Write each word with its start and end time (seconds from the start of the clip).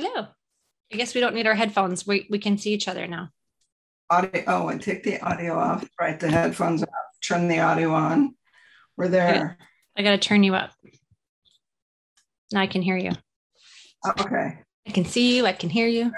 Hello. 0.00 0.28
I 0.92 0.96
guess 0.96 1.12
we 1.12 1.20
don't 1.20 1.34
need 1.34 1.48
our 1.48 1.56
headphones. 1.56 2.06
We, 2.06 2.28
we 2.30 2.38
can 2.38 2.56
see 2.56 2.72
each 2.72 2.86
other 2.86 3.08
now. 3.08 3.30
Audio. 4.08 4.44
Oh, 4.46 4.68
and 4.68 4.80
take 4.80 5.02
the 5.02 5.20
audio 5.20 5.58
off. 5.58 5.88
Right, 6.00 6.20
the 6.20 6.30
headphones 6.30 6.84
off. 6.84 6.88
Turn 7.20 7.48
the 7.48 7.58
audio 7.58 7.92
on. 7.92 8.36
We're 8.96 9.08
there. 9.08 9.58
I 9.96 10.02
got 10.02 10.12
to 10.12 10.18
turn 10.18 10.44
you 10.44 10.54
up. 10.54 10.70
Now 12.52 12.60
I 12.60 12.68
can 12.68 12.80
hear 12.80 12.96
you. 12.96 13.10
Okay. 14.20 14.58
I 14.86 14.90
can 14.92 15.04
see 15.04 15.36
you. 15.36 15.46
I 15.46 15.52
can 15.52 15.68
hear 15.68 15.88
you. 15.88 16.12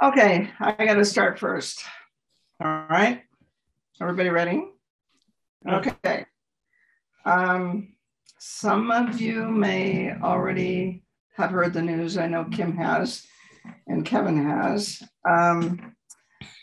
Okay, 0.00 0.50
I 0.60 0.86
got 0.86 0.94
to 0.94 1.04
start 1.04 1.40
first. 1.40 1.82
All 2.62 2.86
right. 2.88 3.22
Everybody 4.00 4.28
ready? 4.28 4.64
Okay. 5.68 6.26
Um, 7.24 7.96
some 8.38 8.92
of 8.92 9.20
you 9.20 9.48
may 9.48 10.14
already 10.22 11.03
have 11.34 11.50
heard 11.50 11.72
the 11.72 11.82
news. 11.82 12.16
I 12.16 12.26
know 12.26 12.44
Kim 12.44 12.76
has, 12.76 13.26
and 13.86 14.04
Kevin 14.04 14.42
has. 14.44 15.02
Um, 15.28 15.94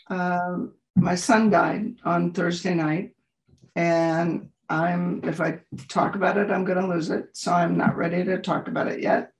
uh, 0.08 0.58
my 0.96 1.14
son 1.14 1.50
died 1.50 1.96
on 2.04 2.32
Thursday 2.32 2.74
night, 2.74 3.14
and 3.76 4.48
I'm 4.68 5.20
if 5.24 5.40
I 5.40 5.60
talk 5.88 6.14
about 6.14 6.38
it, 6.38 6.50
I'm 6.50 6.64
going 6.64 6.80
to 6.80 6.86
lose 6.86 7.10
it. 7.10 7.28
So 7.32 7.52
I'm 7.52 7.76
not 7.76 7.96
ready 7.96 8.24
to 8.24 8.38
talk 8.38 8.68
about 8.68 8.88
it 8.88 9.00
yet, 9.00 9.32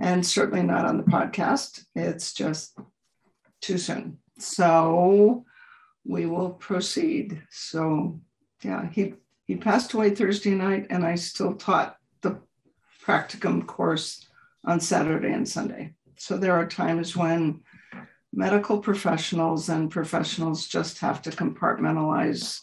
and 0.00 0.24
certainly 0.26 0.62
not 0.62 0.86
on 0.86 0.96
the 0.96 1.04
podcast. 1.04 1.84
It's 1.94 2.32
just 2.32 2.78
too 3.60 3.78
soon. 3.78 4.18
So 4.38 5.44
we 6.04 6.26
will 6.26 6.50
proceed. 6.50 7.42
So 7.50 8.20
yeah, 8.62 8.88
he 8.90 9.14
he 9.46 9.56
passed 9.56 9.94
away 9.94 10.10
Thursday 10.10 10.54
night, 10.54 10.88
and 10.90 11.04
I 11.04 11.14
still 11.14 11.54
taught 11.54 11.96
the 12.22 12.38
practicum 13.04 13.66
course 13.66 14.26
on 14.66 14.80
Saturday 14.80 15.32
and 15.32 15.48
Sunday. 15.48 15.94
So 16.16 16.36
there 16.36 16.52
are 16.54 16.66
times 16.66 17.16
when 17.16 17.60
medical 18.32 18.78
professionals 18.78 19.68
and 19.68 19.90
professionals 19.90 20.66
just 20.66 20.98
have 20.98 21.22
to 21.22 21.30
compartmentalize 21.30 22.60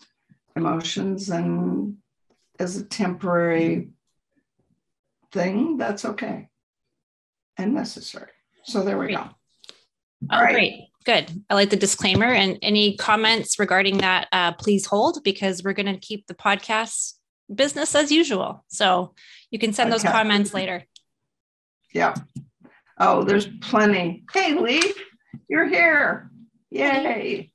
emotions 0.56 1.30
and 1.30 1.98
as 2.60 2.78
a 2.78 2.84
temporary 2.86 3.90
thing, 5.32 5.78
that's 5.78 6.06
okay 6.06 6.50
and 7.58 7.74
necessary. 7.74 8.32
So 8.66 8.84
there 8.84 8.98
we 8.98 9.08
Great. 9.08 9.18
go. 9.18 9.24
Oh, 10.32 10.36
All 10.36 10.42
right. 10.44 10.54
great. 10.54 10.88
Good. 11.04 11.32
I 11.50 11.56
like 11.56 11.72
the 11.72 11.78
disclaimer. 11.78 12.26
And 12.28 12.60
any 12.62 12.96
comments 12.98 13.58
regarding 13.58 13.98
that, 14.00 14.28
uh, 14.32 14.52
please 14.54 14.86
hold 14.86 15.24
because 15.24 15.64
we're 15.64 15.74
going 15.74 15.92
to 15.92 15.98
keep 16.00 16.28
the 16.28 16.36
podcast 16.36 17.14
business 17.54 17.96
as 17.96 18.12
usual. 18.12 18.64
So 18.68 19.16
you 19.50 19.58
can 19.58 19.74
send 19.74 19.92
those 19.92 20.06
Okay. 20.06 20.12
comments 20.12 20.54
later. 20.54 20.84
Yeah. 21.94 22.16
Oh, 23.00 23.24
there's 23.24 23.48
plenty. 23.62 24.24
Hey, 24.34 24.54
Lee, 24.60 24.94
you're 25.48 25.68
here. 25.68 26.30
Yay. 26.70 27.52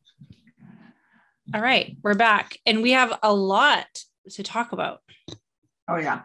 All 1.55 1.61
right. 1.61 1.97
We're 2.03 2.15
back 2.15 2.59
and 2.67 2.83
we 2.83 2.93
have 2.93 3.19
a 3.23 3.33
lot 3.33 3.87
to 4.33 4.43
talk 4.43 4.73
about. 4.73 5.01
Oh, 5.89 5.97
yeah. 5.97 6.23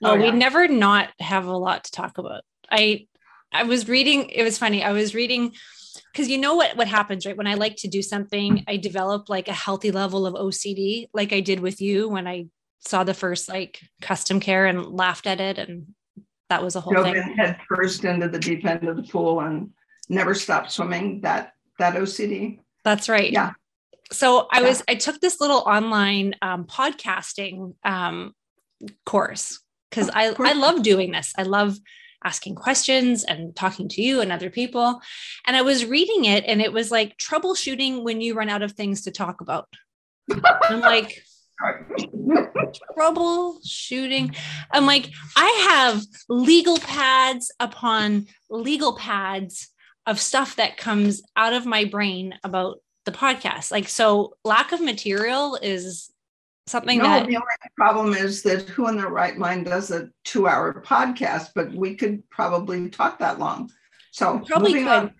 Well, 0.00 0.12
Oh, 0.12 0.14
yeah. 0.16 0.30
we 0.32 0.36
never 0.36 0.66
not 0.68 1.10
have 1.20 1.46
a 1.46 1.56
lot 1.56 1.84
to 1.84 1.92
talk 1.92 2.18
about. 2.18 2.42
I 2.70 3.06
I 3.52 3.62
was 3.62 3.88
reading, 3.88 4.28
it 4.30 4.42
was 4.42 4.58
funny. 4.58 4.82
I 4.82 4.92
was 4.92 5.14
reading 5.14 5.52
because 6.12 6.28
you 6.28 6.38
know 6.38 6.54
what 6.54 6.76
what 6.76 6.88
happens, 6.88 7.24
right? 7.26 7.36
When 7.36 7.46
I 7.46 7.54
like 7.54 7.76
to 7.78 7.88
do 7.88 8.02
something, 8.02 8.64
I 8.66 8.76
develop 8.76 9.28
like 9.28 9.48
a 9.48 9.52
healthy 9.52 9.90
level 9.90 10.26
of 10.26 10.34
OCD, 10.34 11.08
like 11.14 11.32
I 11.32 11.40
did 11.40 11.60
with 11.60 11.80
you 11.80 12.08
when 12.08 12.26
I 12.26 12.46
saw 12.80 13.04
the 13.04 13.14
first 13.14 13.48
like 13.48 13.80
custom 14.00 14.40
care 14.40 14.66
and 14.66 14.84
laughed 14.86 15.26
at 15.26 15.40
it. 15.40 15.58
And 15.58 15.94
that 16.48 16.62
was 16.62 16.76
a 16.76 16.80
whole 16.80 16.94
Dove 16.94 17.04
thing. 17.04 17.16
in 17.16 17.22
head 17.34 17.58
first 17.68 18.04
into 18.04 18.28
the 18.28 18.38
deep 18.38 18.64
end 18.64 18.86
of 18.88 18.96
the 18.96 19.02
pool 19.02 19.40
and 19.40 19.70
never 20.08 20.34
stopped 20.34 20.70
swimming. 20.72 21.20
That 21.22 21.52
that 21.78 21.94
OCD. 21.94 22.60
That's 22.84 23.08
right. 23.08 23.30
Yeah. 23.30 23.52
So 24.12 24.46
I 24.52 24.60
Yeah. 24.60 24.68
was, 24.68 24.82
I 24.88 24.94
took 24.94 25.20
this 25.20 25.40
little 25.40 25.64
online 25.66 26.34
um, 26.40 26.64
podcasting 26.64 27.74
um, 27.84 28.32
course 29.04 29.60
because 29.90 30.08
I. 30.14 30.34
I 30.38 30.52
love 30.52 30.82
doing 30.82 31.10
this. 31.10 31.32
I 31.36 31.42
love 31.42 31.76
asking 32.24 32.54
questions 32.54 33.24
and 33.24 33.54
talking 33.54 33.88
to 33.88 34.02
you 34.02 34.20
and 34.20 34.32
other 34.32 34.50
people. 34.50 35.00
And 35.46 35.56
I 35.56 35.62
was 35.62 35.84
reading 35.84 36.24
it 36.24 36.44
and 36.46 36.60
it 36.62 36.72
was 36.72 36.90
like 36.90 37.16
troubleshooting 37.18 38.02
when 38.02 38.20
you 38.20 38.34
run 38.34 38.48
out 38.48 38.62
of 38.62 38.72
things 38.72 39.02
to 39.02 39.10
talk 39.10 39.40
about. 39.40 39.68
I'm 40.64 40.80
like, 40.80 41.22
troubleshooting. 42.98 44.36
I'm 44.70 44.86
like, 44.86 45.10
I 45.36 45.68
have 45.70 46.02
legal 46.28 46.78
pads 46.78 47.52
upon 47.60 48.26
legal 48.50 48.96
pads 48.96 49.68
of 50.06 50.20
stuff 50.20 50.56
that 50.56 50.76
comes 50.76 51.22
out 51.36 51.52
of 51.52 51.66
my 51.66 51.84
brain 51.84 52.34
about 52.44 52.80
the 53.04 53.12
podcast. 53.12 53.70
Like, 53.70 53.88
so 53.88 54.36
lack 54.44 54.72
of 54.72 54.80
material 54.80 55.58
is 55.60 56.10
something 56.66 56.98
no, 56.98 57.04
that 57.04 57.26
the 57.26 57.36
only 57.36 57.46
problem 57.76 58.12
is 58.12 58.42
that 58.42 58.68
who 58.68 58.88
in 58.88 58.96
their 58.96 59.08
right 59.08 59.36
mind 59.36 59.66
does 59.66 59.90
a 59.90 60.10
two-hour 60.24 60.82
podcast, 60.84 61.50
but 61.54 61.72
we 61.72 61.94
could 61.94 62.28
probably 62.30 62.88
talk 62.88 63.18
that 63.18 63.38
long. 63.38 63.70
So 64.10 64.40
Probably 64.46 64.84
could. 64.84 65.12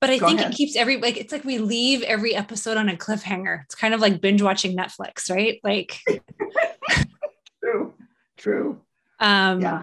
But 0.00 0.10
I 0.10 0.18
Go 0.18 0.26
think 0.28 0.40
ahead. 0.40 0.52
it 0.52 0.56
keeps 0.56 0.76
every 0.76 0.96
like 0.98 1.16
it's 1.16 1.32
like 1.32 1.44
we 1.44 1.58
leave 1.58 2.02
every 2.02 2.34
episode 2.34 2.76
on 2.76 2.88
a 2.88 2.96
cliffhanger. 2.96 3.62
It's 3.64 3.74
kind 3.74 3.94
of 3.94 4.00
like 4.00 4.20
binge 4.20 4.42
watching 4.42 4.76
Netflix, 4.76 5.30
right? 5.30 5.60
Like 5.62 5.98
True. 7.62 7.94
True. 8.36 8.80
um 9.18 9.60
Yeah. 9.60 9.82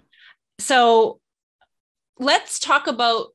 so 0.60 1.20
let's 2.20 2.60
talk 2.60 2.88
about 2.88 3.28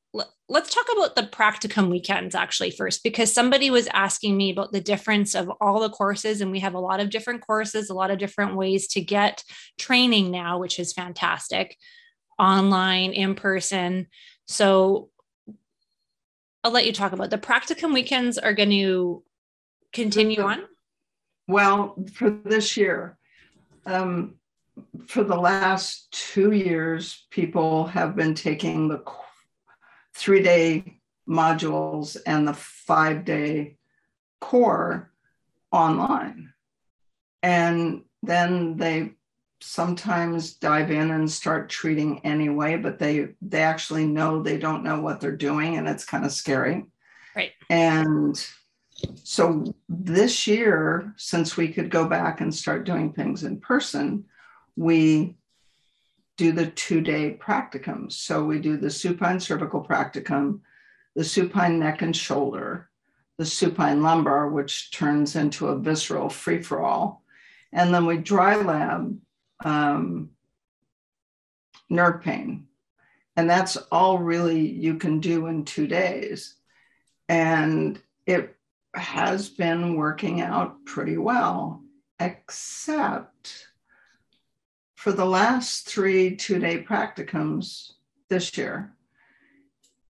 let's 0.48 0.75
talk 0.75 0.87
about 0.92 1.15
the 1.16 1.22
practicum 1.22 1.88
weekends 1.88 2.34
actually 2.34 2.71
first 2.72 3.03
because 3.04 3.32
somebody 3.32 3.71
was 3.71 3.88
asking 3.94 4.37
me 4.37 4.50
about 4.50 4.72
the 4.72 4.81
difference 4.81 5.34
of 5.34 5.50
all 5.60 5.81
the 5.81 5.88
courses 5.88 6.41
and 6.41 6.50
we 6.50 6.59
have 6.59 6.75
a 6.75 6.81
lot 6.81 6.98
of 7.00 7.09
different 7.09 7.41
courses 7.47 7.88
a 7.88 7.94
lot 7.94 8.10
of 8.10 8.19
different 8.19 8.56
ways 8.56 8.88
to 8.88 9.00
get 9.00 9.42
training 9.78 10.31
now 10.32 10.59
which 10.59 10.78
is 10.81 10.92
fantastic 10.92 11.76
online 12.38 13.12
in 13.12 13.34
person 13.37 14.09
so 14.47 15.09
i'll 16.65 16.73
let 16.73 16.87
you 16.87 16.93
talk 16.93 17.12
about 17.12 17.31
the 17.31 17.39
practicum 17.39 17.93
weekends 17.93 18.39
are 18.39 18.55
going 18.55 18.71
to 18.71 19.23
continue 19.93 20.43
on 20.43 20.65
Well, 21.49 21.97
for 22.15 22.31
this 22.31 22.77
year, 22.77 23.19
um, 23.84 24.37
for 25.06 25.25
the 25.25 25.37
last 25.37 26.11
two 26.12 26.53
years, 26.53 27.27
people 27.31 27.87
have 27.87 28.17
been 28.17 28.34
taking 28.34 28.89
the 28.89 29.03
three 30.15 30.43
day 30.43 31.01
modules 31.28 32.17
and 32.27 32.47
the 32.47 32.55
five 32.55 33.25
day 33.25 33.77
core 34.41 35.12
online. 35.71 36.53
And 37.43 38.03
then 38.22 38.77
they 38.77 39.15
sometimes 39.62 40.55
dive 40.55 40.91
in 40.91 41.11
and 41.12 41.31
start 41.31 41.69
treating 41.69 42.19
anyway, 42.25 42.77
but 42.77 42.99
they 42.99 43.28
they 43.41 43.62
actually 43.62 44.06
know 44.06 44.43
they 44.43 44.59
don't 44.59 44.84
know 44.84 45.00
what 45.00 45.21
they're 45.21 45.37
doing 45.37 45.77
and 45.77 45.89
it's 45.89 46.05
kind 46.05 46.25
of 46.25 46.33
scary. 46.33 46.84
Right. 47.34 47.53
And 47.71 48.45
so 49.22 49.75
this 49.89 50.47
year, 50.47 51.15
since 51.17 51.56
we 51.56 51.69
could 51.69 51.91
go 51.91 52.06
back 52.06 52.41
and 52.41 52.55
start 52.55 52.84
doing 52.84 53.12
things 53.12 53.45
in 53.45 53.61
person, 53.61 54.25
we 54.77 55.37
do 56.37 56.53
the 56.53 56.67
two 56.67 57.01
day 57.01 57.39
practicums. 57.41 58.12
So 58.12 58.45
we 58.45 58.59
do 58.59 58.77
the 58.77 58.91
supine 58.91 59.41
cervical 59.41 59.84
practicum, 59.84 60.61
the 61.15 61.25
supine 61.25 61.78
neck 61.78 62.03
and 62.03 62.17
shoulder, 62.17 62.91
the 63.39 63.47
supine 63.47 64.03
lumbar, 64.03 64.49
which 64.49 64.91
turns 64.91 65.37
into 65.37 65.69
a 65.69 65.78
visceral 65.78 66.28
free 66.28 66.62
for 66.62 66.83
all. 66.83 67.22
And 67.72 67.95
then 67.95 68.06
we 68.06 68.19
dry 68.19 68.56
lab 68.56 69.19
um, 69.65 70.31
nerve 71.89 72.22
pain. 72.22 72.66
And 73.36 73.48
that's 73.48 73.77
all 73.91 74.19
really 74.19 74.60
you 74.60 74.97
can 74.97 75.21
do 75.21 75.47
in 75.47 75.65
two 75.65 75.86
days. 75.86 76.57
And 77.28 78.01
it 78.27 78.57
has 78.95 79.48
been 79.48 79.97
working 79.97 80.41
out 80.41 80.84
pretty 80.84 81.16
well, 81.16 81.83
except 82.21 83.69
for 84.97 85.13
the 85.13 85.25
last 85.25 85.89
three 85.89 86.36
two 86.36 86.59
day 86.59 86.83
practicums 86.83 87.92
this 88.28 88.57
year. 88.57 88.95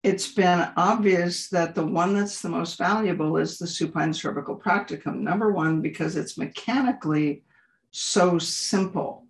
It's 0.02 0.32
been 0.32 0.68
obvious 0.76 1.48
that 1.50 1.76
the 1.76 1.86
one 1.86 2.14
that's 2.14 2.42
the 2.42 2.48
most 2.48 2.76
valuable 2.76 3.36
is 3.36 3.56
the 3.56 3.68
supine 3.68 4.12
cervical 4.12 4.56
practicum. 4.56 5.20
Number 5.20 5.52
one, 5.52 5.80
because 5.80 6.16
it's 6.16 6.36
mechanically 6.36 7.44
so 7.92 8.36
simple. 8.38 9.21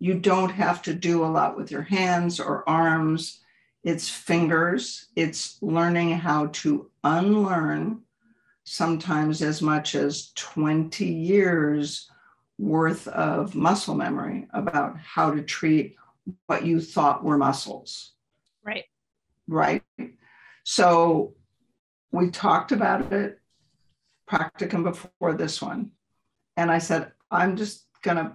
You 0.00 0.14
don't 0.14 0.50
have 0.50 0.82
to 0.82 0.94
do 0.94 1.24
a 1.24 1.26
lot 1.26 1.56
with 1.56 1.70
your 1.70 1.82
hands 1.82 2.40
or 2.40 2.68
arms. 2.68 3.40
It's 3.84 4.08
fingers. 4.08 5.06
It's 5.14 5.58
learning 5.62 6.12
how 6.12 6.46
to 6.46 6.90
unlearn 7.04 8.00
sometimes 8.64 9.42
as 9.42 9.62
much 9.62 9.94
as 9.94 10.32
20 10.36 11.04
years 11.04 12.10
worth 12.58 13.08
of 13.08 13.54
muscle 13.54 13.94
memory 13.94 14.46
about 14.52 14.96
how 14.98 15.32
to 15.32 15.42
treat 15.42 15.96
what 16.46 16.64
you 16.64 16.80
thought 16.80 17.24
were 17.24 17.38
muscles. 17.38 18.12
Right. 18.64 18.84
Right. 19.48 19.82
So 20.64 21.34
we 22.12 22.30
talked 22.30 22.72
about 22.72 23.12
it 23.12 23.40
practicum 24.30 24.82
before 24.84 25.34
this 25.34 25.60
one. 25.60 25.92
And 26.56 26.70
I 26.70 26.78
said, 26.78 27.12
I'm 27.30 27.56
just 27.56 27.86
going 28.02 28.18
to 28.18 28.32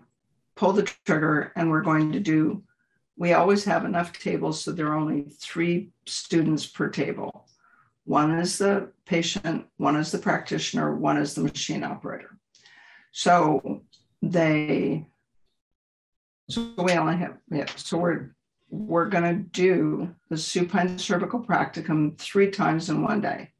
pull 0.55 0.73
the 0.73 0.83
trigger 0.83 1.51
and 1.55 1.69
we're 1.69 1.81
going 1.81 2.11
to 2.13 2.19
do, 2.19 2.63
we 3.17 3.33
always 3.33 3.63
have 3.65 3.85
enough 3.85 4.13
tables 4.13 4.61
so 4.61 4.71
there 4.71 4.87
are 4.87 4.97
only 4.97 5.27
three 5.39 5.91
students 6.05 6.65
per 6.65 6.89
table. 6.89 7.47
One 8.05 8.37
is 8.39 8.57
the 8.57 8.91
patient, 9.05 9.65
one 9.77 9.95
is 9.95 10.11
the 10.11 10.19
practitioner, 10.19 10.95
one 10.95 11.17
is 11.17 11.33
the 11.33 11.41
machine 11.41 11.83
operator. 11.83 12.37
So 13.11 13.81
they, 14.21 15.05
so 16.49 16.73
we 16.77 16.93
only 16.93 17.17
have, 17.17 17.37
yeah, 17.49 17.65
so 17.75 17.97
we're, 17.97 18.35
we're 18.69 19.07
going 19.07 19.23
to 19.23 19.43
do 19.43 20.13
the 20.29 20.37
supine 20.37 20.97
cervical 20.99 21.39
practicum 21.39 22.17
three 22.17 22.51
times 22.51 22.89
in 22.89 23.01
one 23.01 23.21
day. 23.21 23.51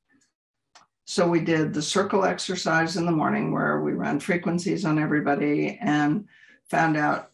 So 1.06 1.28
we 1.28 1.40
did 1.40 1.74
the 1.74 1.82
circle 1.82 2.26
exercise 2.26 2.98
in 2.98 3.06
the 3.06 3.12
morning 3.12 3.52
where 3.52 3.82
we 3.82 3.94
ran 3.94 4.20
frequencies 4.20 4.86
on 4.86 5.00
everybody 5.00 5.78
and 5.80 6.28
found 6.70 6.98
out 6.98 7.32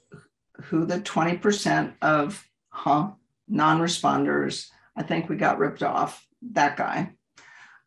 who 0.63 0.85
the 0.85 0.99
20% 0.99 1.93
of 2.01 2.45
huh, 2.69 3.11
non 3.47 3.79
responders, 3.79 4.69
I 4.95 5.03
think 5.03 5.29
we 5.29 5.35
got 5.35 5.59
ripped 5.59 5.83
off, 5.83 6.25
that 6.53 6.77
guy. 6.77 7.11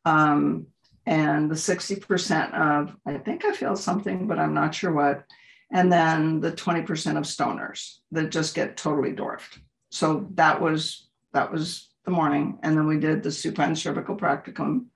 Um, 0.04 0.66
and 1.06 1.50
the 1.50 1.54
60% 1.54 2.54
of, 2.54 2.96
I 3.06 3.18
think 3.18 3.44
I 3.44 3.52
feel 3.52 3.76
something, 3.76 4.26
but 4.26 4.38
I'm 4.38 4.54
not 4.54 4.74
sure 4.74 4.92
what. 4.92 5.24
And 5.70 5.92
then 5.92 6.40
the 6.40 6.52
20% 6.52 6.80
of 7.16 7.24
stoners 7.24 7.96
that 8.12 8.30
just 8.30 8.54
get 8.54 8.76
totally 8.76 9.12
dwarfed. 9.12 9.58
So 9.90 10.28
that 10.34 10.60
was 10.60 11.08
that 11.32 11.50
was 11.50 11.90
the 12.04 12.12
morning. 12.12 12.58
And 12.62 12.76
then 12.76 12.86
we 12.86 12.98
did 12.98 13.22
the 13.22 13.32
supine 13.32 13.74
cervical 13.74 14.16
practicum 14.16 14.86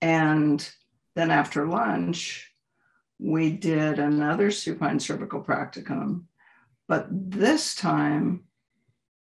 and 0.00 0.68
then 1.14 1.30
after 1.30 1.66
lunch, 1.66 2.47
we 3.18 3.50
did 3.50 3.98
another 3.98 4.50
supine 4.50 5.00
cervical 5.00 5.42
practicum. 5.42 6.24
But 6.86 7.06
this 7.10 7.74
time, 7.74 8.44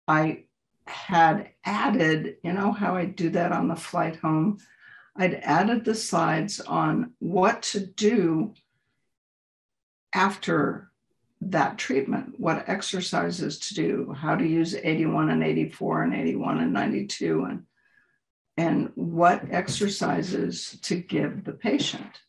I 0.07 0.45
had 0.87 1.51
added, 1.63 2.37
you 2.43 2.53
know 2.53 2.71
how 2.71 2.95
I 2.95 3.05
do 3.05 3.29
that 3.31 3.51
on 3.51 3.67
the 3.67 3.75
flight 3.75 4.17
home? 4.17 4.59
I'd 5.15 5.35
added 5.35 5.85
the 5.85 5.95
slides 5.95 6.59
on 6.59 7.13
what 7.19 7.63
to 7.63 7.85
do 7.85 8.53
after 10.13 10.91
that 11.41 11.77
treatment, 11.77 12.39
what 12.39 12.67
exercises 12.67 13.59
to 13.59 13.75
do, 13.75 14.15
how 14.17 14.35
to 14.35 14.45
use 14.45 14.75
81 14.75 15.29
and 15.29 15.43
84 15.43 16.03
and 16.03 16.15
81 16.15 16.59
and 16.59 16.73
92, 16.73 17.43
and 17.43 17.63
and 18.57 18.89
what 18.95 19.43
exercises 19.51 20.77
to 20.81 20.95
give 20.95 21.43
the 21.43 21.51
patient. 21.51 22.21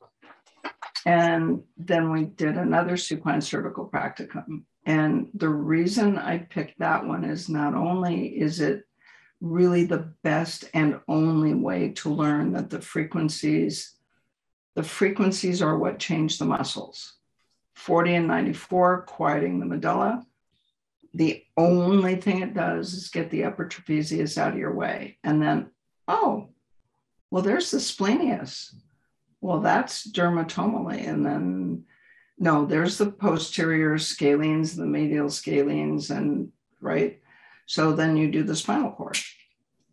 And 1.06 1.62
then 1.76 2.10
we 2.10 2.24
did 2.24 2.56
another 2.56 2.96
supine 2.96 3.40
cervical 3.40 3.88
practicum. 3.88 4.64
And 4.84 5.28
the 5.34 5.48
reason 5.48 6.18
I 6.18 6.38
picked 6.38 6.80
that 6.80 7.06
one 7.06 7.24
is 7.24 7.48
not 7.48 7.74
only 7.74 8.26
is 8.26 8.60
it 8.60 8.82
really 9.40 9.84
the 9.84 10.12
best 10.24 10.64
and 10.74 11.00
only 11.06 11.54
way 11.54 11.90
to 11.90 12.12
learn 12.12 12.52
that 12.52 12.70
the 12.70 12.80
frequencies, 12.80 13.94
the 14.74 14.82
frequencies 14.82 15.62
are 15.62 15.78
what 15.78 16.00
change 16.00 16.38
the 16.38 16.44
muscles. 16.44 17.14
40 17.76 18.16
and 18.16 18.26
94, 18.26 19.02
quieting 19.02 19.60
the 19.60 19.66
medulla. 19.66 20.26
The 21.14 21.44
only 21.56 22.16
thing 22.16 22.42
it 22.42 22.52
does 22.52 22.92
is 22.94 23.08
get 23.10 23.30
the 23.30 23.44
upper 23.44 23.66
trapezius 23.66 24.38
out 24.38 24.54
of 24.54 24.58
your 24.58 24.74
way. 24.74 25.18
And 25.22 25.40
then 25.40 25.70
oh, 26.08 26.48
well, 27.30 27.42
there's 27.42 27.70
the 27.70 27.80
splenius. 27.80 28.74
Well, 29.46 29.60
that's 29.60 30.10
dermatomally. 30.10 31.06
And 31.06 31.24
then, 31.24 31.84
no, 32.36 32.66
there's 32.66 32.98
the 32.98 33.12
posterior 33.12 33.94
scalenes, 33.94 34.74
the 34.74 34.84
medial 34.84 35.28
scalenes, 35.28 36.10
and 36.10 36.50
right. 36.80 37.20
So 37.66 37.92
then 37.92 38.16
you 38.16 38.28
do 38.28 38.42
the 38.42 38.56
spinal 38.56 38.90
cord. 38.90 39.16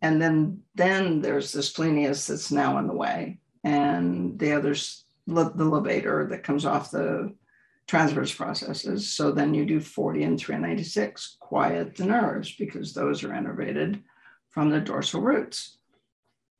And 0.02 0.20
then, 0.20 0.62
then 0.74 1.20
there's 1.20 1.52
the 1.52 1.62
splenius 1.62 2.26
that's 2.26 2.50
now 2.50 2.78
in 2.78 2.88
the 2.88 2.96
way. 2.96 3.38
And 3.62 4.36
the 4.40 4.54
others, 4.54 5.04
the 5.28 5.44
levator 5.44 6.28
that 6.30 6.42
comes 6.42 6.66
off 6.66 6.90
the 6.90 7.32
transverse 7.86 8.34
processes. 8.34 9.08
So 9.08 9.30
then 9.30 9.54
you 9.54 9.64
do 9.64 9.78
40 9.78 10.24
and 10.24 10.36
396, 10.36 11.36
quiet 11.38 11.94
the 11.94 12.06
nerves 12.06 12.56
because 12.56 12.92
those 12.92 13.22
are 13.22 13.28
innervated 13.28 14.02
from 14.50 14.70
the 14.70 14.80
dorsal 14.80 15.20
roots. 15.20 15.78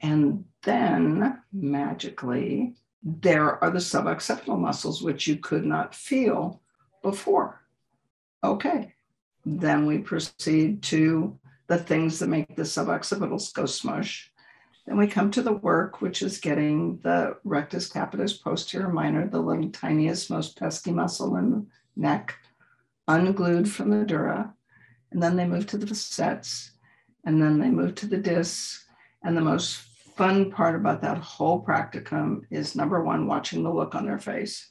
And 0.01 0.45
then 0.63 1.41
magically, 1.53 2.77
there 3.05 3.63
are 3.63 3.71
the 3.71 3.79
suboccipital 3.79 4.59
muscles, 4.59 5.03
which 5.03 5.27
you 5.27 5.37
could 5.37 5.65
not 5.65 5.95
feel 5.95 6.63
before. 7.03 7.61
Okay. 8.43 8.95
Then 9.45 9.85
we 9.85 9.99
proceed 9.99 10.83
to 10.85 11.39
the 11.67 11.77
things 11.77 12.19
that 12.19 12.29
make 12.29 12.57
the 12.57 12.63
suboccipitals 12.63 13.53
go 13.53 13.67
smush. 13.67 14.31
Then 14.87 14.97
we 14.97 15.07
come 15.07 15.31
to 15.33 15.43
the 15.43 15.53
work, 15.53 16.01
which 16.01 16.23
is 16.23 16.39
getting 16.39 16.99
the 16.99 17.37
rectus 17.45 17.91
capitis 17.91 18.43
posterior 18.43 18.89
minor, 18.89 19.27
the 19.27 19.41
little 19.41 19.71
tiniest, 19.71 20.31
most 20.31 20.59
pesky 20.59 20.91
muscle 20.91 21.37
in 21.37 21.51
the 21.51 21.67
neck, 21.97 22.35
unglued 23.07 23.71
from 23.71 23.91
the 23.91 24.05
dura. 24.05 24.55
And 25.11 25.23
then 25.23 25.37
they 25.37 25.47
move 25.47 25.67
to 25.69 25.79
the 25.79 25.87
facets, 25.87 26.73
and 27.25 27.41
then 27.41 27.59
they 27.59 27.71
move 27.71 27.95
to 27.97 28.07
the 28.07 28.19
discs, 28.19 28.87
and 29.23 29.37
the 29.37 29.43
most 29.43 29.81
fun 30.17 30.51
part 30.51 30.77
about 30.77 31.03
that 31.03 31.19
whole 31.19 31.65
practicum 31.65 32.43
is 32.51 32.77
number 32.77 33.03
one, 33.03 33.27
watching 33.27 33.63
the 33.63 33.73
look 33.73 33.95
on 33.95 34.07
their 34.07 34.19
face. 34.19 34.71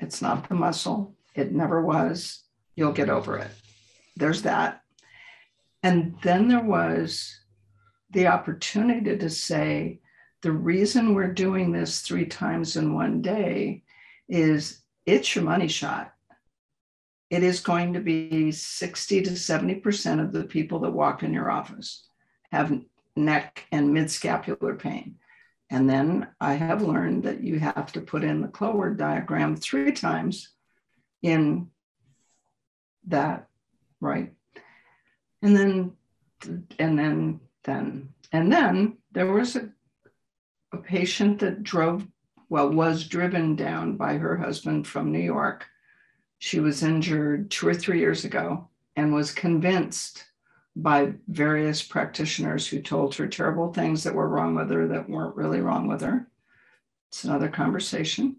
It's 0.00 0.20
not 0.20 0.48
the 0.48 0.54
muscle, 0.54 1.14
it 1.34 1.52
never 1.52 1.82
was. 1.82 2.42
You'll 2.74 2.92
get 2.92 3.10
over 3.10 3.38
it. 3.38 3.50
There's 4.16 4.42
that. 4.42 4.82
And 5.82 6.16
then 6.22 6.48
there 6.48 6.64
was 6.64 7.38
the 8.10 8.26
opportunity 8.26 9.16
to 9.16 9.30
say, 9.30 10.00
the 10.42 10.52
reason 10.52 11.14
we're 11.14 11.32
doing 11.32 11.70
this 11.70 12.00
three 12.00 12.26
times 12.26 12.76
in 12.76 12.94
one 12.94 13.22
day 13.22 13.84
is 14.28 14.80
it's 15.06 15.34
your 15.34 15.44
money 15.44 15.68
shot. 15.68 16.12
It 17.30 17.42
is 17.42 17.60
going 17.60 17.94
to 17.94 18.00
be 18.00 18.50
60 18.50 19.22
to 19.22 19.30
70% 19.30 20.20
of 20.20 20.32
the 20.32 20.44
people 20.44 20.80
that 20.80 20.90
walk 20.90 21.22
in 21.22 21.32
your 21.32 21.50
office 21.50 22.06
have 22.50 22.78
neck 23.16 23.66
and 23.72 23.92
mid 23.92 24.10
scapular 24.10 24.74
pain. 24.74 25.16
And 25.70 25.88
then 25.88 26.28
I 26.40 26.54
have 26.54 26.82
learned 26.82 27.22
that 27.24 27.42
you 27.42 27.58
have 27.58 27.92
to 27.92 28.00
put 28.00 28.24
in 28.24 28.42
the 28.42 28.48
Cloward 28.48 28.98
diagram 28.98 29.56
three 29.56 29.92
times 29.92 30.50
in 31.22 31.68
that, 33.06 33.48
right? 34.00 34.32
And 35.40 35.56
then, 35.56 35.92
and 36.78 36.98
then, 36.98 37.40
then, 37.64 38.10
and 38.32 38.52
then 38.52 38.98
there 39.12 39.32
was 39.32 39.56
a, 39.56 39.70
a 40.72 40.76
patient 40.76 41.38
that 41.40 41.62
drove, 41.62 42.06
well, 42.48 42.68
was 42.68 43.08
driven 43.08 43.56
down 43.56 43.96
by 43.96 44.18
her 44.18 44.36
husband 44.36 44.86
from 44.86 45.10
New 45.10 45.20
York. 45.20 45.66
She 46.38 46.60
was 46.60 46.82
injured 46.82 47.50
two 47.50 47.68
or 47.68 47.74
three 47.74 47.98
years 47.98 48.24
ago 48.24 48.68
and 48.94 49.14
was 49.14 49.32
convinced 49.32 50.24
by 50.74 51.12
various 51.28 51.82
practitioners 51.82 52.66
who 52.66 52.80
told 52.80 53.14
her 53.14 53.26
terrible 53.26 53.72
things 53.72 54.04
that 54.04 54.14
were 54.14 54.28
wrong 54.28 54.54
with 54.54 54.70
her 54.70 54.88
that 54.88 55.08
weren't 55.08 55.36
really 55.36 55.60
wrong 55.60 55.86
with 55.86 56.00
her. 56.00 56.26
It's 57.08 57.24
another 57.24 57.48
conversation. 57.48 58.36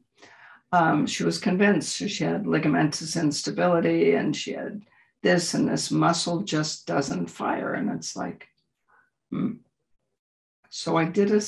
Um, 0.71 1.05
she 1.05 1.23
was 1.23 1.37
convinced 1.37 1.97
she 1.97 2.23
had 2.23 2.45
ligamentous 2.45 3.21
instability 3.21 4.15
and 4.15 4.35
she 4.35 4.53
had 4.53 4.81
this 5.21 5.53
and 5.53 5.69
this 5.69 5.91
muscle 5.91 6.41
just 6.41 6.87
doesn't 6.87 7.27
fire. 7.27 7.75
And 7.75 7.91
it's 7.91 8.15
like, 8.15 8.47
hmm. 9.29 9.53
so 10.69 10.97
I 10.97 11.05
did 11.05 11.31
a, 11.31 11.41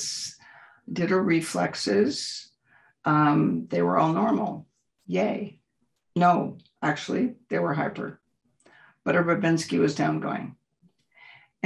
did 0.92 1.10
her 1.10 1.22
reflexes. 1.22 2.50
Um, 3.04 3.66
they 3.68 3.82
were 3.82 3.98
all 3.98 4.12
normal. 4.12 4.68
Yay. 5.08 5.58
No, 6.14 6.58
actually, 6.80 7.34
they 7.50 7.58
were 7.58 7.74
hyper. 7.74 8.20
But 9.04 9.16
her 9.16 9.24
Babinski 9.24 9.80
was 9.80 9.96
down 9.96 10.20
going 10.20 10.56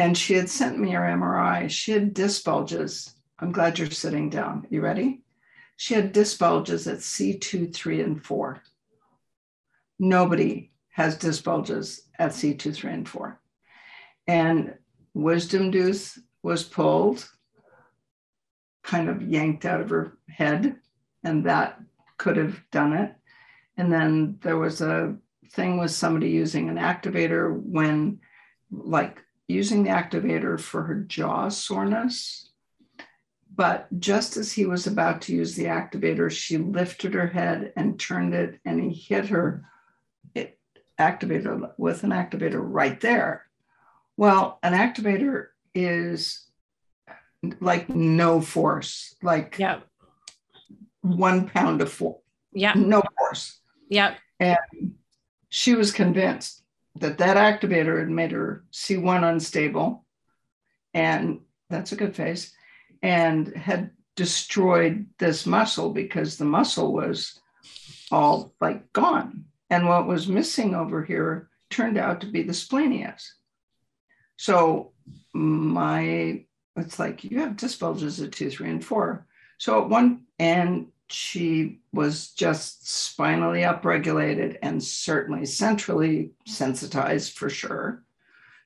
and 0.01 0.17
she 0.17 0.33
had 0.33 0.49
sent 0.49 0.79
me 0.79 0.93
her 0.93 1.03
MRI. 1.03 1.69
She 1.69 1.93
had 1.93 2.15
disc 2.15 2.45
bulges. 2.45 3.15
I'm 3.39 3.53
glad 3.53 3.79
you're 3.79 3.91
sitting 3.91 4.31
down. 4.31 4.67
You 4.71 4.81
ready? 4.81 5.23
She 5.77 5.93
had 5.93 6.13
disc 6.13 6.39
bulges 6.39 6.87
at 6.87 6.99
C2, 6.99 7.75
3, 7.75 8.01
and 8.01 8.25
4. 8.25 8.63
Nobody 9.99 10.73
has 10.91 11.19
disc 11.19 11.45
bulges 11.45 12.09
at 12.19 12.31
C2, 12.31 12.75
3, 12.75 12.93
and 12.93 13.09
4. 13.09 13.41
And 14.27 14.75
wisdom 15.13 15.71
tooth 15.71 16.19
was 16.43 16.65
pulled, 16.65 17.29
kind 18.83 19.11
of 19.11 19.21
yanked 19.21 19.67
out 19.67 19.83
of 19.83 19.91
her 19.91 20.17
head, 20.29 20.77
and 21.25 21.45
that 21.45 21.79
could 22.17 22.39
have 22.39 22.59
done 22.71 22.95
it. 22.95 23.15
And 23.77 23.93
then 23.93 24.39
there 24.41 24.57
was 24.57 24.81
a 24.81 25.17
thing 25.53 25.79
with 25.79 25.91
somebody 25.91 26.31
using 26.31 26.71
an 26.71 26.77
activator 26.77 27.55
when, 27.55 28.21
like, 28.71 29.23
using 29.51 29.83
the 29.83 29.91
activator 29.91 30.59
for 30.59 30.83
her 30.85 30.95
jaw 30.95 31.49
soreness. 31.49 32.51
But 33.55 33.89
just 33.99 34.37
as 34.37 34.53
he 34.53 34.65
was 34.65 34.87
about 34.87 35.23
to 35.23 35.35
use 35.35 35.55
the 35.55 35.65
activator, 35.65 36.31
she 36.31 36.57
lifted 36.57 37.15
her 37.15 37.27
head 37.27 37.73
and 37.77 37.99
turned 37.99 38.33
it, 38.33 38.61
and 38.65 38.81
he 38.81 38.91
hit 38.91 39.27
her 39.27 39.65
it, 40.35 40.59
activator 40.99 41.71
with 41.77 42.05
an 42.05 42.11
activator 42.11 42.61
right 42.63 42.99
there. 43.01 43.47
Well, 44.17 44.59
an 44.63 44.73
activator 44.73 45.49
is 45.75 46.47
like 47.61 47.89
no 47.89 48.41
force, 48.41 49.15
like 49.23 49.57
yeah. 49.59 49.81
one 51.01 51.49
pound 51.49 51.83
of 51.83 51.93
force. 51.93 52.21
Yeah. 52.53 52.75
No 52.75 53.03
force. 53.19 53.61
Yeah. 53.89 54.15
And 54.39 54.95
she 55.49 55.75
was 55.75 55.93
convinced 55.93 56.63
that 56.97 57.19
that 57.19 57.37
activator 57.37 57.99
had 57.99 58.11
made 58.11 58.33
her 58.33 58.65
C1 58.73 59.29
unstable. 59.29 60.05
And 60.93 61.41
that's 61.69 61.93
a 61.93 61.97
good 61.97 62.17
face. 62.17 62.53
And 63.03 63.49
had 63.57 63.91
destroyed 64.17 65.07
this 65.19 65.47
muscle 65.47 65.91
because 65.91 66.37
the 66.37 66.45
muscle 66.45 66.93
was 66.93 67.41
all 68.11 68.55
like 68.61 68.93
gone. 68.93 69.45
And 69.71 69.89
what 69.89 70.07
was 70.07 70.29
missing 70.29 70.75
over 70.75 71.05
here 71.05 71.49
turned 71.71 71.97
out 71.97 72.21
to 72.21 72.27
be 72.27 72.43
the 72.43 72.53
splenius. 72.53 73.35
So 74.37 74.93
my, 75.33 76.45
it's 76.77 76.99
like 76.99 77.23
you 77.25 77.41
have 77.41 77.57
disc 77.57 77.79
bulges 77.79 78.21
at 78.21 78.33
two, 78.33 78.51
three, 78.51 78.71
and 78.71 78.85
four. 78.85 79.27
So 79.59 79.83
at 79.83 79.89
one, 79.89 80.25
and 80.39 80.89
she 81.13 81.81
was 81.93 82.31
just 82.31 82.89
spinally 82.89 83.61
upregulated 83.61 84.59
and 84.63 84.83
certainly 84.83 85.47
centrally 85.47 86.33
sensitized 86.47 87.37
for 87.37 87.51
sure. 87.51 88.05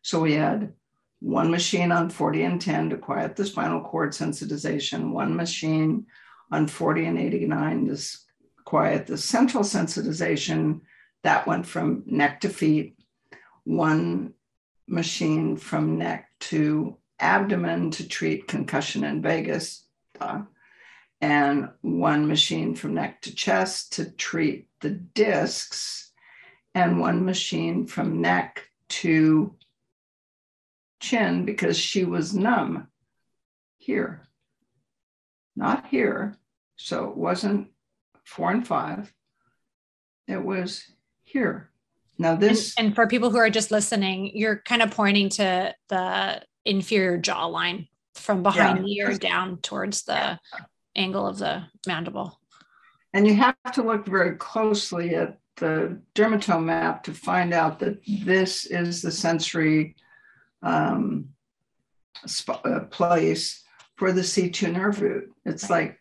So 0.03 0.21
we 0.21 0.35
had 0.35 0.73
one 1.21 1.51
machine 1.51 1.91
on 1.91 2.11
40 2.11 2.43
and 2.43 2.61
10 2.61 2.91
to 2.91 2.97
quiet 2.99 3.37
the 3.37 3.47
spinal 3.47 3.81
cord 3.81 4.13
sensitization, 4.13 5.11
one 5.11 5.35
machine 5.35 6.07
on 6.51 6.67
40 6.67 7.07
and 7.07 7.19
89 7.19 7.87
to 7.89 7.99
quiet 8.65 9.07
the 9.07 9.17
central 9.17 9.63
sensitization. 9.63 10.81
That 11.23 11.47
went 11.47 11.67
from 11.67 12.03
neck 12.07 12.43
to 12.43 12.51
feet, 12.51 12.99
one 13.65 14.35
machine 14.87 15.57
from 15.57 15.97
neck 15.97 16.29
to 16.39 16.99
abdomen 17.19 17.91
to 17.93 18.07
treat 18.07 18.47
concussion 18.47 19.05
and 19.05 19.23
vagus. 19.23 19.87
Uh, 20.21 20.43
and 21.25 21.71
one 21.81 22.28
machine 22.28 22.75
from 22.75 22.93
neck 22.93 23.23
to 23.23 23.35
chest 23.35 23.95
to 23.95 24.11
treat 24.11 24.69
the 24.83 24.90
discs, 24.90 26.12
and 26.75 27.00
one 27.00 27.25
machine 27.25 27.87
from 27.87 28.21
neck 28.21 28.69
to 28.90 29.54
chin 31.00 31.47
because 31.47 31.78
she 31.78 32.04
was 32.04 32.35
numb 32.35 32.88
here, 33.78 34.28
not 35.57 35.87
here. 35.87 36.37
So 36.76 37.09
it 37.09 37.16
wasn't 37.16 37.69
four 38.25 38.50
and 38.50 38.66
five, 38.66 39.11
it 40.28 40.45
was 40.45 40.85
here. 41.23 41.71
Now, 42.19 42.37
this. 42.37 42.75
And, 42.76 42.88
and 42.88 42.95
for 42.95 43.07
people 43.07 43.31
who 43.31 43.38
are 43.38 43.49
just 43.49 43.71
listening, 43.71 44.37
you're 44.37 44.59
kind 44.59 44.83
of 44.83 44.90
pointing 44.90 45.31
to 45.31 45.75
the 45.88 46.43
inferior 46.66 47.19
jawline 47.19 47.88
from 48.12 48.43
behind 48.43 48.78
yeah. 48.78 48.85
the 48.85 48.93
ear 48.93 49.19
down 49.19 49.57
towards 49.62 50.02
the 50.02 50.38
angle 50.97 51.27
of 51.27 51.39
the 51.39 51.65
mandible. 51.87 52.39
And 53.13 53.27
you 53.27 53.35
have 53.37 53.57
to 53.75 53.83
look 53.83 54.07
very 54.07 54.37
closely 54.37 55.15
at 55.15 55.39
the 55.57 56.01
dermatome 56.15 56.65
map 56.65 57.05
to 57.05 57.13
find 57.13 57.55
out 57.55 57.79
that 57.79 58.01
this 58.07 58.67
is 58.67 59.03
the 59.03 59.13
sensory 59.13 59.95
um, 60.63 61.29
sp- 62.27 62.65
uh, 62.65 62.81
place 62.91 63.63
for 63.97 64.13
the 64.13 64.23
C2 64.23 64.73
nerve 64.73 65.01
root. 65.01 65.33
It's 65.45 65.71
like, 65.71 66.01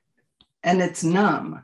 and 0.63 0.81
it's 0.81 1.03
numb. 1.03 1.63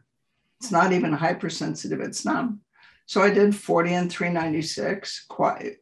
It's 0.59 0.71
not 0.71 0.91
even 0.91 1.13
hypersensitive, 1.13 2.01
it's 2.01 2.25
numb. 2.25 2.61
So 3.05 3.21
I 3.21 3.31
did 3.31 3.55
40 3.55 3.93
and 3.93 4.11
396, 4.11 5.25
quiet, 5.29 5.77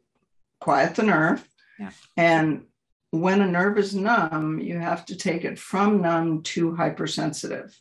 quiet 0.60 0.94
the 0.94 1.02
nerve. 1.02 1.46
Yeah. 1.78 1.90
And 2.16 2.64
when 3.10 3.40
a 3.40 3.46
nerve 3.46 3.78
is 3.78 3.94
numb, 3.94 4.60
you 4.60 4.78
have 4.78 5.06
to 5.06 5.16
take 5.16 5.44
it 5.44 5.58
from 5.58 6.02
numb 6.02 6.42
to 6.42 6.74
hypersensitive. 6.74 7.78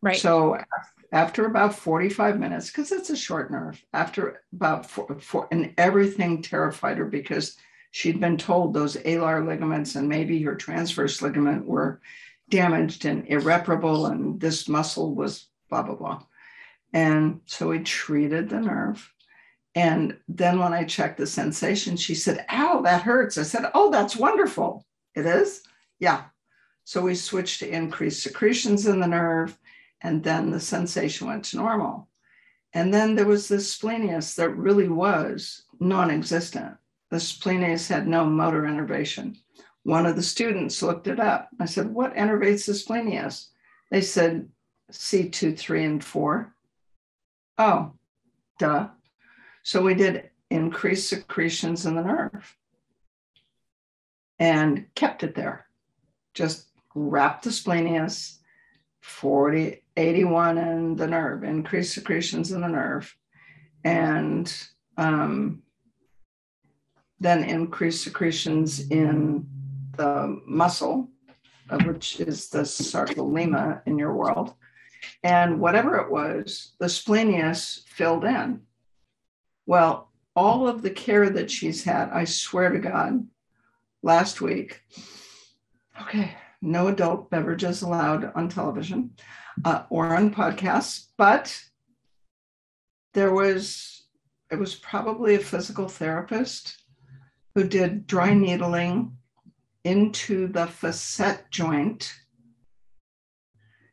Right. 0.00 0.16
So 0.16 0.58
after 1.12 1.46
about 1.46 1.74
45 1.74 2.38
minutes, 2.38 2.70
because 2.70 2.92
it's 2.92 3.10
a 3.10 3.16
short 3.16 3.50
nerve, 3.50 3.82
after 3.92 4.42
about 4.52 4.88
four, 4.88 5.18
four, 5.20 5.48
and 5.50 5.74
everything 5.76 6.42
terrified 6.42 6.98
her 6.98 7.04
because 7.04 7.56
she'd 7.90 8.20
been 8.20 8.36
told 8.36 8.72
those 8.72 8.96
alar 8.96 9.46
ligaments 9.46 9.96
and 9.96 10.08
maybe 10.08 10.42
her 10.42 10.54
transverse 10.54 11.20
ligament 11.20 11.66
were 11.66 12.00
damaged 12.48 13.04
and 13.04 13.26
irreparable, 13.26 14.06
and 14.06 14.40
this 14.40 14.68
muscle 14.68 15.14
was 15.14 15.46
blah, 15.68 15.82
blah, 15.82 15.94
blah. 15.94 16.22
And 16.92 17.40
so 17.46 17.68
we 17.68 17.80
treated 17.80 18.48
the 18.48 18.60
nerve. 18.60 19.12
And 19.78 20.16
then 20.26 20.58
when 20.58 20.72
I 20.72 20.82
checked 20.82 21.18
the 21.18 21.26
sensation, 21.28 21.96
she 21.96 22.16
said, 22.16 22.44
Ow, 22.50 22.80
that 22.82 23.02
hurts. 23.02 23.38
I 23.38 23.44
said, 23.44 23.70
Oh, 23.74 23.92
that's 23.92 24.16
wonderful. 24.16 24.84
It 25.14 25.24
is? 25.24 25.62
Yeah. 26.00 26.24
So 26.82 27.00
we 27.02 27.14
switched 27.14 27.60
to 27.60 27.68
increased 27.68 28.24
secretions 28.24 28.88
in 28.88 28.98
the 28.98 29.06
nerve, 29.06 29.56
and 30.00 30.24
then 30.24 30.50
the 30.50 30.58
sensation 30.58 31.28
went 31.28 31.44
to 31.44 31.58
normal. 31.58 32.08
And 32.72 32.92
then 32.92 33.14
there 33.14 33.24
was 33.24 33.46
this 33.46 33.72
splenius 33.72 34.34
that 34.34 34.56
really 34.56 34.88
was 34.88 35.62
non 35.78 36.10
existent. 36.10 36.76
The 37.12 37.20
splenius 37.20 37.86
had 37.86 38.08
no 38.08 38.26
motor 38.26 38.66
innervation. 38.66 39.36
One 39.84 40.06
of 40.06 40.16
the 40.16 40.24
students 40.24 40.82
looked 40.82 41.06
it 41.06 41.20
up. 41.20 41.50
I 41.60 41.66
said, 41.66 41.86
What 41.94 42.16
innervates 42.16 42.66
the 42.66 42.74
splenius? 42.74 43.50
They 43.92 44.00
said 44.00 44.48
C2, 44.90 45.56
3, 45.56 45.84
and 45.84 46.04
4. 46.04 46.52
Oh, 47.58 47.92
duh. 48.58 48.88
So 49.68 49.82
we 49.82 49.92
did 49.92 50.30
increased 50.48 51.10
secretions 51.10 51.84
in 51.84 51.94
the 51.94 52.02
nerve 52.02 52.56
and 54.38 54.86
kept 54.94 55.22
it 55.22 55.34
there. 55.34 55.66
Just 56.32 56.68
wrapped 56.94 57.44
the 57.44 57.52
splenius, 57.52 58.38
40, 59.02 59.84
81 59.94 60.56
in 60.56 60.96
the 60.96 61.06
nerve, 61.06 61.44
increased 61.44 61.92
secretions 61.92 62.50
in 62.50 62.62
the 62.62 62.68
nerve, 62.68 63.14
and 63.84 64.50
um, 64.96 65.62
then 67.20 67.44
increased 67.44 68.02
secretions 68.02 68.88
in 68.88 69.46
the 69.98 70.40
muscle, 70.46 71.10
which 71.84 72.20
is 72.20 72.48
the 72.48 72.60
sarcolemma 72.60 73.82
in 73.84 73.98
your 73.98 74.14
world. 74.14 74.54
And 75.22 75.60
whatever 75.60 75.98
it 75.98 76.10
was, 76.10 76.72
the 76.78 76.88
splenius 76.88 77.84
filled 77.86 78.24
in. 78.24 78.62
Well, 79.68 80.10
all 80.34 80.66
of 80.66 80.80
the 80.80 80.88
care 80.88 81.28
that 81.28 81.50
she's 81.50 81.84
had, 81.84 82.08
I 82.08 82.24
swear 82.24 82.70
to 82.70 82.78
God, 82.78 83.26
last 84.02 84.40
week, 84.40 84.80
okay, 86.00 86.34
no 86.62 86.88
adult 86.88 87.28
beverages 87.28 87.82
allowed 87.82 88.32
on 88.34 88.48
television 88.48 89.10
uh, 89.66 89.82
or 89.90 90.16
on 90.16 90.34
podcasts, 90.34 91.08
but 91.18 91.62
there 93.12 93.34
was, 93.34 94.04
it 94.50 94.58
was 94.58 94.74
probably 94.74 95.34
a 95.34 95.38
physical 95.38 95.86
therapist 95.86 96.84
who 97.54 97.68
did 97.68 98.06
dry 98.06 98.32
needling 98.32 99.18
into 99.84 100.46
the 100.48 100.66
facet 100.66 101.44
joint. 101.50 102.14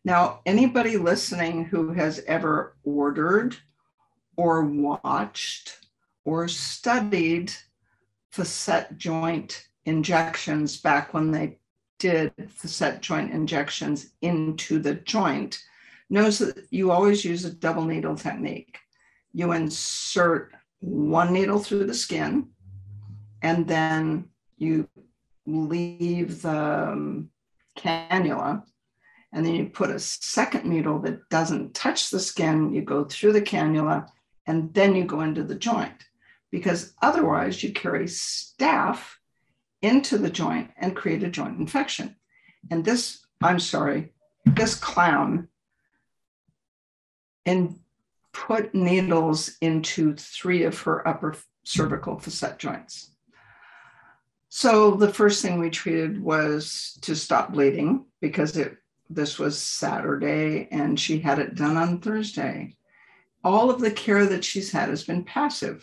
Now, 0.05 0.39
anybody 0.45 0.95
listening 0.95 1.65
who 1.65 1.91
has 1.91 2.23
ever 2.27 2.77
ordered 2.85 3.57
or 4.37 4.63
watched 4.63 5.77
or 6.25 6.47
studied 6.47 7.51
facet 8.31 8.97
joint 8.97 9.67
injections 9.85 10.77
back 10.77 11.13
when 11.13 11.31
they 11.31 11.57
did 11.99 12.33
facet 12.49 13.01
joint 13.01 13.31
injections 13.31 14.11
into 14.21 14.79
the 14.79 14.95
joint 14.95 15.63
knows 16.09 16.39
that 16.39 16.67
you 16.69 16.91
always 16.91 17.23
use 17.25 17.45
a 17.45 17.53
double 17.53 17.85
needle 17.85 18.15
technique. 18.15 18.77
You 19.33 19.53
insert 19.53 20.53
one 20.79 21.33
needle 21.33 21.59
through 21.59 21.85
the 21.85 21.93
skin 21.93 22.49
and 23.41 23.67
then 23.67 24.29
you 24.57 24.87
leave 25.45 26.41
the 26.41 26.89
um, 26.91 27.29
cannula 27.77 28.63
and 29.33 29.45
then 29.45 29.53
you 29.55 29.65
put 29.65 29.89
a 29.89 29.99
second 29.99 30.65
needle 30.65 30.99
that 30.99 31.27
doesn't 31.29 31.73
touch 31.73 32.09
the 32.09 32.19
skin. 32.19 32.73
You 32.73 32.81
go 32.81 33.03
through 33.03 33.33
the 33.33 33.41
cannula 33.41 34.07
and 34.47 34.73
then 34.73 34.95
you 34.95 35.05
go 35.05 35.21
into 35.21 35.43
the 35.43 35.55
joint 35.55 36.05
because 36.51 36.93
otherwise 37.01 37.63
you 37.63 37.73
carry 37.73 38.05
staph 38.05 38.99
into 39.81 40.17
the 40.17 40.29
joint 40.29 40.71
and 40.77 40.95
create 40.95 41.23
a 41.23 41.29
joint 41.29 41.59
infection. 41.59 42.15
And 42.71 42.83
this, 42.83 43.25
I'm 43.41 43.59
sorry, 43.59 44.13
this 44.45 44.75
clown 44.75 45.47
and 47.45 47.79
put 48.33 48.73
needles 48.73 49.55
into 49.61 50.15
three 50.15 50.63
of 50.63 50.79
her 50.81 51.07
upper 51.07 51.35
cervical 51.63 52.19
facet 52.19 52.57
joints. 52.57 53.11
So 54.49 54.91
the 54.91 55.13
first 55.13 55.41
thing 55.41 55.59
we 55.59 55.69
treated 55.69 56.21
was 56.21 56.97
to 57.01 57.15
stop 57.15 57.53
bleeding 57.53 58.05
because 58.21 58.55
it 58.57 58.77
this 59.09 59.37
was 59.37 59.57
Saturday 59.57 60.67
and 60.71 60.99
she 60.99 61.19
had 61.19 61.37
it 61.39 61.55
done 61.55 61.77
on 61.77 61.99
Thursday. 61.99 62.75
All 63.45 63.69
of 63.69 63.79
the 63.79 63.91
care 63.91 64.25
that 64.25 64.43
she's 64.43 64.71
had 64.71 64.89
has 64.89 65.03
been 65.03 65.23
passive. 65.23 65.81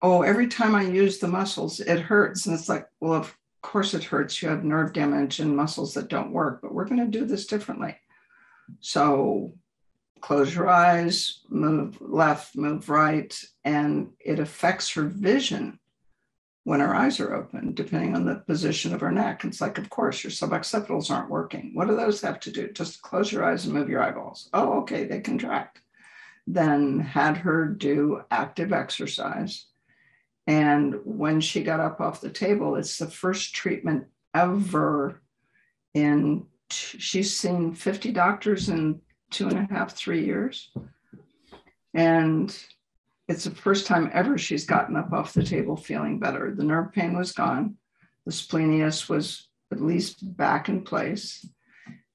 Oh, 0.00 0.22
every 0.22 0.48
time 0.48 0.74
I 0.74 0.82
use 0.82 1.18
the 1.18 1.28
muscles, 1.28 1.80
it 1.80 2.00
hurts. 2.00 2.46
And 2.46 2.54
it's 2.54 2.68
like, 2.68 2.86
well, 2.98 3.12
of 3.12 3.36
course 3.60 3.92
it 3.92 4.02
hurts. 4.02 4.40
You 4.40 4.48
have 4.48 4.64
nerve 4.64 4.94
damage 4.94 5.38
and 5.38 5.54
muscles 5.54 5.92
that 5.94 6.08
don't 6.08 6.32
work, 6.32 6.62
but 6.62 6.72
we're 6.72 6.86
going 6.86 7.04
to 7.04 7.18
do 7.18 7.26
this 7.26 7.46
differently. 7.46 7.94
So 8.80 9.52
close 10.22 10.54
your 10.54 10.68
eyes, 10.68 11.40
move 11.50 11.98
left, 12.00 12.56
move 12.56 12.88
right, 12.88 13.38
and 13.64 14.08
it 14.18 14.38
affects 14.38 14.90
her 14.94 15.04
vision 15.04 15.78
when 16.64 16.80
her 16.80 16.94
eyes 16.94 17.20
are 17.20 17.34
open, 17.34 17.74
depending 17.74 18.14
on 18.14 18.24
the 18.24 18.36
position 18.36 18.94
of 18.94 19.00
her 19.00 19.12
neck. 19.12 19.44
It's 19.44 19.60
like, 19.60 19.76
of 19.76 19.90
course, 19.90 20.24
your 20.24 20.30
suboccipitals 20.30 21.10
aren't 21.10 21.30
working. 21.30 21.72
What 21.74 21.88
do 21.88 21.96
those 21.96 22.22
have 22.22 22.40
to 22.40 22.50
do? 22.50 22.70
Just 22.72 23.02
close 23.02 23.30
your 23.30 23.44
eyes 23.44 23.66
and 23.66 23.74
move 23.74 23.90
your 23.90 24.02
eyeballs. 24.02 24.48
Oh, 24.54 24.80
okay, 24.80 25.04
they 25.04 25.20
contract. 25.20 25.80
Then 26.52 26.98
had 26.98 27.36
her 27.36 27.66
do 27.66 28.22
active 28.30 28.72
exercise. 28.72 29.66
And 30.48 30.96
when 31.04 31.40
she 31.40 31.62
got 31.62 31.78
up 31.78 32.00
off 32.00 32.20
the 32.20 32.30
table, 32.30 32.74
it's 32.74 32.98
the 32.98 33.06
first 33.06 33.54
treatment 33.54 34.06
ever 34.34 35.22
in, 35.94 36.46
she's 36.70 37.36
seen 37.36 37.72
50 37.72 38.10
doctors 38.10 38.68
in 38.68 39.00
two 39.30 39.46
and 39.46 39.58
a 39.58 39.72
half, 39.72 39.92
three 39.92 40.24
years. 40.24 40.72
And 41.94 42.56
it's 43.28 43.44
the 43.44 43.52
first 43.52 43.86
time 43.86 44.10
ever 44.12 44.36
she's 44.36 44.66
gotten 44.66 44.96
up 44.96 45.12
off 45.12 45.34
the 45.34 45.44
table 45.44 45.76
feeling 45.76 46.18
better. 46.18 46.52
The 46.52 46.64
nerve 46.64 46.92
pain 46.92 47.16
was 47.16 47.30
gone. 47.30 47.76
The 48.26 48.32
splenius 48.32 49.08
was 49.08 49.48
at 49.70 49.80
least 49.80 50.36
back 50.36 50.68
in 50.68 50.82
place. 50.82 51.46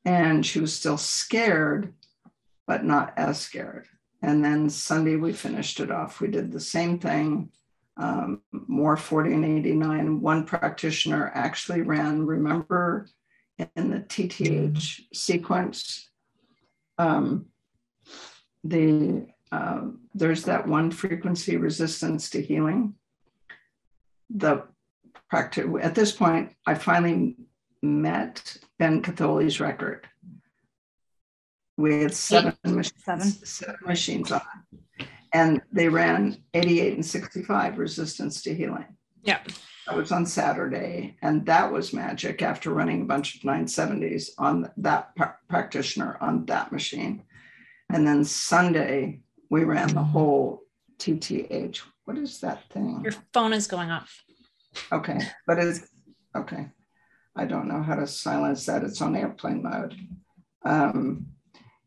And 0.04 0.46
she 0.46 0.60
was 0.60 0.74
still 0.74 0.98
scared, 0.98 1.94
but 2.68 2.84
not 2.84 3.13
as 3.15 3.39
scared. 3.39 3.88
And 4.22 4.43
then 4.43 4.69
Sunday, 4.69 5.15
we 5.15 5.34
finished 5.34 5.79
it 5.79 5.91
off. 5.91 6.22
We 6.22 6.29
did 6.29 6.51
the 6.51 6.60
same 6.60 7.00
thing, 7.00 7.50
um, 7.98 8.41
more 8.51 8.98
40 8.98 9.34
and 9.34 9.45
89. 9.45 10.22
One 10.22 10.45
practitioner 10.45 11.31
actually 11.36 11.81
ran, 11.81 12.25
remember 12.25 13.07
in 13.57 13.89
the 13.89 14.00
TTH 14.00 15.01
sequence, 15.13 16.10
um, 16.98 17.48
the 18.63 19.27
uh, 19.51 19.81
there's 20.13 20.43
that 20.43 20.67
one 20.67 20.91
frequency 20.91 21.55
resistance 21.55 22.29
to 22.31 22.41
healing. 22.41 22.95
The 24.29 24.63
practice 25.29 25.65
at 25.81 25.95
this 25.95 26.12
point, 26.12 26.51
I 26.65 26.74
finally 26.75 27.38
met 27.81 28.57
Ben 28.79 29.01
Catholi's 29.01 29.60
record. 29.60 30.07
We 31.77 32.01
had 32.03 32.13
seven, 32.15 32.55
machines, 32.63 33.03
seven. 33.03 33.29
seven 33.29 33.75
machines 33.86 34.32
on, 34.32 34.41
and 35.34 35.62
they 35.72 35.89
ran 35.89 36.38
88 36.53 36.94
and 36.94 37.05
65 37.05 37.77
resistance 37.77 38.41
to 38.44 38.55
healing. 38.55 38.86
Yeah. 39.24 39.39
That 39.88 39.98
was 39.98 40.12
on 40.12 40.25
Saturday, 40.25 41.17
and 41.22 41.46
that 41.46 41.72
was 41.72 41.94
magic 41.94 42.41
after 42.41 42.72
running 42.72 43.01
a 43.01 43.05
bunch 43.05 43.36
of 43.36 43.41
970s 43.41 44.29
on 44.38 44.72
that 44.77 45.12
practitioner 45.48 46.17
on 46.22 46.46
that 46.46 46.72
machine. 46.72 47.24
And 47.89 48.08
then 48.08 48.24
Sunday, 48.24 49.20
we 49.50 49.63
ran 49.63 49.89
the 49.89 50.03
whole 50.03 50.63
TTH. 50.98 51.82
What 52.05 52.17
is 52.17 52.39
that 52.39 52.70
thing? 52.72 53.01
Your 53.03 53.13
phone 53.34 53.53
is 53.53 53.67
going 53.67 53.91
off. 53.91 54.24
Okay, 54.91 55.20
but 55.46 55.60
it's 55.60 55.88
okay. 56.36 56.67
I 57.36 57.45
don't 57.45 57.67
know 57.67 57.84
how 57.84 57.95
to 57.95 58.08
silence 58.08 58.65
that. 58.65 58.84
It's 58.84 59.02
on 59.02 59.15
airplane 59.15 59.62
mode. 59.62 59.95
Um, 60.63 61.28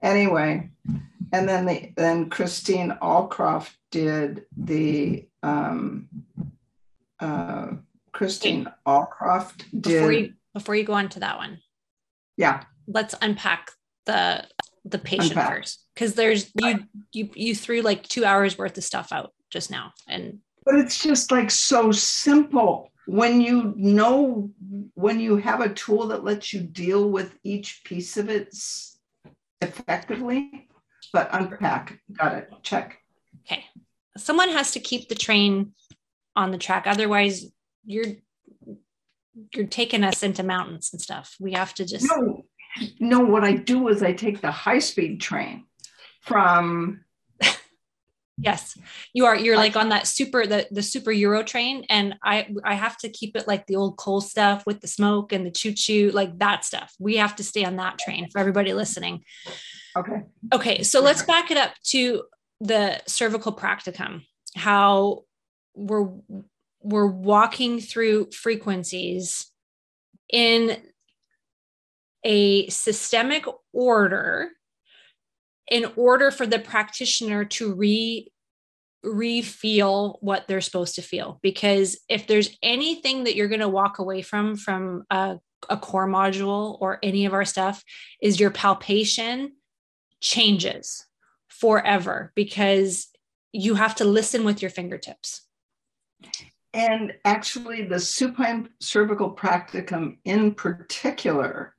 anyway, 0.03 0.71
and 1.33 1.49
then 1.49 1.67
the 1.67 1.93
then 1.97 2.31
Christine 2.31 2.97
Allcroft 3.03 3.73
did 3.91 4.45
the 4.57 5.27
um, 5.43 6.09
uh, 7.21 7.73
Christine 8.13 8.69
Allcroft 8.87 9.65
did 9.73 9.83
before 9.83 10.13
you, 10.13 10.33
before 10.55 10.75
you 10.75 10.85
go 10.85 10.95
on 10.95 11.09
to 11.11 11.21
that 11.21 11.39
one. 11.39 11.59
Yeah, 12.37 12.65
let's 12.87 13.15
unpack 13.21 13.71
the 14.07 14.47
the 14.85 14.99
patient 14.99 15.33
unpack. 15.33 15.57
first 15.57 15.85
because 15.95 16.15
there's 16.15 16.51
you 16.55 16.85
you 17.13 17.31
you 17.35 17.55
threw 17.55 17.83
like 17.83 18.03
two 18.05 18.25
hours 18.25 18.57
worth 18.57 18.77
of 18.79 18.85
stuff 18.85 19.13
out 19.13 19.33
just 19.51 19.71
now 19.71 19.93
and 20.07 20.39
but 20.65 20.77
it's 20.77 21.03
just 21.03 21.31
like 21.31 21.51
so 21.51 21.91
simple 21.93 22.91
when 23.07 23.41
you 23.41 23.75
know 23.77 24.51
when 24.95 25.19
you 25.21 25.37
have 25.37 25.61
a 25.61 25.75
tool 25.75 26.07
that 26.07 26.25
lets 26.25 26.53
you 26.53 26.61
deal 26.61 27.11
with 27.11 27.39
each 27.43 27.83
piece 27.85 28.17
of 28.17 28.29
it 28.29 28.55
effectively 29.61 30.69
but 31.13 31.29
unpack. 31.33 32.01
Got 32.13 32.35
it. 32.35 32.51
Check. 32.63 32.99
Okay. 33.47 33.65
Someone 34.17 34.51
has 34.51 34.73
to 34.73 34.81
keep 34.81 35.09
the 35.09 35.15
train 35.15 35.73
on 36.37 36.51
the 36.51 36.59
track 36.59 36.85
otherwise 36.87 37.47
you're 37.85 38.05
you're 39.55 39.67
taking 39.67 40.05
us 40.05 40.23
into 40.23 40.43
mountains 40.43 40.91
and 40.93 41.01
stuff. 41.01 41.35
We 41.41 41.53
have 41.53 41.75
to 41.75 41.85
just 41.85 42.05
no 42.05 42.45
no 43.01 43.21
what 43.21 43.45
i 43.45 43.53
do 43.53 43.89
is 43.89 44.03
i 44.03 44.13
take 44.13 44.41
the 44.41 44.51
high 44.51 44.79
speed 44.79 45.21
train 45.21 45.65
from 46.21 47.01
yes. 48.39 48.79
You 49.13 49.27
are 49.27 49.37
you're 49.37 49.57
like 49.57 49.77
on 49.77 49.89
that 49.91 50.07
super 50.07 50.47
the 50.47 50.67
the 50.71 50.83
super 50.83 51.13
euro 51.13 51.43
train 51.43 51.85
and 51.89 52.15
i 52.23 52.49
i 52.65 52.75
have 52.75 52.97
to 52.99 53.09
keep 53.09 53.37
it 53.37 53.49
like 53.49 53.67
the 53.67 53.77
old 53.77 53.97
coal 53.97 54.21
stuff 54.21 54.65
with 54.67 54.81
the 54.81 54.89
smoke 54.89 55.33
and 55.33 55.45
the 55.45 55.51
choo 55.51 55.73
choo 55.73 56.11
like 56.13 56.39
that 56.39 56.65
stuff. 56.65 56.95
We 56.99 57.17
have 57.17 57.37
to 57.37 57.45
stay 57.45 57.65
on 57.65 57.77
that 57.77 57.99
train 57.99 58.29
for 58.31 58.39
everybody 58.39 58.73
listening. 58.73 59.25
Okay. 59.97 60.23
Okay 60.53 60.83
so 60.83 61.01
let's 61.01 61.23
back 61.23 61.51
it 61.51 61.57
up 61.57 61.73
to 61.85 62.25
the 62.61 63.01
cervical 63.07 63.53
practicum 63.53 64.23
how 64.57 65.25
we're 65.75 66.09
we're 66.83 67.07
walking 67.07 67.81
through 67.81 68.31
frequencies 68.31 69.51
in 70.33 70.77
a 72.25 72.69
systemic 72.69 73.45
order 73.73 74.51
in 75.71 75.87
order 75.97 76.31
for 76.31 76.47
the 76.47 76.59
practitioner 76.59 77.45
to 77.45 77.75
re 77.75 78.31
re-feel 79.05 80.19
what 80.21 80.49
they're 80.49 80.61
supposed 80.61 80.97
to 80.97 81.03
feel. 81.03 81.39
Because 81.43 81.99
if 82.09 82.27
there's 82.27 82.59
anything 82.63 83.25
that 83.25 83.37
you're 83.37 83.49
going 83.49 83.61
to 83.61 83.69
walk 83.69 83.99
away 83.99 84.23
from 84.23 84.57
from 84.57 85.05
a, 85.11 85.39
a 85.69 85.77
core 85.77 86.09
module 86.09 86.77
or 86.81 86.99
any 87.03 87.25
of 87.25 87.33
our 87.33 87.45
stuff 87.45 87.83
is 88.21 88.41
your 88.41 88.51
palpation 88.51 89.53
changes 90.21 91.07
forever 91.49 92.33
because 92.35 93.09
you 93.53 93.75
have 93.75 93.95
to 93.97 94.05
listen 94.05 94.45
with 94.45 94.61
your 94.61 94.71
fingertips. 94.71 95.43
And 96.75 97.15
actually 97.25 97.85
the 97.85 98.01
supine 98.01 98.69
cervical 98.81 99.31
practicum 99.31 100.19
in 100.25 100.55
particular 100.55 101.75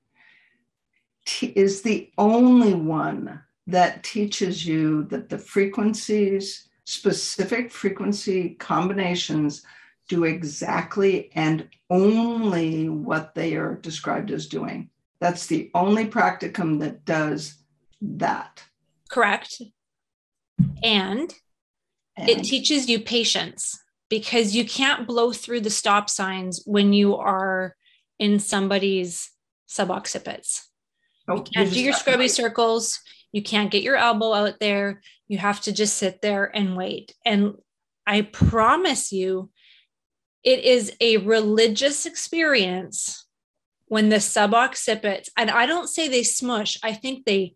is 1.41 1.81
the 1.81 2.09
only 2.17 2.73
one 2.73 3.41
that 3.71 4.03
teaches 4.03 4.65
you 4.65 5.03
that 5.05 5.29
the 5.29 5.37
frequencies, 5.37 6.69
specific 6.85 7.71
frequency 7.71 8.51
combinations, 8.55 9.63
do 10.07 10.23
exactly 10.23 11.31
and 11.35 11.67
only 11.89 12.89
what 12.89 13.35
they 13.35 13.55
are 13.55 13.75
described 13.75 14.31
as 14.31 14.47
doing. 14.47 14.89
That's 15.19 15.45
the 15.45 15.69
only 15.73 16.07
practicum 16.07 16.79
that 16.79 17.05
does 17.05 17.55
that. 18.01 18.63
Correct. 19.09 19.61
And, 20.81 21.33
and 22.17 22.29
it 22.29 22.43
teaches 22.43 22.89
you 22.89 22.99
patience 22.99 23.77
because 24.09 24.55
you 24.55 24.65
can't 24.65 25.07
blow 25.07 25.31
through 25.31 25.61
the 25.61 25.69
stop 25.69 26.09
signs 26.09 26.63
when 26.65 26.91
you 26.93 27.15
are 27.15 27.75
in 28.17 28.39
somebody's 28.39 29.29
suboccipits. 29.69 30.63
Oh, 31.27 31.37
you 31.37 31.43
can't 31.43 31.71
do 31.71 31.83
your 31.83 31.93
scrubby 31.93 32.27
circles. 32.27 32.99
You 33.31 33.43
can't 33.43 33.71
get 33.71 33.83
your 33.83 33.95
elbow 33.95 34.33
out 34.33 34.59
there. 34.59 35.01
You 35.27 35.37
have 35.37 35.61
to 35.61 35.71
just 35.71 35.97
sit 35.97 36.21
there 36.21 36.45
and 36.55 36.75
wait. 36.75 37.13
And 37.25 37.55
I 38.07 38.21
promise 38.21 39.11
you, 39.11 39.51
it 40.43 40.63
is 40.63 40.93
a 40.99 41.17
religious 41.17 42.05
experience 42.05 43.25
when 43.85 44.09
the 44.09 44.17
suboccipits, 44.17 45.29
and 45.35 45.49
I 45.49 45.65
don't 45.65 45.87
say 45.87 46.07
they 46.07 46.23
smush, 46.23 46.77
I 46.83 46.93
think 46.93 47.25
they 47.25 47.55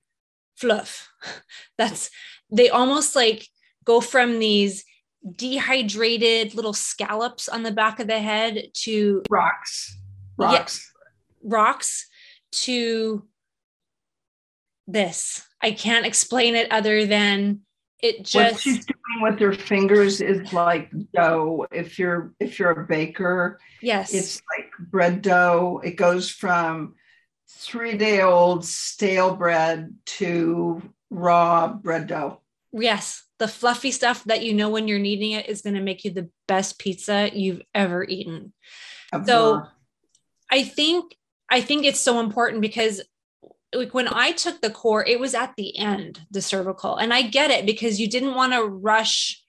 fluff. 0.56 1.10
That's, 1.78 2.10
they 2.52 2.70
almost 2.70 3.16
like 3.16 3.48
go 3.86 4.02
from 4.02 4.40
these 4.40 4.84
dehydrated 5.32 6.54
little 6.54 6.74
scallops 6.74 7.48
on 7.48 7.64
the 7.64 7.72
back 7.72 8.00
of 8.00 8.08
the 8.08 8.20
head 8.20 8.68
to 8.74 9.24
rocks, 9.30 9.98
rocks, 10.38 10.92
yeah, 10.94 11.50
rocks 11.50 12.08
to 12.52 13.26
this. 14.88 15.48
I 15.64 15.72
can't 15.72 16.06
explain 16.06 16.56
it 16.56 16.72
other 16.72 17.06
than 17.06 17.62
it 18.02 18.26
just 18.26 18.36
what 18.36 18.62
she's 18.62 18.86
doing 18.86 19.22
with 19.22 19.40
her 19.40 19.54
fingers 19.54 20.20
is 20.20 20.52
like 20.52 20.92
dough. 21.14 21.66
If 21.72 21.98
you're 21.98 22.34
if 22.38 22.60
you're 22.60 22.72
a 22.72 22.86
baker, 22.86 23.60
yes, 23.82 24.14
it's 24.14 24.42
like 24.56 24.72
bread 24.92 25.22
dough. 25.22 25.80
It 25.82 25.96
goes 25.96 26.30
from 26.30 26.96
three 27.50 27.98
day 27.98 28.22
old 28.22 28.66
stale 28.66 29.36
bread 29.36 29.96
to 30.06 30.82
raw 31.10 31.70
bread 31.70 32.08
dough. 32.08 32.42
Yes, 32.74 33.24
the 33.40 33.48
fluffy 33.48 33.92
stuff 33.92 34.26
that 34.26 34.44
you 34.44 34.54
know 34.54 34.70
when 34.70 34.90
you're 34.90 35.00
kneading 35.00 35.32
it 35.32 35.48
is 35.48 35.62
going 35.62 35.76
to 35.76 35.82
make 35.82 36.04
you 36.04 36.12
the 36.12 36.30
best 36.46 36.80
pizza 36.80 37.30
you've 37.34 37.62
ever 37.74 38.04
eaten. 38.04 38.52
So 39.26 39.64
I 40.52 40.64
think 40.64 41.16
I 41.50 41.62
think 41.62 41.86
it's 41.86 42.02
so 42.02 42.20
important 42.20 42.62
because 42.62 43.02
like 43.74 43.94
when 43.94 44.08
I 44.08 44.32
took 44.32 44.62
the 44.62 44.70
core, 44.70 45.06
it 45.06 45.20
was 45.20 45.34
at 45.34 45.54
the 45.58 45.78
end, 45.78 46.22
the 46.32 46.42
cervical. 46.42 46.98
And 46.98 47.14
I 47.14 47.24
get 47.24 47.52
it 47.52 47.66
because 47.66 48.00
you 48.00 48.10
didn't 48.10 48.36
want 48.36 48.54
to 48.54 48.64
rush 48.64 49.42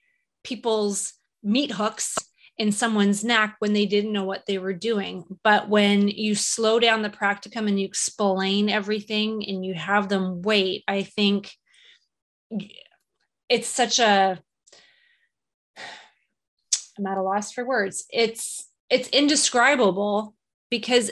people's 0.43 1.13
meat 1.43 1.71
hooks 1.71 2.15
in 2.57 2.71
someone's 2.71 3.23
neck 3.23 3.55
when 3.59 3.73
they 3.73 3.85
didn't 3.85 4.13
know 4.13 4.23
what 4.23 4.45
they 4.47 4.57
were 4.57 4.73
doing. 4.73 5.25
But 5.43 5.69
when 5.69 6.07
you 6.07 6.35
slow 6.35 6.79
down 6.79 7.01
the 7.01 7.09
practicum 7.09 7.67
and 7.67 7.79
you 7.79 7.85
explain 7.85 8.69
everything 8.69 9.43
and 9.45 9.65
you 9.65 9.73
have 9.73 10.07
them 10.09 10.41
wait, 10.41 10.83
I 10.87 11.03
think 11.03 11.51
it's 13.49 13.67
such 13.67 13.99
a 13.99 14.39
I'm 16.97 17.05
at 17.07 17.17
a 17.17 17.21
loss 17.21 17.51
for 17.51 17.65
words. 17.65 18.05
It's 18.09 18.69
it's 18.89 19.09
indescribable 19.09 20.33
because 20.69 21.11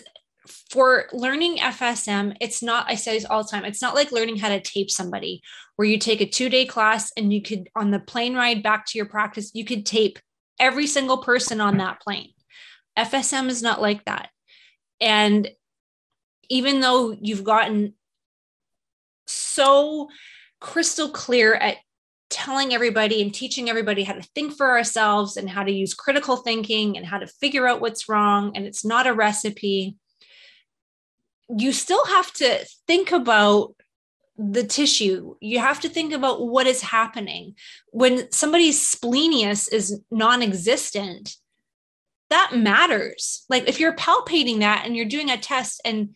for 0.70 1.06
learning 1.14 1.58
FSM, 1.58 2.36
it's 2.42 2.62
not, 2.62 2.86
I 2.90 2.96
say 2.96 3.14
this 3.14 3.26
all 3.26 3.44
the 3.44 3.50
time, 3.50 3.66
it's 3.66 3.82
not 3.82 3.96
like 3.96 4.12
learning 4.12 4.38
how 4.38 4.50
to 4.50 4.62
tape 4.62 4.90
somebody 4.90 5.42
where 5.76 5.88
you 5.88 5.98
take 5.98 6.22
a 6.22 6.26
two 6.26 6.50
day 6.50 6.66
class 6.66 7.12
and 7.18 7.34
you 7.34 7.42
could, 7.42 7.70
on 7.76 7.92
the 7.92 8.00
plane 8.00 8.36
ride 8.36 8.62
back 8.62 8.86
to 8.88 8.98
your 8.98 9.06
practice, 9.06 9.52
you 9.54 9.66
could 9.66 9.86
tape 9.86 10.20
every 10.60 10.88
single 10.88 11.18
person 11.18 11.62
on 11.62 11.78
that 11.78 12.02
plane. 12.02 12.32
FSM 12.98 13.50
is 13.50 13.64
not 13.64 13.82
like 13.82 14.04
that. 14.06 14.30
And 15.02 15.50
even 16.50 16.82
though 16.82 17.16
you've 17.20 17.44
gotten 17.44 17.94
so 19.26 20.10
crystal 20.60 21.10
clear 21.10 21.56
at 21.56 21.78
telling 22.30 22.74
everybody 22.74 23.22
and 23.22 23.34
teaching 23.34 23.70
everybody 23.70 24.04
how 24.04 24.14
to 24.14 24.22
think 24.36 24.56
for 24.56 24.70
ourselves 24.70 25.38
and 25.38 25.50
how 25.50 25.64
to 25.64 25.72
use 25.72 25.94
critical 25.94 26.38
thinking 26.38 26.98
and 26.98 27.06
how 27.06 27.20
to 27.20 27.28
figure 27.28 27.68
out 27.68 27.82
what's 27.82 28.10
wrong, 28.10 28.56
and 28.56 28.66
it's 28.66 28.84
not 28.84 29.08
a 29.08 29.14
recipe 29.14 29.96
you 31.50 31.72
still 31.72 32.06
have 32.06 32.32
to 32.34 32.66
think 32.88 33.12
about 33.12 33.76
the 34.38 34.64
tissue. 34.64 35.36
You 35.42 35.60
have 35.60 35.80
to 35.82 35.90
think 35.90 36.14
about 36.14 36.48
what 36.48 36.68
is 36.68 36.82
happening. 36.82 37.56
When 37.92 38.32
somebody's 38.32 38.86
splenius 38.86 39.68
is 39.68 40.02
non 40.10 40.42
existent, 40.42 41.36
that 42.30 42.56
matters. 42.56 43.46
Like 43.50 43.68
if 43.68 43.80
you're 43.80 43.96
palpating 43.96 44.60
that 44.60 44.84
and 44.86 44.96
you're 44.96 45.06
doing 45.06 45.30
a 45.30 45.38
test 45.38 45.82
and 45.86 46.16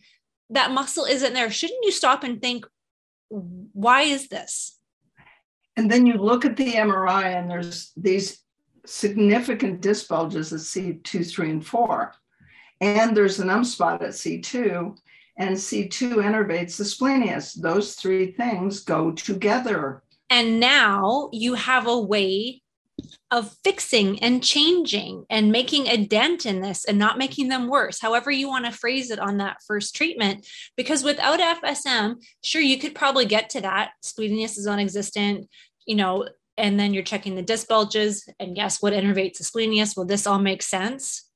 that 0.50 0.72
muscle 0.72 1.04
isn't 1.04 1.34
there, 1.34 1.50
shouldn't 1.50 1.84
you 1.84 1.92
stop 1.92 2.24
and 2.24 2.40
think, 2.40 2.66
why 3.28 4.02
is 4.02 4.28
this? 4.28 4.76
And 5.76 5.90
then 5.90 6.06
you 6.06 6.14
look 6.14 6.44
at 6.44 6.56
the 6.56 6.72
MRI 6.72 7.36
and 7.36 7.48
there's 7.48 7.92
these 7.96 8.40
significant 8.84 9.80
disc 9.80 10.08
bulges 10.08 10.52
at 10.52 10.60
C2, 10.60 11.30
3, 11.30 11.50
and 11.50 11.64
4. 11.64 12.14
And 12.80 13.16
there's 13.16 13.38
an 13.38 13.50
M 13.50 13.62
spot 13.62 14.02
at 14.02 14.10
C2 14.10 14.96
and 15.38 15.56
C2 15.56 16.16
innervates 16.16 16.76
the 16.76 16.84
splenius. 16.84 17.54
Those 17.54 17.94
three 17.94 18.32
things 18.32 18.80
go 18.80 19.12
together. 19.12 20.02
And 20.28 20.60
now 20.60 21.30
you 21.32 21.54
have 21.54 21.86
a 21.86 21.98
way 21.98 22.60
of 23.30 23.54
fixing 23.62 24.18
and 24.20 24.42
changing 24.42 25.24
and 25.30 25.52
making 25.52 25.86
a 25.86 26.04
dent 26.04 26.44
in 26.44 26.60
this 26.60 26.84
and 26.84 26.98
not 26.98 27.16
making 27.16 27.48
them 27.48 27.68
worse, 27.68 28.00
however 28.00 28.30
you 28.30 28.48
want 28.48 28.64
to 28.64 28.72
phrase 28.72 29.10
it 29.10 29.20
on 29.20 29.38
that 29.38 29.58
first 29.66 29.94
treatment. 29.94 30.46
Because 30.76 31.04
without 31.04 31.38
FSM, 31.38 32.16
sure, 32.42 32.60
you 32.60 32.78
could 32.78 32.94
probably 32.94 33.24
get 33.24 33.50
to 33.50 33.60
that. 33.60 33.90
Splenius 34.02 34.58
is 34.58 34.66
non-existent, 34.66 35.48
you 35.86 35.94
know, 35.94 36.28
and 36.56 36.80
then 36.80 36.92
you're 36.92 37.04
checking 37.04 37.36
the 37.36 37.42
disc 37.42 37.68
bulges. 37.68 38.28
And 38.40 38.56
guess 38.56 38.82
what 38.82 38.92
innervates 38.92 39.38
the 39.38 39.44
splenius? 39.44 39.96
Well, 39.96 40.06
this 40.06 40.26
all 40.26 40.40
makes 40.40 40.66
sense. 40.66 41.30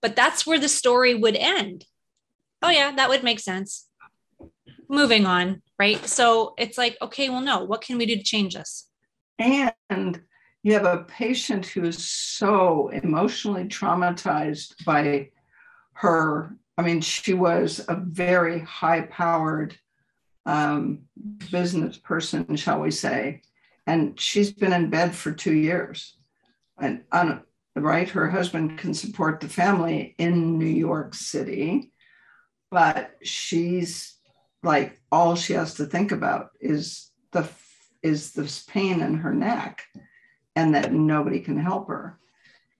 But 0.00 0.16
that's 0.16 0.46
where 0.46 0.58
the 0.58 0.68
story 0.68 1.14
would 1.14 1.36
end 1.36 1.84
oh 2.62 2.70
yeah 2.70 2.92
that 2.92 3.08
would 3.08 3.22
make 3.22 3.40
sense. 3.40 3.88
Moving 4.88 5.26
on 5.26 5.62
right? 5.78 6.04
So 6.06 6.54
it's 6.58 6.78
like 6.78 6.96
okay 7.02 7.28
well 7.28 7.40
no 7.40 7.64
what 7.64 7.82
can 7.82 7.98
we 7.98 8.06
do 8.06 8.16
to 8.16 8.22
change 8.22 8.54
this? 8.54 8.88
And 9.38 10.20
you 10.62 10.74
have 10.74 10.84
a 10.84 11.04
patient 11.04 11.66
who 11.66 11.84
is 11.84 12.06
so 12.06 12.88
emotionally 12.88 13.64
traumatized 13.64 14.84
by 14.84 15.30
her 15.94 16.56
i 16.78 16.82
mean 16.82 17.00
she 17.02 17.34
was 17.34 17.84
a 17.88 17.96
very 17.96 18.60
high 18.60 19.02
powered 19.02 19.76
um, 20.46 21.00
business 21.50 21.98
person 21.98 22.56
shall 22.56 22.80
we 22.80 22.90
say 22.90 23.42
and 23.86 24.18
she's 24.18 24.52
been 24.52 24.72
in 24.72 24.90
bed 24.90 25.14
for 25.14 25.32
two 25.32 25.54
years. 25.54 26.16
And 26.80 27.02
on, 27.12 27.42
right 27.74 28.08
her 28.10 28.28
husband 28.28 28.78
can 28.78 28.92
support 28.92 29.40
the 29.40 29.48
family 29.48 30.14
in 30.18 30.58
new 30.58 30.66
york 30.66 31.14
city 31.14 31.90
but 32.72 33.10
she's 33.22 34.16
like 34.62 34.98
all 35.12 35.36
she 35.36 35.52
has 35.52 35.74
to 35.74 35.84
think 35.84 36.10
about 36.10 36.52
is 36.58 37.10
the 37.32 37.46
is 38.02 38.32
this 38.32 38.62
pain 38.62 39.02
in 39.02 39.14
her 39.14 39.34
neck 39.34 39.84
and 40.56 40.74
that 40.74 40.92
nobody 40.92 41.38
can 41.38 41.58
help 41.58 41.86
her. 41.88 42.18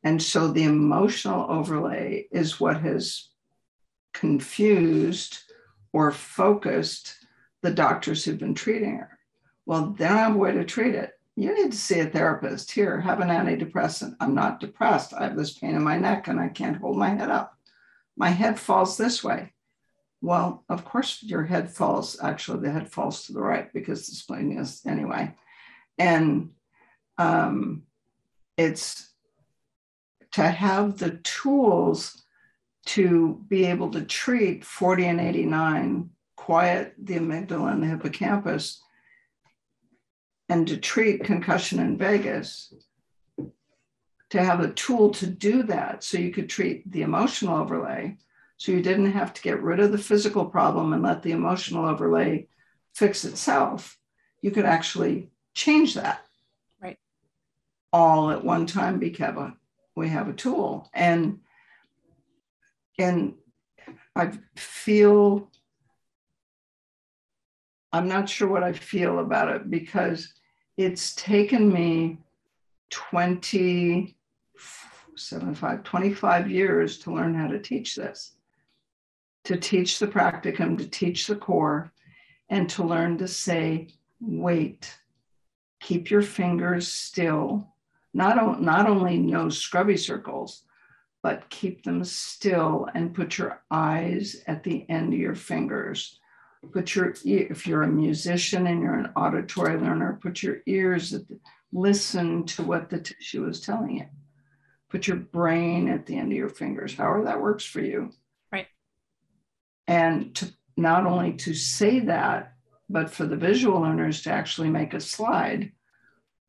And 0.03 0.21
so 0.21 0.49
the 0.49 0.65
emotional 0.65 1.47
overlay 1.49 2.27
is 2.33 2.59
what 2.59 2.81
has 2.81 3.29
confused 4.15 5.39
or 5.93 6.11
focused 6.11 7.15
the 7.61 7.71
doctors 7.71 8.25
who've 8.25 8.39
been 8.39 8.55
treating 8.55 8.97
her. 8.97 9.19
Well 9.67 9.91
they 9.91 10.09
don't 10.09 10.17
have 10.17 10.35
a 10.35 10.39
way 10.39 10.53
to 10.53 10.65
treat 10.65 10.95
it. 10.95 11.13
You 11.37 11.55
need 11.55 11.73
to 11.73 11.79
see 11.79 12.01
a 12.01 12.07
therapist. 12.07 12.73
Here 12.73 12.99
have 12.99 13.21
an 13.21 13.29
antidepressant. 13.29 14.17
I'm 14.21 14.35
not 14.35 14.59
depressed. 14.59 15.13
I 15.13 15.25
have 15.25 15.37
this 15.37 15.59
pain 15.59 15.75
in 15.75 15.85
my 15.85 15.99
neck 15.99 16.29
and 16.29 16.41
i 16.41 16.49
can't 16.49 16.79
hold 16.79 16.97
my 16.97 17.11
head 17.11 17.31
up. 17.31 17.59
My 18.17 18.31
head 18.31 18.59
falls 18.59 18.97
this 18.97 19.23
way 19.23 19.53
well, 20.23 20.65
of 20.69 20.85
course, 20.85 21.21
your 21.21 21.43
head 21.43 21.69
falls. 21.69 22.17
Actually, 22.23 22.61
the 22.61 22.71
head 22.71 22.91
falls 22.91 23.27
to 23.27 23.33
the 23.33 23.43
right 23.43 23.73
because 23.73 24.07
the 24.07 24.15
splenius 24.15 24.87
anyway. 24.87 25.35
And 25.99 26.51
um, 27.19 27.83
it's 28.57 29.11
to 30.33 30.43
have 30.43 30.97
the 30.97 31.19
tools 31.25 32.23
to 32.87 33.45
be 33.49 33.67
able 33.67 33.91
to 33.91 34.03
treat 34.03 34.65
40 34.65 35.07
and 35.07 35.21
89, 35.21 36.11
quiet 36.37 36.95
the 36.99 37.15
amygdala 37.15 37.73
and 37.73 37.83
the 37.83 37.89
hippocampus, 37.89 38.81
and 40.49 40.69
to 40.69 40.77
treat 40.77 41.25
concussion 41.25 41.81
in 41.81 41.99
vagus, 41.99 42.73
to 44.31 44.43
have 44.43 44.61
a 44.61 44.73
tool 44.73 45.11
to 45.11 45.27
do 45.27 45.65
that 45.65 46.05
so 46.05 46.17
you 46.17 46.31
could 46.31 46.49
treat 46.49 46.91
the 46.91 47.03
emotional 47.03 47.59
overlay 47.59 48.17
so 48.63 48.71
you 48.71 48.81
didn't 48.81 49.11
have 49.11 49.35
to 49.35 49.43
get 49.43 49.61
rid 49.61 49.81
of 49.81 49.91
the 49.91 49.99
physical 49.99 50.45
problem 50.45 50.93
and 50.93 51.03
let 51.03 51.21
the 51.21 51.33
emotional 51.33 51.85
overlay 51.85 52.47
fix 52.95 53.25
itself. 53.25 53.99
You 54.41 54.53
could 54.53 54.67
actually 54.67 55.33
change 55.53 55.95
that. 55.95 56.21
Right. 56.81 56.97
All 57.93 58.31
at 58.31 58.45
one 58.45 58.67
time 58.67 59.01
because 59.01 59.51
we 59.97 60.11
have 60.11 60.29
a 60.29 60.33
tool. 60.33 60.89
And 60.95 61.41
and 63.01 63.35
I 64.15 64.31
feel 64.55 65.51
I'm 67.93 68.07
not 68.07 68.29
sure 68.29 68.47
what 68.47 68.63
I 68.63 68.75
feel 68.75 69.19
about 69.19 69.49
it 69.49 69.71
because 69.71 70.33
it's 70.77 71.17
taken 71.17 71.73
me 71.73 72.19
20 72.91 74.17
75 75.17 75.83
25 75.83 76.49
years 76.49 76.99
to 77.01 77.13
learn 77.13 77.35
how 77.35 77.49
to 77.49 77.59
teach 77.59 77.97
this 77.97 78.37
to 79.45 79.57
teach 79.57 79.99
the 79.99 80.07
practicum, 80.07 80.79
to 80.79 80.89
teach 80.89 81.27
the 81.27 81.37
core, 81.37 81.93
and 82.49 82.69
to 82.71 82.85
learn 82.85 83.19
to 83.19 83.27
say, 83.27 83.89
wait, 84.21 84.95
keep 85.81 86.11
your 86.11 86.23
fingers 86.23 86.89
still. 86.89 87.69
Not, 88.15 88.61
not 88.61 88.89
only 88.89 89.19
no 89.19 89.49
scrubby 89.49 89.97
circles, 89.97 90.65
but 91.23 91.49
keep 91.51 91.83
them 91.83 92.05
still 92.05 92.89
and 92.95 93.15
put 93.15 93.39
your 93.39 93.63
eyes 93.71 94.43
at 94.47 94.63
the 94.63 94.89
end 94.89 95.13
of 95.13 95.19
your 95.19 95.35
fingers. 95.35 96.19
Put 96.73 96.95
your, 96.95 97.15
if 97.25 97.67
you're 97.67 97.83
a 97.83 97.89
musician 97.89 98.67
and 98.67 98.83
you're 98.83 98.95
an 98.99 99.13
auditory 99.17 99.81
learner, 99.81 100.19
put 100.23 100.43
your 100.43 100.59
ears 100.67 101.15
at 101.15 101.27
the, 101.27 101.39
listen 101.73 102.45
to 102.45 102.63
what 102.63 102.91
the 102.91 103.01
tissue 103.01 103.49
is 103.49 103.61
telling 103.61 103.99
you. 103.99 104.07
Put 104.91 105.07
your 105.07 105.17
brain 105.17 105.89
at 105.89 106.07
the 106.07 106.17
end 106.17 106.31
of 106.31 106.39
your 106.39 106.51
fingers, 106.51 106.95
however 106.95 107.25
that 107.25 107.41
works 107.41 107.65
for 107.65 107.81
you 107.81 108.13
and 109.87 110.35
to 110.37 110.53
not 110.77 111.07
only 111.07 111.33
to 111.35 111.55
say 111.55 112.01
that, 112.01 112.55
but 112.89 113.11
for 113.11 113.27
the 113.27 113.37
visual 113.37 113.81
learners 113.81 114.23
to 114.23 114.31
actually 114.31 114.71
make 114.71 114.95
a 114.95 115.01
slide 115.01 115.73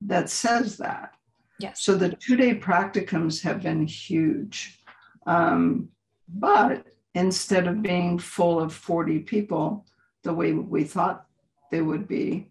that 0.02 0.30
says 0.30 0.78
that. 0.78 1.14
Yes. 1.60 1.82
So 1.82 1.96
the 1.96 2.10
two 2.10 2.36
day 2.36 2.56
practicums 2.56 3.42
have 3.44 3.64
been 3.64 3.86
huge. 3.86 4.82
Um, 5.26 5.90
but 6.28 6.88
instead 7.16 7.68
of 7.68 7.82
being 7.82 8.20
full 8.20 8.60
of 8.60 8.74
40 8.74 9.20
people, 9.20 9.86
the 10.24 10.34
way 10.34 10.54
we 10.54 10.84
thought 10.84 11.26
they 11.72 11.82
would 11.82 12.08
be, 12.08 12.50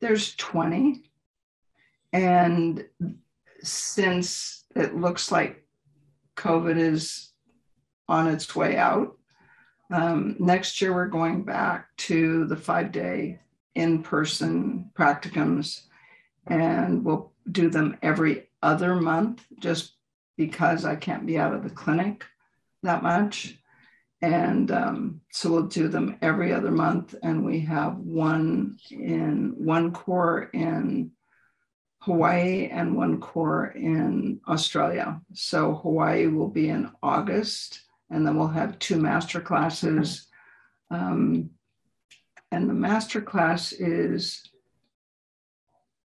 there's 0.00 0.34
20. 0.36 1.02
And 2.12 2.86
since 3.60 4.64
it 4.74 4.96
looks 4.96 5.30
like 5.30 5.64
COVID 6.36 6.78
is 6.78 7.32
on 8.08 8.28
its 8.28 8.56
way 8.56 8.76
out, 8.76 9.17
um, 9.90 10.36
next 10.38 10.80
year 10.80 10.92
we're 10.92 11.06
going 11.06 11.44
back 11.44 11.88
to 11.96 12.46
the 12.46 12.56
five 12.56 12.92
day 12.92 13.40
in 13.74 14.02
person 14.02 14.90
practicums 14.98 15.82
and 16.46 17.04
we'll 17.04 17.32
do 17.50 17.70
them 17.70 17.96
every 18.02 18.48
other 18.62 18.94
month 18.94 19.44
just 19.60 19.94
because 20.36 20.84
I 20.84 20.96
can't 20.96 21.26
be 21.26 21.38
out 21.38 21.54
of 21.54 21.62
the 21.62 21.70
clinic 21.70 22.24
that 22.82 23.02
much. 23.02 23.58
And 24.20 24.70
um, 24.70 25.20
so 25.30 25.50
we'll 25.50 25.66
do 25.66 25.88
them 25.88 26.16
every 26.22 26.52
other 26.52 26.70
month. 26.70 27.14
And 27.22 27.44
we 27.44 27.60
have 27.60 27.96
one 27.98 28.78
in 28.90 29.54
one 29.56 29.92
core 29.92 30.50
in 30.52 31.12
Hawaii 32.00 32.68
and 32.68 32.96
one 32.96 33.20
core 33.20 33.66
in 33.66 34.40
Australia. 34.48 35.20
So 35.34 35.74
Hawaii 35.74 36.26
will 36.26 36.48
be 36.48 36.68
in 36.68 36.90
August, 37.02 37.82
and 38.10 38.26
then 38.26 38.36
we'll 38.36 38.48
have 38.48 38.78
two 38.78 38.96
master 38.96 39.40
classes. 39.40 40.26
Um, 40.90 41.50
and 42.50 42.68
the 42.68 42.74
master 42.74 43.20
class 43.20 43.72
is 43.72 44.42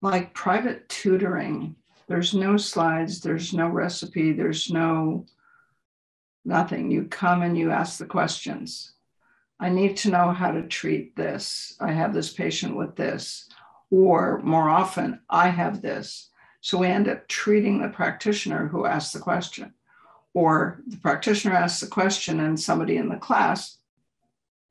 like 0.02 0.34
private 0.34 0.88
tutoring. 0.88 1.76
There's 2.08 2.34
no 2.34 2.58
slides, 2.58 3.20
there's 3.20 3.54
no 3.54 3.68
recipe, 3.68 4.32
there's 4.32 4.72
no 4.72 5.26
nothing. 6.46 6.90
You 6.90 7.06
come 7.06 7.42
and 7.42 7.58
you 7.58 7.72
ask 7.72 8.00
the 8.00 8.06
questions. 8.06 8.94
I 9.60 9.70
need 9.70 9.98
to 9.98 10.10
know 10.10 10.32
how 10.32 10.52
to 10.52 10.68
treat 10.68 11.16
this. 11.16 11.76
I 11.82 11.92
have 11.92 12.14
this 12.14 12.32
patient 12.32 12.78
with 12.78 12.96
this. 12.96 13.50
Or 13.92 14.40
more 14.44 14.70
often, 14.70 15.20
I 15.30 15.50
have 15.50 15.82
this. 15.82 16.30
So 16.62 16.78
we 16.78 16.88
end 16.88 17.10
up 17.10 17.28
treating 17.28 17.82
the 17.82 17.90
practitioner 17.90 18.68
who 18.68 18.86
asked 18.86 19.14
the 19.14 19.20
question. 19.20 19.74
Or 20.34 20.82
the 20.88 20.98
practitioner 20.98 21.56
asks 21.56 21.82
the 21.82 21.88
question, 21.88 22.40
and 22.40 22.60
somebody 22.60 22.98
in 22.98 23.10
the 23.10 23.18
class 23.18 23.78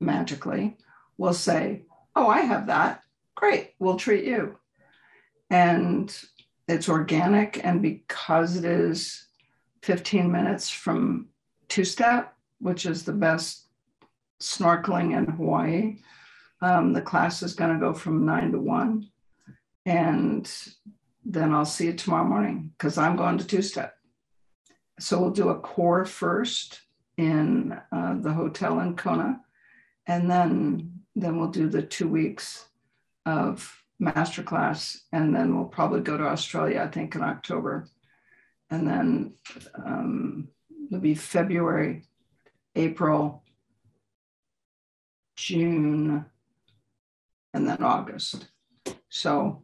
magically 0.01 0.77
will 1.16 1.35
say, 1.35 1.83
Oh, 2.14 2.29
I 2.29 2.40
have 2.40 2.66
that. 2.68 3.03
Great, 3.35 3.75
we'll 3.79 3.97
treat 3.97 4.25
you. 4.25 4.57
And 5.51 6.14
it's 6.66 6.88
organic. 6.88 7.64
And 7.64 7.81
because 7.81 8.57
it 8.57 8.64
is 8.64 9.27
15 9.83 10.31
minutes 10.31 10.68
from 10.68 11.29
two 11.68 11.85
step, 11.85 12.35
which 12.61 12.87
is 12.87 13.05
the 13.05 13.12
best 13.12 13.68
snorkeling 14.40 15.16
in 15.16 15.27
Hawaii. 15.27 15.99
Um, 16.61 16.92
the 16.92 17.03
class 17.03 17.42
is 17.42 17.55
going 17.55 17.73
to 17.73 17.81
go 17.81 17.92
from 17.92 18.27
nine 18.27 18.53
to 18.53 18.59
one. 18.59 19.09
And 19.87 20.51
then 21.25 21.55
I'll 21.55 21.64
see 21.64 21.87
you 21.87 21.92
tomorrow 21.92 22.25
morning 22.25 22.73
because 22.77 22.99
I'm 22.99 23.16
going 23.16 23.38
to 23.38 23.47
two 23.47 23.62
step. 23.62 23.97
So 24.98 25.20
we'll 25.20 25.30
do 25.30 25.50
a 25.50 25.61
core 25.61 26.04
first 26.04 26.80
in 27.16 27.78
uh, 27.92 28.16
the 28.20 28.32
hotel 28.32 28.80
in 28.80 28.96
Kona. 28.96 29.40
And 30.06 30.30
then, 30.30 31.00
then 31.14 31.38
we'll 31.38 31.50
do 31.50 31.68
the 31.68 31.82
two 31.82 32.08
weeks 32.08 32.68
of 33.26 33.82
masterclass. 34.00 34.98
And 35.12 35.34
then 35.34 35.54
we'll 35.54 35.66
probably 35.66 36.00
go 36.00 36.16
to 36.16 36.24
Australia, 36.24 36.82
I 36.82 36.88
think, 36.88 37.14
in 37.14 37.22
October. 37.22 37.88
And 38.70 38.87
then 38.87 39.34
um, 39.74 40.48
it'll 40.88 41.00
be 41.00 41.14
February, 41.14 42.04
April, 42.74 43.42
June, 45.37 46.24
and 47.54 47.68
then 47.68 47.82
August. 47.82 48.48
So 49.08 49.62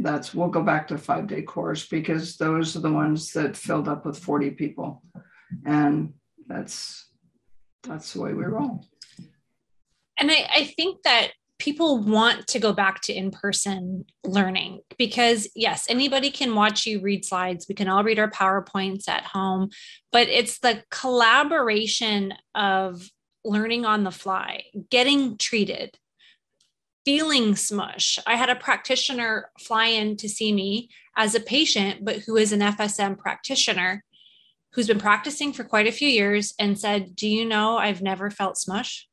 that's 0.00 0.34
we'll 0.34 0.48
go 0.48 0.62
back 0.62 0.88
to 0.88 0.98
five 0.98 1.26
day 1.26 1.42
course 1.42 1.86
because 1.86 2.36
those 2.36 2.76
are 2.76 2.80
the 2.80 2.92
ones 2.92 3.32
that 3.32 3.56
filled 3.56 3.88
up 3.88 4.04
with 4.04 4.18
40 4.18 4.50
people. 4.50 5.02
And 5.64 6.14
that's 6.46 7.06
that's 7.82 8.12
the 8.12 8.20
way 8.20 8.32
we 8.32 8.44
roll. 8.44 8.84
And 10.18 10.30
I, 10.30 10.48
I 10.54 10.64
think 10.64 11.02
that 11.02 11.32
people 11.58 11.98
want 11.98 12.46
to 12.48 12.58
go 12.58 12.72
back 12.72 13.00
to 13.00 13.14
in-person 13.14 14.04
learning 14.24 14.80
because 14.98 15.48
yes 15.54 15.86
anybody 15.88 16.30
can 16.30 16.54
watch 16.54 16.84
you 16.84 17.00
read 17.00 17.24
slides 17.24 17.66
we 17.66 17.74
can 17.74 17.88
all 17.88 18.04
read 18.04 18.18
our 18.18 18.30
powerpoints 18.30 19.08
at 19.08 19.24
home 19.24 19.70
but 20.12 20.28
it's 20.28 20.58
the 20.58 20.82
collaboration 20.90 22.34
of 22.54 23.08
learning 23.42 23.86
on 23.86 24.04
the 24.04 24.10
fly 24.10 24.62
getting 24.90 25.38
treated 25.38 25.96
feeling 27.06 27.56
smush 27.56 28.18
i 28.26 28.36
had 28.36 28.50
a 28.50 28.56
practitioner 28.56 29.50
fly 29.58 29.86
in 29.86 30.16
to 30.16 30.28
see 30.28 30.52
me 30.52 30.90
as 31.16 31.34
a 31.34 31.40
patient 31.40 32.04
but 32.04 32.16
who 32.16 32.36
is 32.36 32.52
an 32.52 32.60
fsm 32.60 33.16
practitioner 33.16 34.04
who's 34.72 34.88
been 34.88 34.98
practicing 34.98 35.54
for 35.54 35.64
quite 35.64 35.86
a 35.86 35.92
few 35.92 36.08
years 36.08 36.52
and 36.58 36.78
said 36.78 37.16
do 37.16 37.26
you 37.26 37.46
know 37.46 37.78
i've 37.78 38.02
never 38.02 38.30
felt 38.30 38.58
smush 38.58 39.06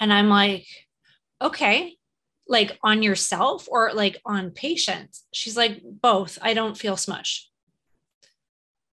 and 0.00 0.12
I'm 0.12 0.30
like, 0.30 0.66
okay, 1.42 1.96
like 2.48 2.78
on 2.82 3.02
yourself 3.02 3.68
or 3.70 3.92
like 3.92 4.16
on 4.24 4.50
patients? 4.50 5.26
She's 5.32 5.58
like, 5.58 5.82
both. 5.84 6.38
I 6.40 6.54
don't 6.54 6.76
feel 6.76 6.96
smush. 6.96 7.49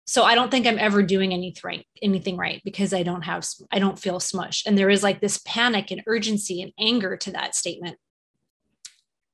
So 0.07 0.23
I 0.23 0.35
don't 0.35 0.49
think 0.49 0.65
I'm 0.65 0.79
ever 0.79 1.03
doing 1.03 1.33
anything 1.33 1.61
right, 1.65 1.85
anything 2.01 2.37
right 2.37 2.61
because 2.63 2.93
I 2.93 3.03
don't 3.03 3.23
have, 3.23 3.45
I 3.71 3.79
don't 3.79 3.99
feel 3.99 4.21
smush. 4.21 4.63
And 4.65 4.77
there 4.77 4.89
is 4.89 5.03
like 5.03 5.19
this 5.19 5.41
panic 5.45 5.91
and 5.91 6.01
urgency 6.07 6.61
and 6.61 6.71
anger 6.79 7.17
to 7.17 7.31
that 7.31 7.55
statement. 7.55 7.97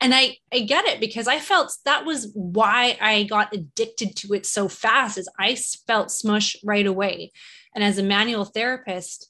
And 0.02 0.16
I, 0.16 0.38
I 0.52 0.62
get 0.62 0.86
it 0.86 1.00
because 1.00 1.28
I 1.28 1.40
felt 1.40 1.78
that 1.86 2.06
was 2.06 2.32
why 2.34 2.98
I 3.00 3.24
got 3.24 3.54
addicted 3.54 4.16
to 4.18 4.34
it 4.34 4.48
so 4.48 4.68
fast 4.68 5.20
is 5.20 5.30
I 5.40 5.56
felt 5.56 6.12
smush 6.12 6.58
right 6.64 6.88
away. 6.88 7.32
And 7.76 7.84
as 7.84 8.00
a 8.00 8.04
manual 8.04 8.44
therapist, 8.44 9.30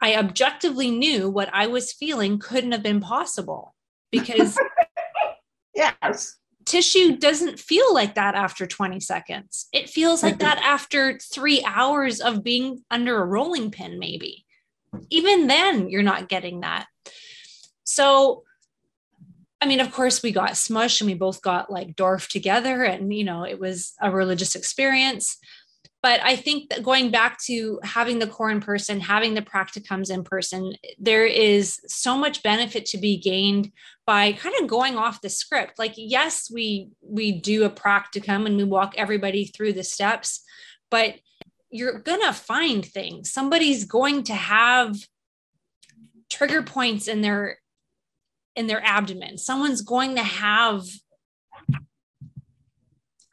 I 0.00 0.16
objectively 0.16 0.90
knew 0.90 1.28
what 1.28 1.50
I 1.52 1.66
was 1.66 1.92
feeling 1.92 2.38
couldn't 2.38 2.72
have 2.72 2.82
been 2.82 3.00
possible 3.00 3.74
because 4.10 4.58
yes 5.74 6.38
tissue 6.68 7.16
doesn't 7.16 7.58
feel 7.58 7.92
like 7.92 8.14
that 8.14 8.34
after 8.34 8.66
20 8.66 9.00
seconds. 9.00 9.68
It 9.72 9.88
feels 9.88 10.22
like 10.22 10.38
that 10.38 10.58
after 10.58 11.18
3 11.18 11.64
hours 11.66 12.20
of 12.20 12.44
being 12.44 12.84
under 12.90 13.20
a 13.20 13.26
rolling 13.26 13.70
pin 13.70 13.98
maybe. 13.98 14.44
Even 15.10 15.46
then 15.46 15.88
you're 15.88 16.02
not 16.02 16.28
getting 16.28 16.60
that. 16.60 16.86
So 17.84 18.44
I 19.60 19.66
mean, 19.66 19.80
of 19.80 19.90
course, 19.90 20.22
we 20.22 20.30
got 20.30 20.56
smush 20.56 21.00
and 21.00 21.10
we 21.10 21.14
both 21.14 21.42
got 21.42 21.68
like 21.70 21.96
Dorf 21.96 22.28
together, 22.28 22.84
and 22.84 23.12
you 23.12 23.24
know, 23.24 23.44
it 23.44 23.58
was 23.58 23.94
a 24.00 24.10
religious 24.10 24.54
experience 24.54 25.36
but 26.02 26.20
I 26.22 26.36
think 26.36 26.70
that 26.70 26.84
going 26.84 27.10
back 27.10 27.38
to 27.46 27.80
having 27.82 28.20
the 28.20 28.26
core 28.26 28.50
in 28.50 28.60
person, 28.60 29.00
having 29.00 29.34
the 29.34 29.42
practicums 29.42 30.10
in 30.10 30.22
person, 30.22 30.74
there 30.98 31.26
is 31.26 31.80
so 31.86 32.16
much 32.16 32.42
benefit 32.42 32.86
to 32.86 32.98
be 32.98 33.18
gained 33.18 33.72
by 34.06 34.32
kind 34.32 34.54
of 34.60 34.68
going 34.68 34.96
off 34.96 35.20
the 35.20 35.28
script. 35.28 35.78
Like, 35.78 35.94
yes, 35.96 36.50
we 36.52 36.90
we 37.02 37.40
do 37.40 37.64
a 37.64 37.70
practicum 37.70 38.46
and 38.46 38.56
we 38.56 38.64
walk 38.64 38.94
everybody 38.96 39.46
through 39.46 39.72
the 39.72 39.82
steps, 39.82 40.42
but 40.88 41.16
you're 41.70 41.98
gonna 41.98 42.32
find 42.32 42.86
things. 42.86 43.32
Somebody's 43.32 43.84
going 43.84 44.22
to 44.24 44.34
have 44.34 44.96
trigger 46.30 46.62
points 46.62 47.08
in 47.08 47.22
their 47.22 47.58
in 48.54 48.68
their 48.68 48.84
abdomen. 48.84 49.36
Someone's 49.36 49.82
going 49.82 50.14
to 50.14 50.22
have 50.22 50.84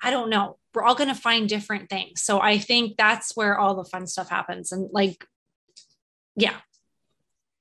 I 0.01 0.09
don't 0.09 0.29
know 0.29 0.57
we're 0.75 0.83
all 0.83 0.95
going 0.95 1.13
to 1.13 1.15
find 1.15 1.47
different 1.47 1.89
things. 1.89 2.21
So 2.21 2.39
I 2.39 2.57
think 2.57 2.97
that's 2.97 3.35
where 3.35 3.57
all 3.57 3.75
the 3.75 3.89
fun 3.89 4.07
stuff 4.07 4.29
happens. 4.29 4.71
And 4.71 4.89
like, 4.91 5.25
yeah. 6.35 6.57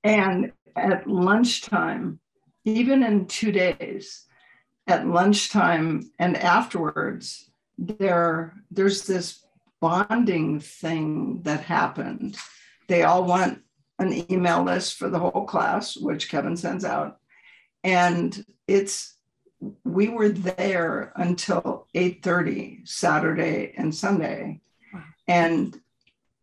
And 0.03 0.51
at 0.75 1.07
lunchtime, 1.07 2.19
even 2.65 3.03
in 3.03 3.27
two 3.27 3.51
days, 3.51 4.25
at 4.87 5.07
lunchtime 5.07 6.11
and 6.19 6.37
afterwards, 6.37 7.49
there 7.77 8.53
there's 8.71 9.05
this 9.07 9.43
bonding 9.81 10.59
thing 10.59 11.41
that 11.43 11.61
happened. 11.61 12.37
They 12.87 13.03
all 13.03 13.23
want 13.25 13.61
an 13.97 14.31
email 14.31 14.63
list 14.63 14.97
for 14.97 15.09
the 15.09 15.19
whole 15.19 15.45
class, 15.45 15.97
which 15.97 16.29
Kevin 16.29 16.57
sends 16.57 16.85
out. 16.85 17.17
And 17.83 18.45
it's 18.67 19.14
we 19.83 20.09
were 20.09 20.29
there 20.29 21.11
until 21.15 21.87
8.30 21.95 22.87
saturday 22.87 23.73
and 23.77 23.93
sunday 23.93 24.61
and 25.27 25.79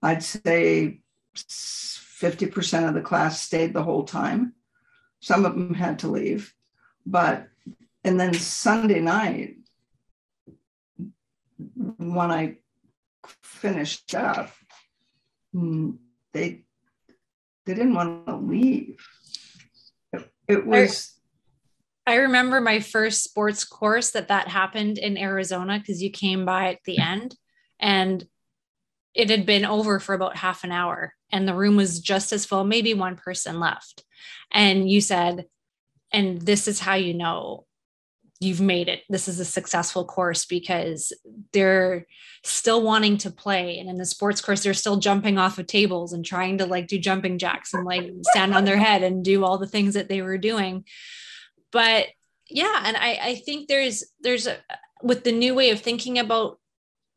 i'd 0.03 0.23
say 0.23 1.01
50% 1.37 2.89
of 2.89 2.95
the 2.95 3.01
class 3.01 3.41
stayed 3.41 3.73
the 3.73 3.83
whole 3.83 4.05
time 4.05 4.55
some 5.21 5.45
of 5.45 5.55
them 5.55 5.75
had 5.75 5.99
to 6.01 6.09
leave 6.09 6.55
but 7.07 7.49
and 8.05 8.19
then 8.19 8.35
Sunday 8.35 9.01
night, 9.01 9.57
when 11.99 12.31
I 12.31 12.57
finished 13.43 14.15
up, 14.15 14.51
mm, 15.55 15.97
they 16.33 16.65
they 17.65 17.75
didn't 17.75 17.95
want 17.95 18.27
to 18.27 18.37
leave. 18.37 19.07
It, 20.13 20.33
it 20.49 20.67
was. 20.67 21.12
I 22.07 22.17
remember 22.17 22.61
my 22.61 22.81
first 22.81 23.23
sports 23.23 23.65
course 23.65 24.11
that 24.11 24.29
that 24.29 24.49
happened 24.49 24.99
in 24.99 25.17
Arizona 25.17 25.79
because 25.79 26.03
you 26.03 26.11
came 26.11 26.45
by 26.45 26.73
at 26.73 26.81
the 26.85 26.99
end, 26.99 27.37
and 27.79 28.27
it 29.15 29.31
had 29.31 29.47
been 29.47 29.65
over 29.65 30.01
for 30.01 30.15
about 30.15 30.37
half 30.37 30.65
an 30.65 30.73
hour, 30.73 31.15
and 31.31 31.47
the 31.47 31.55
room 31.55 31.77
was 31.77 32.01
just 32.01 32.33
as 32.33 32.45
full, 32.45 32.65
maybe 32.65 32.95
one 32.95 33.17
person 33.17 33.61
left, 33.61 34.05
and 34.51 34.91
you 34.91 35.01
said, 35.01 35.47
"And 36.13 36.43
this 36.43 36.67
is 36.67 36.81
how 36.81 36.95
you 36.95 37.15
know 37.15 37.67
you've 38.43 38.61
made 38.61 38.89
it. 38.89 39.03
This 39.09 39.29
is 39.29 39.39
a 39.39 39.45
successful 39.45 40.05
course 40.05 40.45
because 40.45 41.13
they're 41.53 42.07
still 42.43 42.83
wanting 42.83 43.17
to 43.19 43.31
play. 43.31 43.79
And 43.79 43.89
in 43.89 43.99
the 43.99 44.05
sports 44.05 44.41
course, 44.41 44.65
they're 44.65 44.75
still 44.75 44.97
jumping 44.97 45.39
off 45.39 45.59
of 45.59 45.69
tables 45.69 46.13
and 46.13 46.25
trying 46.25 46.59
to 46.59 46.67
like 46.67 46.89
do 46.89 46.99
jumping 46.99 47.39
jacks 47.39 47.73
and 47.73 47.85
like 47.85 48.11
stand 48.33 48.53
on 48.55 48.65
their 48.65 48.79
head 48.79 49.05
and 49.05 49.25
do 49.25 49.45
all 49.45 49.59
the 49.59 49.69
things 49.69 49.95
that 49.95 50.09
they 50.09 50.23
were 50.23 50.39
doing. 50.39 50.85
But 51.73 52.09
yeah, 52.49 52.83
and 52.85 52.97
I, 52.97 53.19
I 53.23 53.35
think 53.37 53.69
there's 53.69 54.05
there's 54.21 54.47
a 54.47 54.59
with 55.03 55.25
the 55.25 55.33
new 55.33 55.55
way 55.55 55.71
of 55.71 55.81
thinking 55.81 56.19
about 56.19 56.59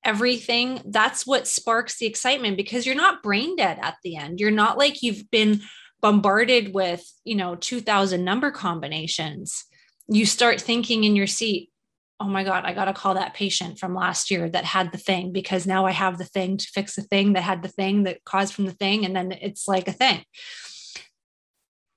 everything, 0.03 0.81
that's 0.85 1.25
what 1.25 1.47
sparks 1.47 1.97
the 1.97 2.05
excitement 2.05 2.57
because 2.57 2.85
you're 2.85 2.95
not 2.95 3.23
brain 3.23 3.55
dead 3.55 3.79
at 3.81 3.95
the 4.03 4.15
end. 4.15 4.39
You're 4.39 4.51
not 4.51 4.77
like 4.77 5.01
you've 5.01 5.29
been 5.31 5.61
bombarded 6.01 6.73
with, 6.73 7.03
you 7.23 7.35
know, 7.35 7.55
2000 7.55 8.23
number 8.23 8.51
combinations 8.51 9.65
you 10.07 10.25
start 10.25 10.61
thinking 10.61 11.03
in 11.03 11.15
your 11.15 11.27
seat, 11.27 11.71
oh 12.19 12.27
my 12.27 12.43
God, 12.43 12.63
I 12.65 12.73
got 12.73 12.85
to 12.85 12.93
call 12.93 13.15
that 13.15 13.33
patient 13.33 13.79
from 13.79 13.95
last 13.95 14.31
year 14.31 14.49
that 14.49 14.63
had 14.63 14.91
the 14.91 14.97
thing 14.97 15.31
because 15.31 15.67
now 15.67 15.85
I 15.85 15.91
have 15.91 16.17
the 16.17 16.25
thing 16.25 16.57
to 16.57 16.67
fix 16.67 16.95
the 16.95 17.01
thing 17.01 17.33
that 17.33 17.43
had 17.43 17.61
the 17.61 17.69
thing 17.69 18.03
that 18.03 18.23
caused 18.23 18.53
from 18.53 18.65
the 18.65 18.71
thing. 18.71 19.05
And 19.05 19.15
then 19.15 19.31
it's 19.31 19.67
like 19.67 19.87
a 19.87 19.93
thing. 19.93 20.23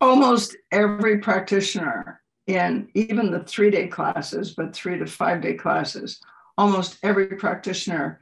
Almost 0.00 0.56
every 0.72 1.18
practitioner 1.18 2.20
in 2.48 2.88
even 2.94 3.30
the 3.30 3.44
three 3.44 3.70
day 3.70 3.86
classes, 3.86 4.54
but 4.54 4.74
three 4.74 4.98
to 4.98 5.06
five 5.06 5.40
day 5.40 5.54
classes, 5.54 6.20
almost 6.56 6.98
every 7.04 7.26
practitioner 7.26 8.20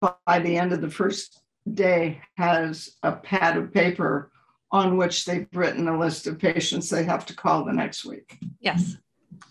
by 0.00 0.38
the 0.40 0.56
end 0.56 0.72
of 0.72 0.80
the 0.80 0.90
first 0.90 1.42
day 1.72 2.20
has 2.36 2.96
a 3.02 3.12
pad 3.12 3.56
of 3.56 3.72
paper 3.72 4.32
on 4.72 4.96
which 4.96 5.24
they've 5.24 5.46
written 5.52 5.86
a 5.86 5.98
list 5.98 6.26
of 6.26 6.38
patients 6.38 6.88
they 6.88 7.04
have 7.04 7.26
to 7.26 7.36
call 7.36 7.64
the 7.64 7.72
next 7.72 8.04
week. 8.04 8.38
Yes. 8.58 8.96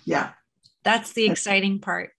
Yeah. 0.03 0.31
That's 0.83 1.13
the 1.13 1.25
exciting 1.25 1.79
part. 1.79 2.11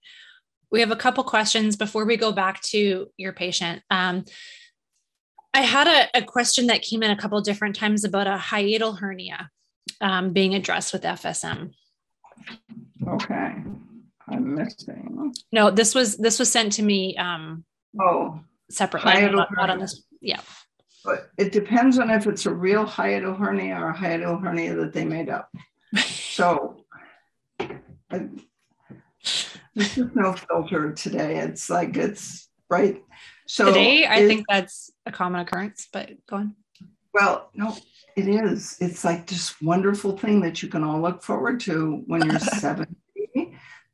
We 0.70 0.81
have 0.81 0.90
a 0.90 0.96
couple 0.96 1.24
questions 1.24 1.76
before 1.76 2.05
we 2.05 2.16
go 2.16 2.33
back 2.33 2.62
to 2.62 3.09
your 3.16 3.33
patient. 3.33 3.83
Um, 3.90 4.24
I 5.55 5.61
had 5.61 5.87
a, 5.87 6.18
a, 6.18 6.22
question 6.22 6.66
that 6.66 6.83
came 6.83 7.02
in 7.02 7.11
a 7.11 7.16
couple 7.16 7.40
different 7.40 7.76
times 7.76 8.05
about 8.05 8.26
a 8.26 8.37
hiatal 8.37 8.98
hernia 8.98 9.50
um, 10.01 10.33
being 10.33 10.55
addressed 10.55 10.92
with 10.92 11.03
FSM. 11.03 11.72
Okay, 13.07 13.55
I'm 14.29 14.55
missing. 14.55 15.35
No, 15.53 15.70
this 15.70 15.94
was 15.94 16.16
this 16.16 16.38
was 16.38 16.51
sent 16.51 16.72
to 16.75 16.83
me. 16.83 17.16
Um, 17.16 17.64
oh, 18.01 18.40
separately, 18.70 19.29
not, 19.31 19.49
not 19.55 19.70
on 19.70 19.79
this. 19.79 20.03
Yeah. 20.20 20.40
But 21.05 21.31
it 21.38 21.53
depends 21.53 22.01
on 22.01 22.11
if 22.11 22.27
it's 22.27 22.46
a 22.46 22.53
real 22.53 22.85
hiatal 22.85 23.38
hernia 23.38 23.77
or 23.77 23.90
a 23.90 23.96
hiatal 23.96 24.42
hernia 24.42 24.75
that 24.75 24.92
they 24.92 25.05
made 25.05 25.29
up. 25.29 25.51
So 26.37 26.85
I, 27.59 28.29
there's 29.75 29.94
just 29.94 30.14
no 30.14 30.35
filter 30.35 30.92
today. 30.92 31.38
It's 31.38 31.70
like 31.70 31.96
it's 31.96 32.49
right. 32.68 33.03
So 33.46 33.66
today, 33.66 34.07
I 34.07 34.27
think 34.27 34.44
that's 34.49 34.90
a 35.07 35.12
common 35.12 35.40
occurrence. 35.40 35.88
But 35.92 36.11
go 36.29 36.37
on. 36.37 36.57
Well, 37.16 37.48
no, 37.55 37.74
it 38.14 38.29
is. 38.29 38.76
It's 38.79 39.02
like 39.02 39.26
this 39.26 39.59
wonderful 39.62 40.18
thing 40.18 40.42
that 40.42 40.62
you 40.62 40.68
can 40.68 40.85
all 40.85 41.00
look 41.00 41.22
forward 41.22 41.61
to 41.61 42.02
when 42.07 42.22
you're 42.26 42.38
70. 42.38 42.94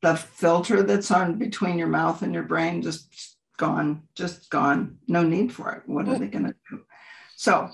The 0.01 0.17
filter 0.17 0.83
that's 0.83 1.13
on 1.13 1.39
between 1.39 1.79
your 1.79 1.87
mouth 1.87 2.23
and 2.23 2.35
your 2.35 2.43
brain 2.43 2.83
just 2.83 3.37
gone, 3.59 4.03
just 4.17 4.51
gone. 4.51 4.99
No 5.07 5.23
need 5.23 5.53
for 5.53 5.71
it. 5.71 5.85
What 5.87 6.09
are 6.09 6.19
they 6.19 6.27
going 6.27 6.47
to 6.47 6.55
do? 6.69 6.83
So, 7.37 7.71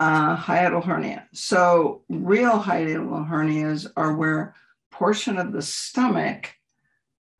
uh, 0.00 0.34
hiatal 0.34 0.82
hernia. 0.82 1.28
So, 1.30 2.02
real 2.08 2.58
hiatal 2.58 3.28
hernias 3.28 3.86
are 3.98 4.16
where 4.16 4.54
portion 4.90 5.36
of 5.36 5.52
the 5.52 5.60
stomach, 5.60 6.54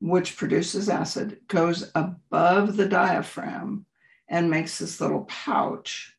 which 0.02 0.36
produces 0.36 0.90
acid, 0.90 1.40
goes 1.48 1.90
above 1.94 2.76
the 2.76 2.86
diaphragm 2.86 3.86
and 4.28 4.50
makes 4.50 4.78
this 4.78 5.00
little 5.00 5.24
pouch. 5.24 6.15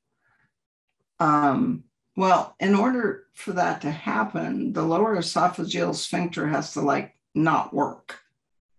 Um, 1.19 1.83
well, 2.15 2.55
in 2.59 2.75
order 2.75 3.25
for 3.33 3.53
that 3.53 3.81
to 3.81 3.91
happen, 3.91 4.73
the 4.73 4.81
lower 4.81 5.17
esophageal 5.17 5.93
sphincter 5.93 6.47
has 6.47 6.73
to 6.73 6.81
like 6.81 7.15
not 7.35 7.73
work. 7.73 8.19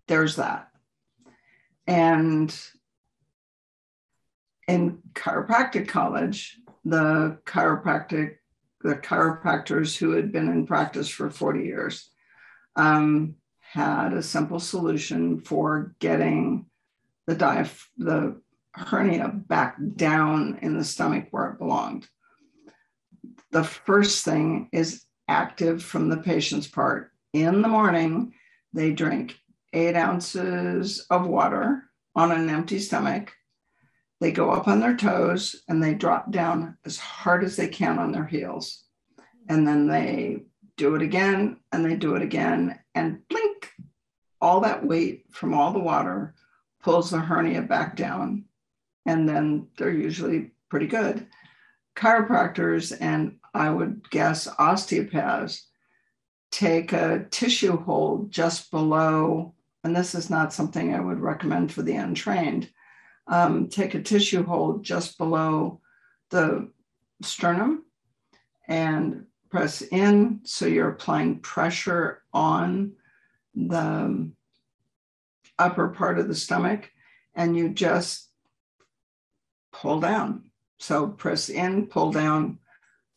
There's 0.07 0.37
that. 0.37 0.71
And 1.87 2.55
in 4.67 4.99
chiropractic 5.15 5.89
college, 5.89 6.59
the 6.85 7.39
chiropractic 7.45 8.37
the 8.83 8.95
chiropractors 8.95 9.97
who 9.97 10.13
had 10.13 10.31
been 10.31 10.49
in 10.49 10.67
practice 10.67 11.09
for 11.09 11.31
40 11.31 11.65
years 11.65 12.11
um, 12.77 13.35
had 13.59 14.13
a 14.13 14.23
simple 14.23 14.61
solution 14.61 15.41
for 15.41 15.95
getting 15.99 16.67
the 17.27 17.35
diaph- 17.35 17.89
the 17.97 18.41
hernia 18.73 19.29
back 19.29 19.77
down 19.97 20.59
in 20.63 20.79
the 20.79 20.85
stomach 20.85 21.27
where 21.33 21.51
it 21.51 21.59
belonged. 21.59 22.07
The 23.51 23.65
first 23.65 24.25
thing 24.25 24.69
is 24.73 25.05
active 25.27 25.83
from 25.83 26.09
the 26.09 26.19
patient's 26.19 26.67
part. 26.67 27.11
In 27.33 27.63
the 27.63 27.69
morning, 27.69 28.35
they 28.73 28.93
drink 28.93 29.37
eight 29.73 29.97
ounces 29.97 31.07
of 31.11 31.27
water 31.27 31.85
on 32.15 32.33
an 32.33 32.49
empty 32.49 32.79
stomach 32.79 33.33
they 34.21 34.33
go 34.33 34.51
up 34.51 34.67
on 34.67 34.81
their 34.81 34.97
toes 34.97 35.63
and 35.69 35.83
they 35.83 35.95
drop 35.95 36.31
down 36.31 36.77
as 36.85 36.99
hard 36.99 37.45
as 37.45 37.57
they 37.57 37.69
can 37.69 37.99
on 37.99 38.13
their 38.13 38.27
heels. 38.27 38.85
And 39.49 39.67
then 39.67 39.87
they 39.87 40.43
do 40.77 40.95
it 40.97 41.03
again 41.03 41.59
and 41.73 41.85
they 41.85 41.95
do 41.95 42.17
it 42.17 42.23
again 42.23 42.79
and 42.95 43.27
blink, 43.29 43.73
all 44.41 44.61
that 44.61 44.85
weight 44.85 45.27
from 45.31 45.55
all 45.55 45.73
the 45.73 45.79
water 45.79 46.35
pulls 46.83 47.11
the 47.11 47.19
hernia 47.19 47.63
back 47.63 47.97
down. 47.97 48.45
And 49.07 49.29
then 49.29 49.69
they're 49.79 49.91
usually 49.91 50.53
pretty 50.69 50.87
good. 50.87 51.27
Chiropractors 51.99 52.97
and 53.01 53.37
I 53.53 53.71
would 53.71 54.09
guess 54.11 54.49
osteopaths 54.59 55.67
take 56.51 56.93
a 56.93 57.27
tissue 57.31 57.77
hold 57.77 58.31
just 58.31 58.71
below, 58.71 59.55
and 59.85 59.95
this 59.95 60.15
is 60.15 60.31
not 60.31 60.53
something 60.53 60.95
I 60.95 61.01
would 61.01 61.21
recommend 61.21 61.73
for 61.73 61.83
the 61.83 61.97
untrained 61.97 62.71
um, 63.29 63.69
take 63.69 63.95
a 63.95 64.03
tissue 64.03 64.45
hold 64.45 64.83
just 64.83 65.19
below 65.19 65.81
the 66.31 66.71
sternum 67.23 67.85
and 68.67 69.27
press 69.51 69.83
in. 69.83 70.41
So 70.45 70.67
you're 70.67 70.91
applying 70.91 71.41
pressure 71.41 72.23
on 72.33 72.93
the 73.55 74.31
upper 75.59 75.89
part 75.89 76.19
of 76.19 76.29
the 76.29 76.35
stomach 76.35 76.91
and 77.35 77.57
you 77.57 77.69
just 77.69 78.29
pull 79.73 80.01
down. 80.01 80.48
So 80.79 81.09
press 81.09 81.49
in, 81.49 81.87
pull 81.87 82.13
down 82.13 82.59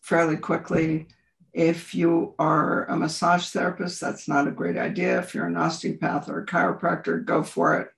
fairly 0.01 0.37
quickly. 0.37 1.07
If 1.53 1.93
you 1.93 2.33
are 2.39 2.85
a 2.85 2.95
massage 2.95 3.49
therapist, 3.49 3.99
that's 4.01 4.27
not 4.27 4.47
a 4.47 4.51
great 4.51 4.77
idea. 4.77 5.19
If 5.19 5.35
you're 5.35 5.47
an 5.47 5.57
osteopath 5.57 6.29
or 6.29 6.39
a 6.39 6.45
chiropractor, 6.45 7.23
go 7.23 7.43
for 7.43 7.79
it. 7.79 7.89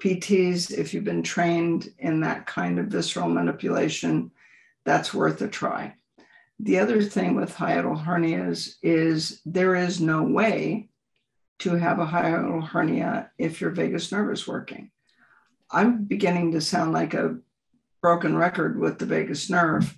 PTs, 0.00 0.76
if 0.76 0.92
you've 0.92 1.04
been 1.04 1.22
trained 1.22 1.92
in 1.98 2.20
that 2.20 2.46
kind 2.46 2.78
of 2.78 2.86
visceral 2.86 3.28
manipulation, 3.28 4.32
that's 4.84 5.14
worth 5.14 5.40
a 5.42 5.48
try. 5.48 5.94
The 6.58 6.78
other 6.78 7.02
thing 7.02 7.36
with 7.36 7.54
hiatal 7.54 8.04
hernias 8.04 8.76
is 8.82 9.40
there 9.44 9.76
is 9.76 10.00
no 10.00 10.22
way 10.22 10.88
to 11.60 11.74
have 11.76 12.00
a 12.00 12.06
hiatal 12.06 12.66
hernia 12.66 13.30
if 13.38 13.60
your 13.60 13.70
vagus 13.70 14.10
nerve 14.10 14.32
is 14.32 14.48
working. 14.48 14.90
I'm 15.70 16.04
beginning 16.04 16.52
to 16.52 16.60
sound 16.60 16.92
like 16.92 17.14
a 17.14 17.38
broken 18.02 18.36
record 18.36 18.78
with 18.78 18.98
the 18.98 19.06
vagus 19.06 19.48
nerve. 19.48 19.96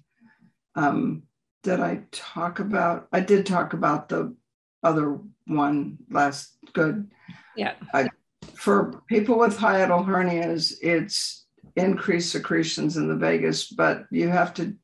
Um, 0.76 1.24
did 1.62 1.80
I 1.80 2.02
talk 2.12 2.60
about? 2.60 3.08
I 3.12 3.20
did 3.20 3.46
talk 3.46 3.72
about 3.72 4.08
the 4.08 4.36
other 4.82 5.18
one 5.46 5.98
last. 6.10 6.56
Good. 6.72 7.10
Yeah. 7.56 7.74
I 7.92 8.08
for 8.54 9.02
people 9.08 9.38
with 9.38 9.58
hiatal 9.58 10.06
hernias, 10.06 10.74
it's 10.80 11.46
increased 11.76 12.30
secretions 12.30 12.96
in 12.96 13.08
the 13.08 13.16
vagus, 13.16 13.66
but 13.66 14.06
you 14.10 14.28
have 14.28 14.54
to, 14.54 14.74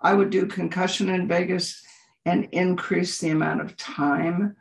I 0.00 0.14
would 0.14 0.30
do 0.30 0.46
concussion 0.46 1.08
in 1.10 1.28
vagus 1.28 1.82
and 2.24 2.48
increase 2.52 3.18
the 3.18 3.30
amount 3.30 3.60
of 3.60 3.76
time 3.76 4.56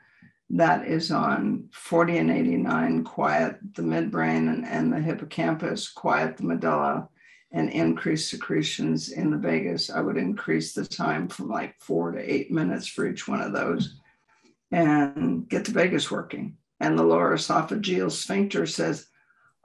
that 0.51 0.87
is 0.87 1.11
on 1.11 1.69
40 1.73 2.17
and 2.17 2.31
89, 2.31 3.03
quiet 3.03 3.57
the 3.73 3.81
midbrain 3.81 4.53
and, 4.53 4.65
and 4.65 4.93
the 4.93 4.99
hippocampus, 4.99 5.89
quiet 5.89 6.37
the 6.37 6.43
medulla, 6.43 7.09
and 7.51 7.69
increase 7.69 8.29
secretions 8.29 9.11
in 9.11 9.31
the 9.31 9.37
vagus. 9.37 9.89
I 9.89 10.01
would 10.01 10.17
increase 10.17 10.73
the 10.73 10.85
time 10.85 11.27
from 11.27 11.49
like 11.49 11.75
four 11.79 12.11
to 12.11 12.19
eight 12.19 12.51
minutes 12.51 12.87
for 12.87 13.07
each 13.07 13.27
one 13.27 13.41
of 13.41 13.53
those 13.53 13.99
and 14.71 15.47
get 15.47 15.65
the 15.65 15.71
vagus 15.71 16.11
working. 16.11 16.57
And 16.79 16.99
the 16.99 17.03
lower 17.03 17.35
esophageal 17.35 18.11
sphincter 18.11 18.65
says, 18.65 19.07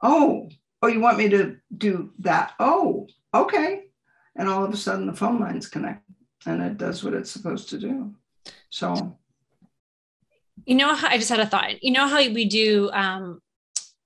Oh, 0.02 0.48
oh, 0.82 0.86
you 0.86 1.00
want 1.00 1.18
me 1.18 1.28
to 1.30 1.56
do 1.76 2.12
that? 2.20 2.52
Oh, 2.60 3.08
okay. 3.34 3.84
And 4.36 4.48
all 4.48 4.64
of 4.64 4.72
a 4.72 4.76
sudden 4.76 5.06
the 5.06 5.12
phone 5.12 5.40
lines 5.40 5.68
connect 5.68 6.04
and 6.46 6.62
it 6.62 6.78
does 6.78 7.04
what 7.04 7.14
it's 7.14 7.30
supposed 7.30 7.68
to 7.70 7.78
do. 7.78 8.14
So, 8.70 9.18
you 10.64 10.76
know, 10.76 10.96
I 11.02 11.18
just 11.18 11.28
had 11.28 11.40
a 11.40 11.46
thought. 11.46 11.82
You 11.82 11.92
know 11.92 12.06
how 12.06 12.18
we 12.18 12.44
do 12.44 12.90
um, 12.92 13.42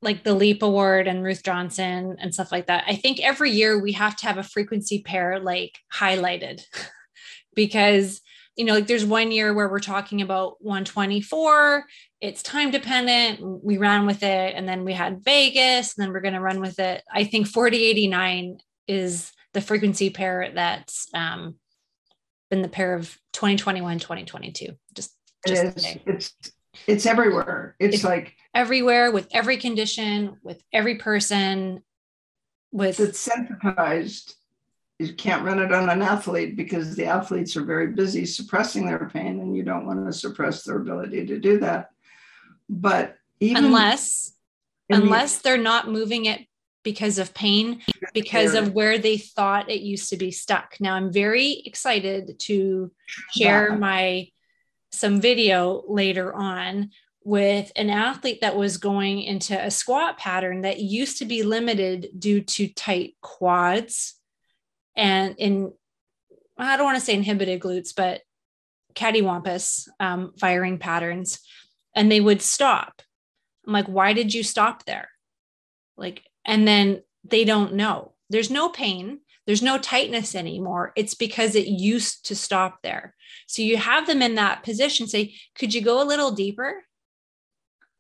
like 0.05 0.25
the 0.25 0.35
Leap 0.35 0.63
Award 0.63 1.09
and 1.09 1.25
Ruth 1.25 1.43
Johnson 1.43 2.17
and 2.21 2.33
stuff 2.33 2.53
like 2.53 2.67
that. 2.67 2.85
I 2.87 2.95
think 2.95 3.21
every 3.21 3.51
year 3.51 3.81
we 3.81 3.93
have 3.93 4.17
to 4.17 4.27
have 4.27 4.39
a 4.39 4.43
frequency 4.43 5.03
pair 5.03 5.41
like 5.41 5.79
highlighted 5.93 6.63
because 7.55 8.21
you 8.57 8.65
know, 8.65 8.75
like 8.75 8.87
there's 8.87 9.05
one 9.05 9.33
year 9.33 9.53
where 9.53 9.69
we're 9.69 9.81
talking 9.81 10.23
about 10.23 10.57
124, 10.61 11.85
it's 12.21 12.43
time 12.43 12.71
dependent. 12.71 13.41
We 13.43 13.79
ran 13.79 14.07
with 14.07 14.23
it 14.23 14.55
and 14.55 14.69
then 14.69 14.85
we 14.85 14.93
had 14.93 15.25
vagus 15.25 15.97
and 15.97 16.05
then 16.05 16.13
we're 16.13 16.21
going 16.21 16.35
to 16.35 16.41
run 16.41 16.61
with 16.61 16.79
it. 16.79 17.03
I 17.13 17.25
think 17.25 17.49
4089 17.49 18.59
is 18.87 19.33
the 19.55 19.61
frequency 19.61 20.11
pair 20.11 20.53
that's 20.55 21.09
um, 21.15 21.57
been 22.49 22.63
the 22.63 22.69
pair 22.69 22.95
of 22.95 23.19
2021, 23.33 23.99
2022. 23.99 24.69
Just, 24.95 25.17
just 25.47 25.65
it 25.65 25.77
is. 25.77 25.97
It's, 26.07 26.53
it's 26.87 27.07
everywhere. 27.07 27.77
It's, 27.79 27.97
it's 27.97 28.05
like 28.05 28.37
everywhere 28.55 29.11
with 29.11 29.29
every 29.33 29.57
condition, 29.57 30.39
with 30.43 30.63
every 30.73 30.97
person, 30.97 31.83
with 32.73 33.01
it's 33.01 33.19
sensitized. 33.19 34.35
You 34.99 35.13
can't 35.13 35.45
run 35.45 35.59
it 35.59 35.73
on 35.73 35.91
an 35.91 36.03
athlete 36.03 36.57
because 36.57 36.95
the 36.95 37.07
athletes 37.07 37.57
are 37.57 37.65
very 37.65 37.89
busy 37.89 38.25
suppressing 38.27 38.87
their 38.87 39.11
pain 39.13 39.41
and 39.41 39.57
you 39.57 39.65
don't 39.65 39.87
want 39.87 40.07
to 40.07 40.13
suppress 40.13 40.63
their 40.63 40.77
ability 40.77 41.27
to 41.27 41.39
do 41.39 41.59
that. 41.61 41.91
But 42.69 43.17
even 43.41 43.65
unless 43.65 44.33
unless 44.89 45.39
the, 45.39 45.43
they're 45.45 45.59
not 45.59 45.89
moving 45.89 46.27
it 46.27 46.47
because 46.83 47.19
of 47.19 47.35
pain 47.35 47.81
because 48.13 48.55
of 48.55 48.73
where 48.73 48.99
they 48.99 49.17
thought 49.17 49.71
it 49.71 49.81
used 49.81 50.11
to 50.11 50.17
be 50.17 50.31
stuck. 50.31 50.77
Now 50.81 50.95
i'm 50.95 51.13
very 51.13 51.63
excited 51.65 52.39
to 52.41 52.93
share 53.33 53.77
my 53.77 54.29
some 54.95 55.21
video 55.21 55.83
later 55.89 56.35
on 56.35 56.91
with 57.25 57.73
an 57.77 57.91
athlete 57.91 58.41
that 58.43 58.57
was 58.57 58.77
going 58.77 59.23
into 59.23 59.59
a 59.59 59.71
squat 59.71 60.19
pattern 60.19 60.61
that 60.63 60.81
used 60.81 61.19
to 61.19 61.25
be 61.25 61.43
limited 61.43 62.09
due 62.19 62.43
to 62.43 62.69
tight 62.69 63.15
quads 63.23 64.15
and 64.97 65.35
in 65.39 65.73
I 66.57 66.77
don't 66.77 66.87
want 66.87 66.99
to 66.99 67.05
say 67.05 67.15
inhibited 67.15 67.61
glutes, 67.61 67.93
but 67.95 68.23
cattywampus 68.95 69.89
um, 69.99 70.33
firing 70.39 70.79
patterns, 70.79 71.41
and 71.95 72.11
they 72.11 72.21
would 72.21 72.41
stop. 72.41 73.03
I'm 73.67 73.73
like, 73.73 73.87
why 73.87 74.13
did 74.13 74.33
you 74.33 74.43
stop 74.43 74.85
there? 74.85 75.09
Like, 75.97 76.23
and 76.45 76.67
then 76.67 77.03
they 77.25 77.45
don't 77.45 77.75
know. 77.75 78.13
There's 78.31 78.51
no 78.51 78.69
pain. 78.69 79.21
There's 79.47 79.63
no 79.63 79.79
tightness 79.79 80.35
anymore. 80.35 80.93
It's 80.97 81.15
because 81.15 81.55
it 81.55 81.67
used 81.67 82.27
to 82.27 82.37
stop 82.37 82.79
there. 82.83 83.15
So 83.47 83.63
you 83.63 83.77
have 83.77 84.07
them 84.07 84.23
in 84.23 84.37
that 84.37 84.63
position. 84.63 85.07
Say, 85.07 85.35
could 85.55 85.75
you 85.75 85.83
go 85.83 86.03
a 86.03 86.05
little 86.05 86.31
deeper? 86.31 86.83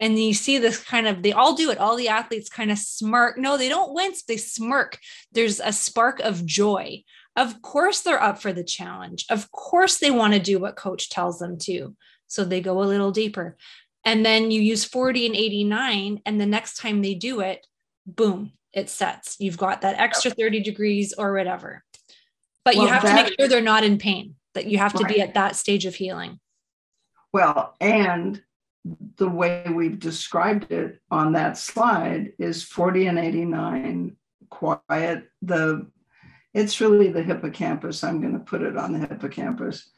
and 0.01 0.19
you 0.19 0.35
see 0.35 0.59
this 0.59 0.83
kind 0.83 1.07
of 1.07 1.23
they 1.23 1.33
all 1.33 1.55
do 1.55 1.71
it. 1.71 1.79
All 1.79 1.97
the 1.97 2.09
athletes 2.09 2.49
kind 2.49 2.71
of 2.71 2.79
smirk. 2.79 3.39
No 3.39 3.57
they 3.57 3.69
don't 3.69 3.95
wince. 3.95 4.23
They 4.23 4.37
smirk. 4.37 4.99
There's 5.33 5.61
a 5.61 5.73
spark 5.73 6.21
of 6.21 6.45
joy. 6.45 7.05
Of 7.37 7.63
course 7.63 8.03
they're 8.03 8.23
up 8.23 8.41
for 8.41 8.53
the 8.53 8.65
challenge. 8.65 9.25
Of 9.31 9.51
course 9.51 9.99
they 9.99 10.11
want 10.11 10.35
to 10.35 10.41
do 10.41 10.59
what 10.59 10.77
coach 10.77 11.11
tells 11.11 11.39
them 11.39 11.59
to. 11.61 11.97
So 12.27 12.45
they 12.45 12.61
go 12.61 12.83
a 12.83 12.85
little 12.85 13.13
deeper. 13.13 13.57
And 14.05 14.25
then 14.25 14.51
you 14.51 14.61
use 14.61 14.85
40 14.85 15.27
and 15.27 15.37
89 15.37 16.21
and 16.27 16.41
the 16.41 16.47
next 16.47 16.77
time 16.77 17.01
they 17.01 17.15
do 17.15 17.41
it 17.41 17.67
boom 18.07 18.53
it 18.75 18.91
sets. 18.91 19.37
You've 19.39 19.57
got 19.57 19.81
that 19.83 19.99
extra 19.99 20.31
30 20.31 20.61
degrees 20.61 21.15
or 21.17 21.33
whatever. 21.33 21.85
But 22.65 22.75
well, 22.75 22.85
you 22.85 22.93
have 22.93 23.03
that, 23.03 23.17
to 23.17 23.23
make 23.23 23.35
sure 23.39 23.49
they're 23.49 23.61
not 23.61 23.85
in 23.85 23.99
pain 23.99 24.35
that 24.55 24.67
you 24.67 24.79
have 24.79 24.93
to 24.95 25.05
right. 25.05 25.15
be 25.15 25.21
at 25.21 25.35
that 25.35 25.57
stage 25.57 25.87
of 25.87 25.95
healing. 25.95 26.41
Well 27.33 27.75
and 27.81 28.43
the 29.17 29.29
way 29.29 29.65
we've 29.73 29.99
described 29.99 30.71
it 30.71 31.01
on 31.11 31.33
that 31.33 31.57
slide 31.57 32.33
is 32.39 32.63
40 32.63 33.07
and 33.07 33.19
89 33.19 34.17
quiet 34.51 35.25
the 35.41 35.87
it's 36.53 36.81
really 36.81 37.09
the 37.09 37.23
hippocampus. 37.23 38.05
I'm 38.05 38.21
going 38.21 38.35
to 38.35 38.39
put 38.39 38.63
it 38.63 38.77
on 38.77 38.93
the 38.93 39.01
hippocampus. 39.01 39.91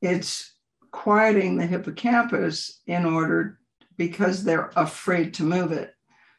It's 0.00 0.54
quieting 0.90 1.58
the 1.58 1.66
hippocampus 1.66 2.80
in 2.86 3.04
order 3.04 3.58
because 3.98 4.42
they're 4.42 4.70
afraid 4.74 5.34
to 5.34 5.42
move 5.42 5.70
it 5.72 5.92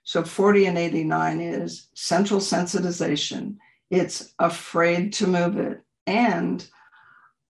so 0.09 0.23
40 0.23 0.65
and 0.65 0.77
89 0.77 1.39
is 1.39 1.89
central 1.93 2.39
sensitization 2.39 3.57
it's 3.91 4.33
afraid 4.39 5.13
to 5.13 5.27
move 5.27 5.57
it 5.57 5.81
and 6.07 6.67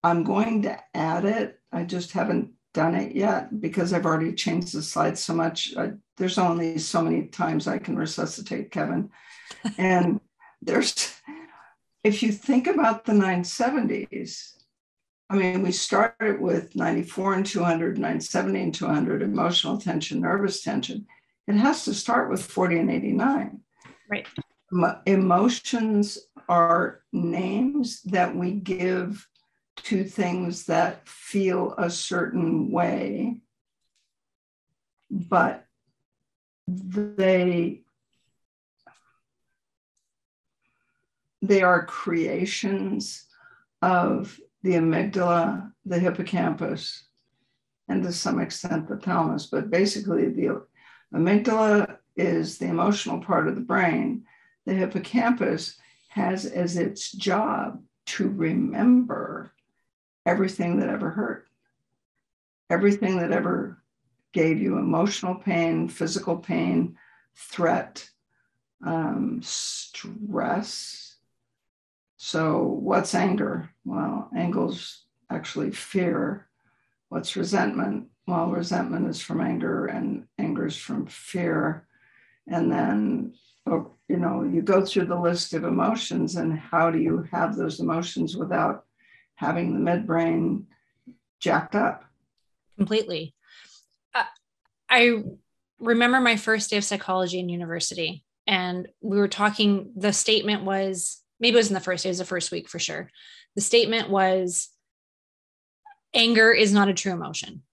i'm 0.04 0.24
going 0.24 0.64
to 0.64 0.78
add 0.94 1.26
it 1.26 1.60
i 1.72 1.84
just 1.84 2.12
haven't 2.12 2.52
done 2.74 2.96
it 2.96 3.16
yet 3.16 3.60
because 3.60 3.94
I've 3.94 4.06
already 4.06 4.34
changed 4.34 4.74
the 4.74 4.82
slides 4.82 5.20
so 5.20 5.34
much. 5.34 5.76
I, 5.76 5.94
there's 6.18 6.38
only 6.38 6.78
so 6.78 7.02
many 7.02 7.28
times 7.28 7.68
I 7.68 7.78
can 7.78 7.98
resuscitate 7.98 8.72
Kevin. 8.72 9.10
and 9.78 10.20
there's, 10.62 11.16
if 12.04 12.22
you 12.22 12.32
think 12.32 12.68
about 12.68 13.06
the 13.06 13.14
970s, 13.14 14.54
I 15.32 15.36
mean, 15.36 15.62
we 15.62 15.72
started 15.72 16.42
with 16.42 16.76
94 16.76 17.34
and 17.36 17.46
200, 17.46 17.98
970 17.98 18.62
and 18.62 18.74
200, 18.74 19.22
emotional 19.22 19.78
tension, 19.78 20.22
nervous 20.22 20.62
tension. 20.64 21.06
It 21.50 21.56
has 21.56 21.84
to 21.86 21.96
start 21.96 22.30
with 22.30 22.44
40 22.44 22.78
and 22.78 22.92
89. 22.92 23.60
Right. 24.08 24.28
Emotions 25.08 26.20
are 26.48 27.02
names 27.12 28.04
that 28.04 28.36
we 28.36 28.52
give 28.52 29.28
to 29.78 30.04
things 30.04 30.68
that 30.68 31.10
feel 31.10 31.74
a 31.80 31.90
certain 31.90 32.72
way, 32.72 33.42
but 35.10 35.66
they 36.68 37.82
they 41.42 41.64
are 41.64 41.84
creations 41.84 43.26
of 43.82 44.40
the 44.62 44.74
amygdala, 44.74 45.72
the 45.84 45.98
hippocampus, 45.98 47.06
and 47.88 48.04
to 48.04 48.12
some 48.12 48.40
extent 48.40 48.88
the 48.88 48.98
thalamus. 48.98 49.48
But 49.48 49.72
basically, 49.72 50.30
the 50.30 50.69
amygdala 51.14 51.98
is 52.16 52.58
the 52.58 52.68
emotional 52.68 53.20
part 53.20 53.48
of 53.48 53.56
the 53.56 53.62
brain. 53.62 54.26
The 54.66 54.74
hippocampus 54.74 55.78
has 56.10 56.46
as 56.46 56.78
its 56.78 57.12
job 57.12 57.82
to 58.08 58.28
remember 58.30 59.52
everything 60.26 60.80
that 60.80 60.90
ever 60.90 61.10
hurt, 61.10 61.48
everything 62.70 63.18
that 63.20 63.32
ever 63.32 63.82
gave 64.32 64.60
you 64.60 64.78
emotional 64.78 65.36
pain, 65.36 65.88
physical 65.88 66.38
pain, 66.38 66.98
threat, 67.36 68.08
um, 68.86 69.40
stress. 69.44 71.16
So, 72.18 72.64
what's 72.64 73.16
anger? 73.16 73.70
Well, 73.86 74.30
anger's 74.36 75.06
actually 75.30 75.72
fear. 75.72 76.48
What's 77.10 77.36
resentment? 77.36 78.08
Well, 78.30 78.52
resentment 78.52 79.08
is 79.08 79.20
from 79.20 79.42
anger, 79.42 79.88
and 79.88 80.28
anger 80.38 80.68
is 80.68 80.78
from 80.78 81.08
fear. 81.08 81.88
And 82.48 82.72
then, 82.72 83.34
oh, 83.66 83.96
you 84.08 84.18
know, 84.18 84.44
you 84.44 84.62
go 84.62 84.86
through 84.86 85.06
the 85.06 85.20
list 85.20 85.54
of 85.54 85.64
emotions, 85.64 86.36
and 86.36 86.58
how 86.58 86.92
do 86.92 87.00
you 87.00 87.28
have 87.32 87.56
those 87.56 87.80
emotions 87.80 88.38
without 88.38 88.86
having 89.34 89.74
the 89.74 89.80
midbrain 89.80 90.66
jacked 91.40 91.74
up. 91.74 92.04
Completely. 92.78 93.34
Uh, 94.14 94.26
I 94.90 95.24
remember 95.80 96.20
my 96.20 96.36
first 96.36 96.70
day 96.70 96.78
of 96.78 96.84
psychology 96.84 97.40
in 97.40 97.50
university, 97.50 98.24
and 98.46 98.88
we 99.02 99.18
were 99.18 99.28
talking. 99.28 99.92
The 99.96 100.14
statement 100.14 100.66
was 100.66 101.24
maybe 101.40 101.56
it 101.56 101.58
was 101.58 101.70
in 101.70 101.74
the 101.74 101.80
first 101.80 102.04
day, 102.04 102.10
it 102.10 102.12
was 102.12 102.20
the 102.20 102.26
first 102.26 102.52
week 102.52 102.70
for 102.70 102.78
sure. 102.78 103.10
The 103.56 103.62
statement 103.62 104.12
was 104.12 104.70
anger 106.14 106.52
is 106.52 106.72
not 106.72 106.90
a 106.90 106.94
true 106.94 107.14
emotion. 107.14 107.64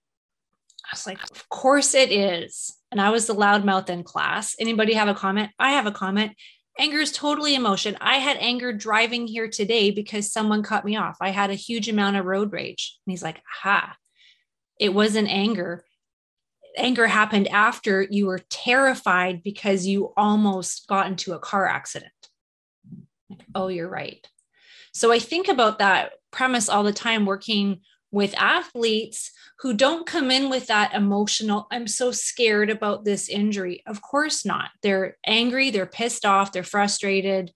I 0.87 0.93
was 0.93 1.05
like, 1.05 1.21
of 1.31 1.49
course 1.49 1.93
it 1.93 2.11
is. 2.11 2.77
And 2.91 3.01
I 3.01 3.09
was 3.09 3.27
the 3.27 3.35
loudmouth 3.35 3.89
in 3.89 4.03
class. 4.03 4.55
Anybody 4.59 4.93
have 4.93 5.09
a 5.09 5.13
comment? 5.13 5.51
I 5.59 5.71
have 5.71 5.85
a 5.85 5.91
comment. 5.91 6.31
Anger 6.79 6.99
is 6.99 7.11
totally 7.11 7.55
emotion. 7.55 7.97
I 7.99 8.17
had 8.17 8.37
anger 8.37 8.71
driving 8.71 9.27
here 9.27 9.49
today 9.49 9.91
because 9.91 10.31
someone 10.31 10.63
cut 10.63 10.85
me 10.85 10.95
off. 10.95 11.17
I 11.19 11.29
had 11.29 11.49
a 11.49 11.55
huge 11.55 11.89
amount 11.89 12.15
of 12.15 12.25
road 12.25 12.53
rage. 12.53 12.97
And 13.05 13.11
he's 13.11 13.23
like, 13.23 13.41
ha, 13.61 13.97
it 14.79 14.93
wasn't 14.93 15.27
anger. 15.27 15.83
anger 16.77 17.07
happened 17.07 17.47
after 17.49 18.07
you 18.09 18.27
were 18.27 18.41
terrified 18.49 19.43
because 19.43 19.87
you 19.87 20.13
almost 20.15 20.87
got 20.87 21.07
into 21.07 21.33
a 21.33 21.39
car 21.39 21.67
accident. 21.67 22.11
Like, 23.29 23.43
oh, 23.55 23.67
you're 23.67 23.89
right. 23.89 24.25
So 24.93 25.11
I 25.11 25.19
think 25.19 25.47
about 25.47 25.79
that 25.79 26.13
premise 26.31 26.69
all 26.69 26.83
the 26.83 26.93
time 26.93 27.25
working 27.25 27.81
with 28.11 28.33
athletes 28.37 29.31
who 29.59 29.73
don't 29.73 30.05
come 30.05 30.31
in 30.31 30.49
with 30.49 30.67
that 30.67 30.93
emotional, 30.93 31.67
I'm 31.71 31.87
so 31.87 32.11
scared 32.11 32.69
about 32.69 33.03
this 33.03 33.27
injury. 33.27 33.83
Of 33.85 34.01
course 34.01 34.45
not. 34.45 34.69
They're 34.81 35.17
angry, 35.25 35.71
they're 35.71 35.85
pissed 35.85 36.25
off, 36.25 36.51
they're 36.51 36.63
frustrated, 36.63 37.51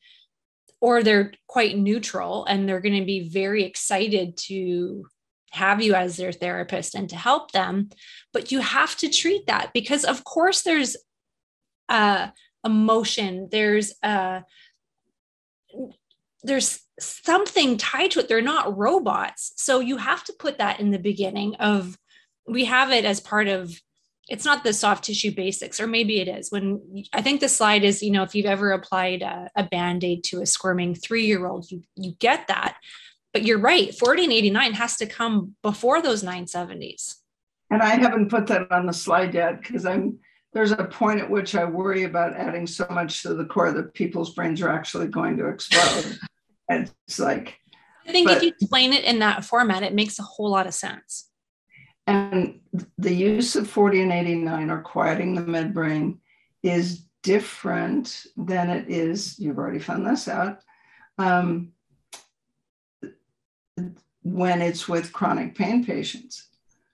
or 0.81 1.03
they're 1.03 1.31
quite 1.47 1.77
neutral 1.77 2.43
and 2.45 2.67
they're 2.67 2.81
going 2.81 2.99
to 2.99 3.05
be 3.05 3.29
very 3.29 3.63
excited 3.63 4.35
to 4.35 5.05
have 5.51 5.81
you 5.81 5.93
as 5.93 6.17
their 6.17 6.31
therapist 6.31 6.95
and 6.95 7.09
to 7.09 7.15
help 7.15 7.51
them 7.51 7.89
but 8.33 8.51
you 8.51 8.59
have 8.59 8.95
to 8.95 9.09
treat 9.09 9.45
that 9.47 9.71
because 9.73 10.05
of 10.05 10.23
course 10.23 10.61
there's 10.61 10.95
uh 11.89 12.29
emotion 12.65 13.49
there's 13.51 13.93
uh 14.01 14.39
there's 16.43 16.79
something 17.01 17.77
tied 17.77 18.11
to 18.11 18.19
it. 18.19 18.27
They're 18.27 18.41
not 18.41 18.77
robots. 18.77 19.53
So 19.55 19.79
you 19.79 19.97
have 19.97 20.23
to 20.25 20.33
put 20.33 20.57
that 20.57 20.79
in 20.79 20.91
the 20.91 20.99
beginning 20.99 21.55
of 21.55 21.97
we 22.47 22.65
have 22.65 22.91
it 22.91 23.05
as 23.05 23.19
part 23.19 23.47
of 23.47 23.79
it's 24.29 24.45
not 24.45 24.63
the 24.63 24.71
soft 24.71 25.03
tissue 25.03 25.31
basics 25.31 25.79
or 25.79 25.87
maybe 25.87 26.21
it 26.21 26.27
is. 26.27 26.51
When 26.51 27.03
i 27.13 27.21
think 27.21 27.39
the 27.39 27.49
slide 27.49 27.83
is 27.83 28.01
you 28.01 28.11
know 28.11 28.23
if 28.23 28.35
you've 28.35 28.45
ever 28.45 28.71
applied 28.71 29.21
a, 29.21 29.49
a 29.55 29.63
band-aid 29.63 30.23
to 30.25 30.41
a 30.41 30.45
squirming 30.45 30.95
three-year-old 30.95 31.69
you 31.71 31.83
you 31.95 32.13
get 32.19 32.47
that. 32.47 32.77
But 33.33 33.43
you're 33.43 33.59
right 33.59 33.93
40 33.95 34.25
and 34.25 34.33
89 34.33 34.73
has 34.73 34.97
to 34.97 35.05
come 35.05 35.55
before 35.61 36.01
those 36.01 36.23
970s 36.23 37.15
and 37.69 37.81
i 37.81 37.95
haven't 37.95 38.29
put 38.29 38.47
that 38.47 38.69
on 38.71 38.85
the 38.85 38.93
slide 38.93 39.33
yet 39.33 39.61
because 39.61 39.85
i'm 39.85 40.19
there's 40.51 40.73
a 40.73 40.83
point 40.83 41.21
at 41.21 41.29
which 41.29 41.55
i 41.55 41.63
worry 41.63 42.03
about 42.03 42.35
adding 42.35 42.67
so 42.67 42.85
much 42.89 43.23
to 43.23 43.33
the 43.33 43.45
core 43.45 43.71
that 43.71 43.93
people's 43.93 44.33
brains 44.33 44.61
are 44.61 44.67
actually 44.67 45.07
going 45.07 45.37
to 45.37 45.47
explode 45.47 46.19
and 46.72 46.91
it's 47.07 47.19
like 47.19 47.57
i 48.07 48.11
think 48.11 48.28
but, 48.28 48.38
if 48.38 48.43
you 48.43 48.49
explain 48.49 48.93
it 48.93 49.03
in 49.03 49.19
that 49.19 49.45
format 49.45 49.84
it 49.84 49.93
makes 49.93 50.19
a 50.19 50.24
whole 50.24 50.49
lot 50.49 50.67
of 50.67 50.74
sense 50.74 51.30
and 52.07 52.59
the 52.97 53.13
use 53.13 53.55
of 53.55 53.69
40 53.69 54.01
and 54.01 54.11
89 54.11 54.69
or 54.69 54.82
quieting 54.82 55.36
the 55.36 55.41
midbrain 55.41 56.17
is 56.63 57.05
different 57.24 58.26
than 58.36 58.69
it 58.69 58.89
is 58.89 59.38
you've 59.39 59.57
already 59.57 59.80
found 59.80 60.05
this 60.05 60.28
out 60.28 60.59
um, 61.17 61.74
when 64.24 64.61
it's 64.61 64.88
with 64.88 65.13
chronic 65.13 65.55
pain 65.55 65.86
patients. 65.86 66.47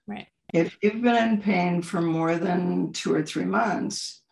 Right. 0.06 0.26
If 0.52 0.76
you've 0.82 1.02
been 1.02 1.30
in 1.30 1.42
pain 1.42 1.82
for 1.82 2.00
more 2.00 2.36
than 2.36 2.92
two 2.92 3.14
or 3.14 3.22
three 3.22 3.44
months, 3.44 4.22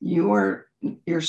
you 0.00 0.26
your 0.26 0.66
your 1.06 1.22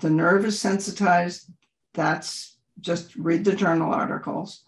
the 0.00 0.10
nerve 0.10 0.44
is 0.46 0.58
sensitized. 0.58 1.50
That's 1.94 2.51
just 2.80 3.14
read 3.16 3.44
the 3.44 3.54
journal 3.54 3.92
articles. 3.92 4.64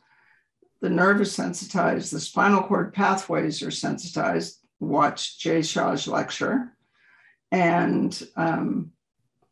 The 0.81 0.91
nerve 0.91 1.21
is 1.21 1.33
sensitized. 1.33 2.13
The 2.13 2.21
spinal 2.21 2.63
cord 2.63 2.93
pathways 2.93 3.63
are 3.63 3.71
sensitized. 3.71 4.61
Watch 4.81 5.39
Jay 5.39 5.63
Shah's 5.63 6.07
lecture, 6.07 6.77
and 7.51 8.21
um, 8.37 8.91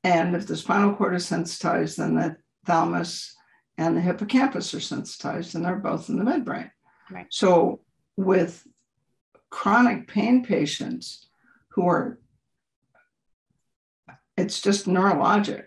and 0.05 0.35
if 0.37 0.47
the 0.47 0.57
spinal 0.57 0.95
cord 0.95 1.15
is 1.15 1.25
sensitized, 1.25 1.99
then 1.99 2.17
the 2.17 2.37
thalamus 2.67 3.35
and 3.79 3.97
the 3.97 4.01
hippocampus 4.01 4.75
are 4.75 4.81
sensitized, 4.81 5.55
and 5.55 5.65
they're 5.65 5.77
both 5.77 6.09
in 6.09 6.19
the 6.19 6.25
midbrain. 6.25 6.71
Right. 7.11 7.27
So, 7.31 7.81
with 8.17 8.67
chronic 9.51 10.09
pain 10.09 10.45
patients 10.45 11.29
who 11.71 11.87
are, 11.87 12.19
it's 14.37 14.61
just 14.61 14.87
neurologic, 14.87 15.67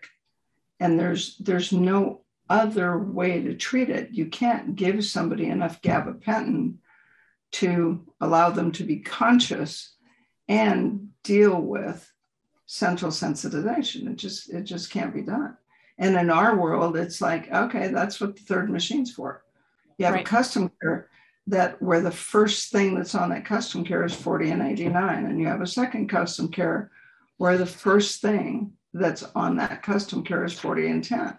and 0.80 1.00
there's 1.00 1.38
there's 1.38 1.72
no 1.72 2.25
other 2.50 2.98
way 2.98 3.42
to 3.42 3.56
treat 3.56 3.90
it. 3.90 4.12
You 4.12 4.28
can't 4.28 4.76
give 4.76 5.04
somebody 5.04 5.46
enough 5.46 5.82
gabapentin 5.82 6.76
to 7.54 8.06
allow 8.22 8.50
them 8.50 8.72
to 8.74 8.84
be 8.84 8.98
conscious 8.98 9.96
and 10.48 11.10
deal 11.24 11.60
with 11.60 12.12
central 12.66 13.12
sensitization. 13.12 14.10
It 14.12 14.18
just 14.18 14.50
it 14.50 14.64
just 14.64 14.92
can't 14.92 15.14
be 15.14 15.22
done. 15.22 15.58
And 15.98 16.16
in 16.18 16.30
our 16.30 16.58
world, 16.58 16.98
it's 16.98 17.22
like, 17.22 17.52
okay, 17.52 17.88
that's 17.88 18.20
what 18.20 18.36
the 18.36 18.42
third 18.42 18.70
machine's 18.70 19.14
for. 19.14 19.44
You 19.98 20.06
have 20.06 20.16
right. 20.16 20.28
a 20.28 20.30
custom 20.30 20.70
care 20.82 21.10
that 21.48 21.82
where 21.82 22.02
the 22.02 22.12
first 22.12 22.72
thing 22.72 22.96
that's 22.96 23.16
on 23.16 23.30
that 23.30 23.46
custom 23.46 23.86
care 23.86 24.04
is 24.04 24.14
40 24.14 24.52
and 24.52 24.62
89. 24.62 25.26
And 25.26 25.40
you 25.40 25.48
have 25.48 25.62
a 25.62 25.68
second 25.68 26.10
custom 26.10 26.50
care 26.50 26.92
where 27.38 27.58
the 27.58 27.66
first 27.66 28.22
thing 28.22 28.74
that's 28.94 29.24
on 29.36 29.58
that 29.58 29.84
custom 29.84 30.24
care 30.24 30.44
is 30.44 30.58
40 30.58 30.88
and 30.88 31.04
10. 31.04 31.38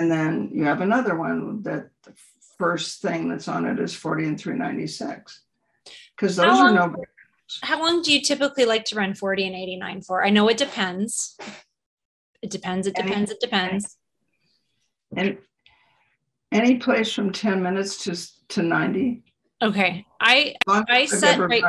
And 0.00 0.10
then 0.10 0.48
you 0.50 0.64
have 0.64 0.80
another 0.80 1.14
one 1.14 1.62
that 1.64 1.90
the 2.04 2.14
first 2.56 3.02
thing 3.02 3.28
that's 3.28 3.48
on 3.48 3.66
it 3.66 3.78
is 3.78 3.94
40 3.94 4.28
and 4.28 4.40
396. 4.40 5.42
Because 6.16 6.36
those 6.36 6.46
long, 6.46 6.78
are 6.78 6.88
no. 6.88 7.04
How 7.60 7.78
long 7.82 8.00
do 8.00 8.10
you 8.10 8.22
typically 8.22 8.64
like 8.64 8.86
to 8.86 8.96
run 8.96 9.12
40 9.12 9.48
and 9.48 9.54
89 9.54 10.00
for? 10.00 10.24
I 10.24 10.30
know 10.30 10.48
it 10.48 10.56
depends. 10.56 11.36
It 12.40 12.48
depends. 12.48 12.86
It 12.86 12.94
depends. 12.94 13.30
It 13.30 13.40
depends. 13.40 13.98
And 15.14 15.36
any 16.50 16.78
place 16.78 17.12
from 17.12 17.30
10 17.30 17.62
minutes 17.62 18.02
to, 18.04 18.16
to 18.54 18.62
90. 18.62 19.22
Okay. 19.60 20.06
I 20.18 20.54
I 20.66 21.04
set 21.04 21.38
right 21.38 21.62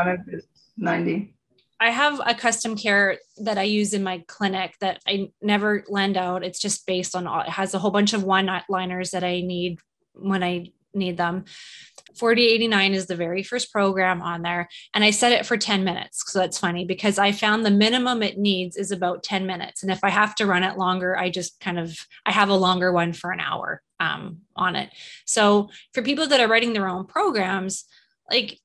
90. 0.78 1.34
I 1.82 1.90
have 1.90 2.22
a 2.24 2.36
custom 2.36 2.78
care 2.78 3.18
that 3.38 3.58
I 3.58 3.64
use 3.64 3.96
in 3.96 4.04
my 4.04 4.24
clinic 4.28 4.76
that 4.82 5.02
I 5.08 5.32
never 5.42 5.84
lend 5.90 6.16
out. 6.16 6.44
It's 6.44 6.60
just 6.60 6.86
based 6.86 7.16
on 7.16 7.26
all, 7.26 7.42
it 7.42 7.50
has 7.50 7.74
a 7.74 7.80
whole 7.80 7.90
bunch 7.90 8.14
of 8.14 8.24
one 8.24 8.48
liners 8.70 9.10
that 9.12 9.24
I 9.24 9.42
need 9.42 9.80
when 10.14 10.44
I 10.44 10.74
need 10.94 11.18
them. 11.18 11.46
4089 12.16 12.94
is 12.94 13.08
the 13.08 13.16
very 13.16 13.42
first 13.42 13.72
program 13.72 14.22
on 14.22 14.44
there. 14.44 14.70
And 14.94 15.04
I 15.04 15.10
set 15.10 15.32
it 15.32 15.44
for 15.44 15.58
10 15.58 15.84
minutes. 15.84 16.24
So 16.32 16.38
that's 16.38 16.60
funny 16.60 16.86
because 16.86 17.18
I 17.18 17.32
found 17.32 17.66
the 17.66 17.72
minimum 17.72 18.22
it 18.22 18.38
needs 18.38 18.78
is 18.78 18.92
about 18.92 19.24
10 19.24 19.48
minutes. 19.48 19.82
And 19.82 19.92
if 19.92 20.04
I 20.04 20.12
have 20.12 20.36
to 20.36 20.46
run 20.46 20.64
it 20.64 20.78
longer, 20.78 21.18
I 21.18 21.32
just 21.32 21.60
kind 21.60 21.80
of, 21.80 21.98
I 22.28 22.32
have 22.32 22.50
a 22.50 22.56
longer 22.56 22.92
one 22.92 23.12
for 23.12 23.32
an 23.32 23.40
hour 23.40 23.82
um, 24.00 24.42
on 24.56 24.76
it. 24.76 24.92
So 25.26 25.70
for 25.96 26.04
people 26.04 26.28
that 26.28 26.40
are 26.40 26.48
writing 26.48 26.74
their 26.74 26.88
own 26.88 27.08
programs, 27.08 27.86
like 28.30 28.60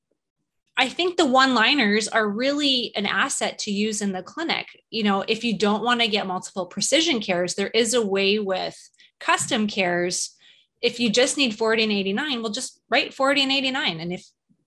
I 0.79 0.89
think 0.89 1.17
the 1.17 1.27
one 1.27 1.55
liners 1.55 2.07
are 2.09 2.29
really 2.29 2.93
an 2.97 3.07
asset 3.07 3.59
to 3.61 3.71
use 3.71 4.03
in 4.03 4.13
the 4.13 4.23
clinic. 4.23 4.67
You 4.91 5.05
know, 5.05 5.25
if 5.27 5.43
you 5.43 5.57
don't 5.57 5.83
want 5.83 6.01
to 6.01 6.09
get 6.09 6.27
multiple 6.27 6.67
precision 6.67 7.21
cares, 7.21 7.55
there 7.55 7.69
is 7.69 7.95
a 7.95 8.05
way 8.05 8.39
with 8.39 8.77
custom 9.19 9.67
cares 9.67 10.37
if 10.83 11.01
you 11.01 11.11
just 11.11 11.37
need 11.37 11.57
40 11.57 11.85
and 11.85 11.93
89, 11.93 12.43
well, 12.43 12.53
just 12.53 12.81
write 12.91 13.15
40 13.15 13.43
and 13.43 13.53
89. 13.53 14.01
And 14.01 14.13
if 14.13 14.25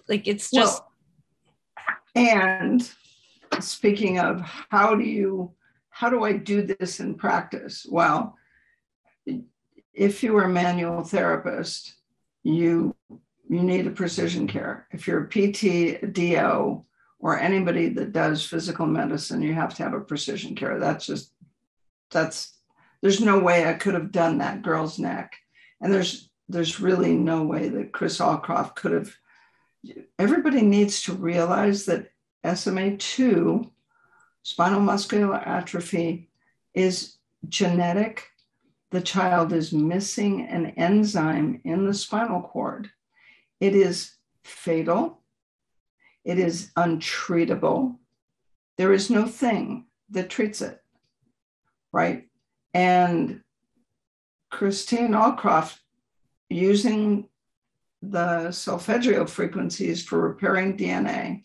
like 0.08 0.28
it's 0.28 0.52
just. 0.52 0.82
Well, 0.82 0.92
and 2.16 2.90
speaking 3.60 4.20
of 4.20 4.42
how 4.42 4.96
do 4.96 5.04
you, 5.04 5.54
how 5.90 6.10
do 6.10 6.24
I 6.24 6.34
do 6.34 6.62
this 6.62 7.00
in 7.00 7.16
practice? 7.16 7.86
Well, 7.90 8.36
if 9.94 10.24
you 10.24 10.36
are 10.38 10.44
a 10.44 10.50
manual 10.50 11.04
therapist, 11.04 11.94
you 12.44 12.96
you 13.50 13.62
need 13.62 13.88
a 13.88 13.92
precision 13.92 14.48
care. 14.48 14.88
If 14.92 15.08
you're 15.08 15.24
a 15.24 15.28
PT, 15.28 16.14
DO, 16.14 16.86
or 17.20 17.40
anybody 17.40 17.90
that 17.90 18.14
does 18.14 18.46
physical 18.46 18.86
medicine, 18.86 19.42
you 19.42 19.54
have 19.54 19.76
to 19.76 19.84
have 19.84 19.94
a 19.94 20.00
precision 20.00 20.56
care. 20.56 20.80
That's 20.80 21.06
just 21.06 21.34
that's 22.12 22.56
there's 23.02 23.20
no 23.20 23.40
way 23.40 23.68
I 23.68 23.74
could 23.74 23.94
have 23.94 24.12
done 24.12 24.38
that 24.38 24.62
girl's 24.62 25.00
neck 25.00 25.36
and 25.82 25.94
there's 25.94 26.30
there's 26.48 26.80
really 26.80 27.14
no 27.14 27.44
way 27.44 27.70
that 27.70 27.92
Chris 27.92 28.20
Allcroft 28.20 28.76
could 28.76 28.92
have. 28.92 29.16
Everybody 30.18 30.62
needs 30.62 31.04
to 31.04 31.14
realize 31.14 31.86
that 31.86 32.12
SMA2, 32.44 33.70
spinal 34.42 34.82
muscular 34.82 35.36
atrophy, 35.36 36.30
is 36.74 37.18
genetic. 37.48 38.28
The 38.90 39.02
child 39.02 39.54
is 39.54 39.72
missing 39.72 40.48
an 40.48 40.68
enzyme 40.72 41.62
in 41.64 41.86
the 41.86 41.94
spinal 41.94 42.42
cord. 42.42 42.90
It 43.60 43.76
is 43.76 44.16
fatal. 44.44 45.22
It 46.24 46.40
is 46.40 46.72
untreatable. 46.78 47.98
There 48.78 48.94
is 48.94 49.10
no 49.10 49.26
thing 49.26 49.86
that 50.12 50.30
treats 50.30 50.62
it, 50.62 50.82
right? 51.92 52.28
And 52.74 53.42
Christine 54.50 55.12
Allcroft 55.12 55.78
using 56.50 57.28
the 58.02 58.52
solfeggio 58.52 59.26
frequencies 59.26 60.04
for 60.04 60.20
repairing 60.20 60.78
DNA. 60.78 61.44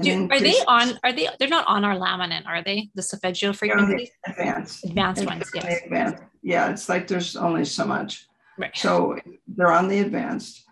Do, 0.00 0.28
are 0.30 0.38
they 0.38 0.54
on? 0.68 0.98
Are 1.02 1.12
they? 1.12 1.28
They're 1.40 1.48
not 1.48 1.66
on 1.66 1.84
our 1.84 1.96
laminin, 1.96 2.46
are 2.46 2.62
they? 2.62 2.88
The 2.94 3.02
solfeggio 3.02 3.52
frequencies. 3.52 4.10
The 4.24 4.30
advanced. 4.32 4.84
Advanced 4.84 5.26
ones. 5.26 5.50
Yes. 5.52 5.80
Advanced. 5.84 6.22
Yeah, 6.42 6.70
it's 6.70 6.88
like 6.88 7.08
there's 7.08 7.34
only 7.34 7.64
so 7.64 7.84
much. 7.84 8.28
Right. 8.56 8.76
So 8.76 9.18
they're 9.48 9.72
on 9.72 9.88
the 9.88 9.98
advanced, 9.98 10.64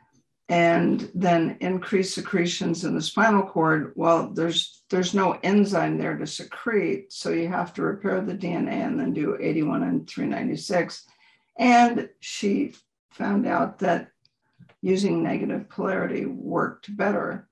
and 0.49 1.11
then 1.15 1.57
increased 1.61 2.15
secretions 2.15 2.85
in 2.85 2.95
the 2.95 3.03
spinal 3.03 3.43
cord. 3.43 3.93
Well, 3.97 4.31
there's 4.33 4.85
there's 4.91 5.15
no 5.15 5.39
enzyme 5.43 5.99
there 5.99 6.17
to 6.17 6.27
secrete. 6.27 7.13
So 7.13 7.31
you 7.31 7.49
have 7.49 7.75
to 7.75 7.83
repair 7.83 8.21
the 8.21 8.35
DNA 8.35 8.87
and 8.87 8.99
then 8.99 9.13
do 9.13 9.37
81 9.41 9.83
and 9.83 10.09
396. 10.09 11.05
And 11.59 12.09
she 12.21 12.75
found 13.11 13.47
out 13.47 13.81
that 13.81 14.11
using 14.83 15.23
negative 15.23 15.69
polarity 15.69 16.27
worked 16.27 16.97
better. 16.97 17.49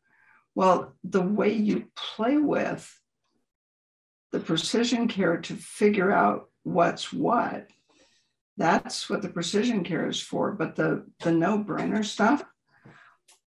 Well, 0.54 0.94
the 1.02 1.22
way 1.22 1.52
you 1.52 1.86
play 1.96 2.36
with 2.36 2.88
the 4.30 4.38
precision 4.38 5.08
care 5.08 5.38
to 5.38 5.56
figure 5.56 6.12
out 6.12 6.48
what's 6.62 7.12
what, 7.12 7.68
that's 8.56 9.10
what 9.10 9.22
the 9.22 9.28
precision 9.28 9.82
care 9.82 10.08
is 10.08 10.20
for. 10.20 10.52
But 10.52 10.76
the, 10.76 11.06
the 11.20 11.32
no 11.32 11.58
brainer 11.58 12.04
stuff, 12.04 12.44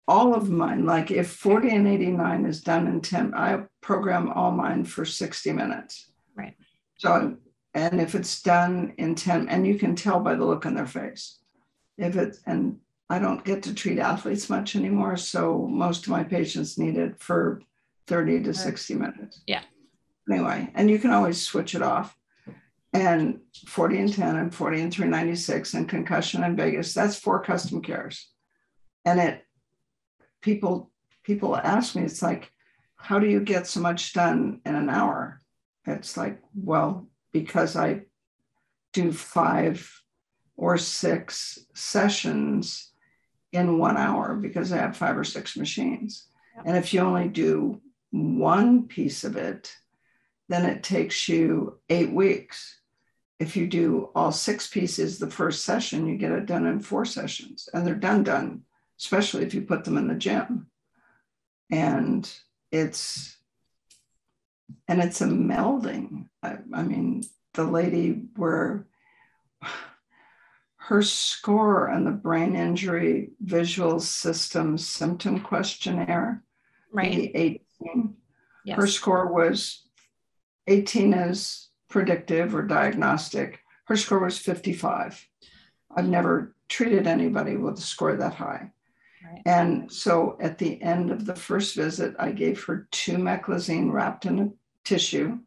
all 0.06 0.34
of 0.34 0.50
mine, 0.50 0.84
like 0.84 1.10
if 1.10 1.30
40 1.30 1.70
and 1.70 1.88
89 1.88 2.44
is 2.44 2.62
done 2.62 2.86
in 2.86 3.00
10, 3.00 3.34
I 3.34 3.62
program 3.80 4.30
all 4.30 4.50
mine 4.50 4.84
for 4.84 5.04
60 5.04 5.52
minutes. 5.52 6.10
Right. 6.36 6.54
So, 6.98 7.36
and 7.72 8.00
if 8.00 8.14
it's 8.14 8.42
done 8.42 8.94
in 8.98 9.14
10, 9.14 9.48
and 9.48 9.66
you 9.66 9.78
can 9.78 9.96
tell 9.96 10.20
by 10.20 10.34
the 10.34 10.44
look 10.44 10.66
on 10.66 10.74
their 10.74 10.86
face, 10.86 11.38
if 11.96 12.16
it, 12.16 12.36
and 12.46 12.78
I 13.08 13.18
don't 13.18 13.44
get 13.44 13.62
to 13.64 13.74
treat 13.74 13.98
athletes 13.98 14.50
much 14.50 14.76
anymore. 14.76 15.16
So 15.16 15.66
most 15.70 16.04
of 16.04 16.10
my 16.10 16.24
patients 16.24 16.78
need 16.78 16.96
it 16.96 17.20
for 17.20 17.62
30 18.06 18.42
to 18.44 18.54
60 18.54 18.94
minutes. 18.94 19.40
Yeah. 19.46 19.62
Anyway, 20.30 20.70
and 20.74 20.90
you 20.90 20.98
can 20.98 21.10
always 21.10 21.40
switch 21.40 21.74
it 21.74 21.82
off. 21.82 22.16
And 22.92 23.40
40 23.66 23.98
and 23.98 24.14
10 24.14 24.36
and 24.36 24.54
40 24.54 24.80
and 24.80 24.92
396 24.92 25.74
and 25.74 25.88
concussion 25.88 26.44
and 26.44 26.56
vagus, 26.56 26.94
that's 26.94 27.16
four 27.16 27.42
custom 27.42 27.82
cares. 27.82 28.28
And 29.04 29.18
it 29.18 29.44
people 30.44 30.90
people 31.24 31.56
ask 31.56 31.96
me, 31.96 32.02
it's 32.02 32.22
like, 32.22 32.52
how 32.96 33.18
do 33.18 33.26
you 33.26 33.40
get 33.40 33.66
so 33.66 33.80
much 33.80 34.12
done 34.12 34.60
in 34.66 34.74
an 34.74 34.90
hour? 34.90 35.40
It's 35.86 36.16
like, 36.18 36.38
well, 36.54 37.08
because 37.32 37.76
I 37.76 38.02
do 38.92 39.10
five 39.10 39.90
or 40.56 40.76
six 40.76 41.58
sessions 41.74 42.92
in 43.52 43.78
one 43.78 43.96
hour 43.96 44.34
because 44.34 44.70
I 44.70 44.76
have 44.76 44.96
five 44.96 45.16
or 45.16 45.24
six 45.24 45.56
machines. 45.56 46.28
Yep. 46.56 46.66
And 46.66 46.76
if 46.76 46.92
you 46.92 47.00
only 47.00 47.28
do 47.28 47.80
one 48.10 48.86
piece 48.86 49.24
of 49.24 49.36
it, 49.36 49.74
then 50.48 50.66
it 50.66 50.82
takes 50.82 51.26
you 51.26 51.80
eight 51.88 52.12
weeks. 52.12 52.80
If 53.40 53.56
you 53.56 53.66
do 53.66 54.10
all 54.14 54.30
six 54.30 54.68
pieces 54.68 55.18
the 55.18 55.30
first 55.30 55.64
session, 55.64 56.06
you 56.06 56.18
get 56.18 56.32
it 56.32 56.46
done 56.46 56.66
in 56.66 56.80
four 56.80 57.06
sessions 57.06 57.68
and 57.72 57.86
they're 57.86 57.94
done, 57.94 58.22
done 58.24 58.62
especially 59.00 59.44
if 59.44 59.54
you 59.54 59.62
put 59.62 59.84
them 59.84 59.96
in 59.96 60.08
the 60.08 60.14
gym. 60.14 60.66
And 61.70 62.30
it's 62.70 63.36
and 64.88 65.00
it's 65.00 65.20
a 65.20 65.26
melding. 65.26 66.28
I, 66.42 66.58
I 66.72 66.82
mean, 66.82 67.22
the 67.54 67.64
lady 67.64 68.22
where 68.36 68.86
her 70.76 71.02
score 71.02 71.88
on 71.88 72.04
the 72.04 72.10
brain 72.10 72.54
injury 72.54 73.30
visual 73.40 74.00
system 74.00 74.76
symptom 74.76 75.40
questionnaire, 75.40 76.42
right. 76.92 77.30
18, 77.34 78.14
yes. 78.64 78.76
her 78.76 78.86
score 78.86 79.32
was 79.32 79.86
18 80.66 81.14
is 81.14 81.68
predictive 81.88 82.54
or 82.54 82.62
diagnostic. 82.62 83.60
Her 83.86 83.96
score 83.96 84.18
was 84.18 84.38
55. 84.38 85.26
I've 85.96 86.08
never 86.08 86.54
treated 86.68 87.06
anybody 87.06 87.56
with 87.56 87.78
a 87.78 87.82
score 87.82 88.16
that 88.16 88.34
high. 88.34 88.72
And 89.46 89.90
so 89.92 90.36
at 90.40 90.58
the 90.58 90.80
end 90.82 91.10
of 91.10 91.26
the 91.26 91.34
first 91.34 91.74
visit, 91.74 92.14
I 92.18 92.32
gave 92.32 92.62
her 92.64 92.88
two 92.90 93.16
meclizine 93.16 93.92
wrapped 93.92 94.26
in 94.26 94.38
a 94.38 94.50
tissue 94.84 95.38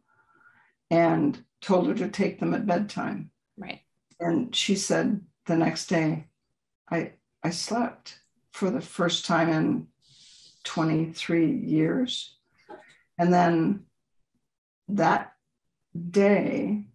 and 0.90 1.44
told 1.62 1.88
her 1.88 1.96
to 1.96 2.10
take 2.10 2.40
them 2.40 2.54
at 2.54 2.66
bedtime. 2.66 3.32
Right. 3.58 3.82
And 4.20 4.56
she 4.56 4.76
said 4.76 5.22
the 5.46 5.58
next 5.58 5.88
day, 5.88 6.28
I 6.90 7.14
I 7.44 7.50
slept 7.50 8.20
for 8.52 8.70
the 8.70 8.82
first 8.82 9.26
time 9.26 9.50
in 9.50 9.88
23 10.64 11.52
years. 11.52 12.36
And 13.18 13.34
then 13.34 13.86
that 14.90 15.34
day 16.12 16.86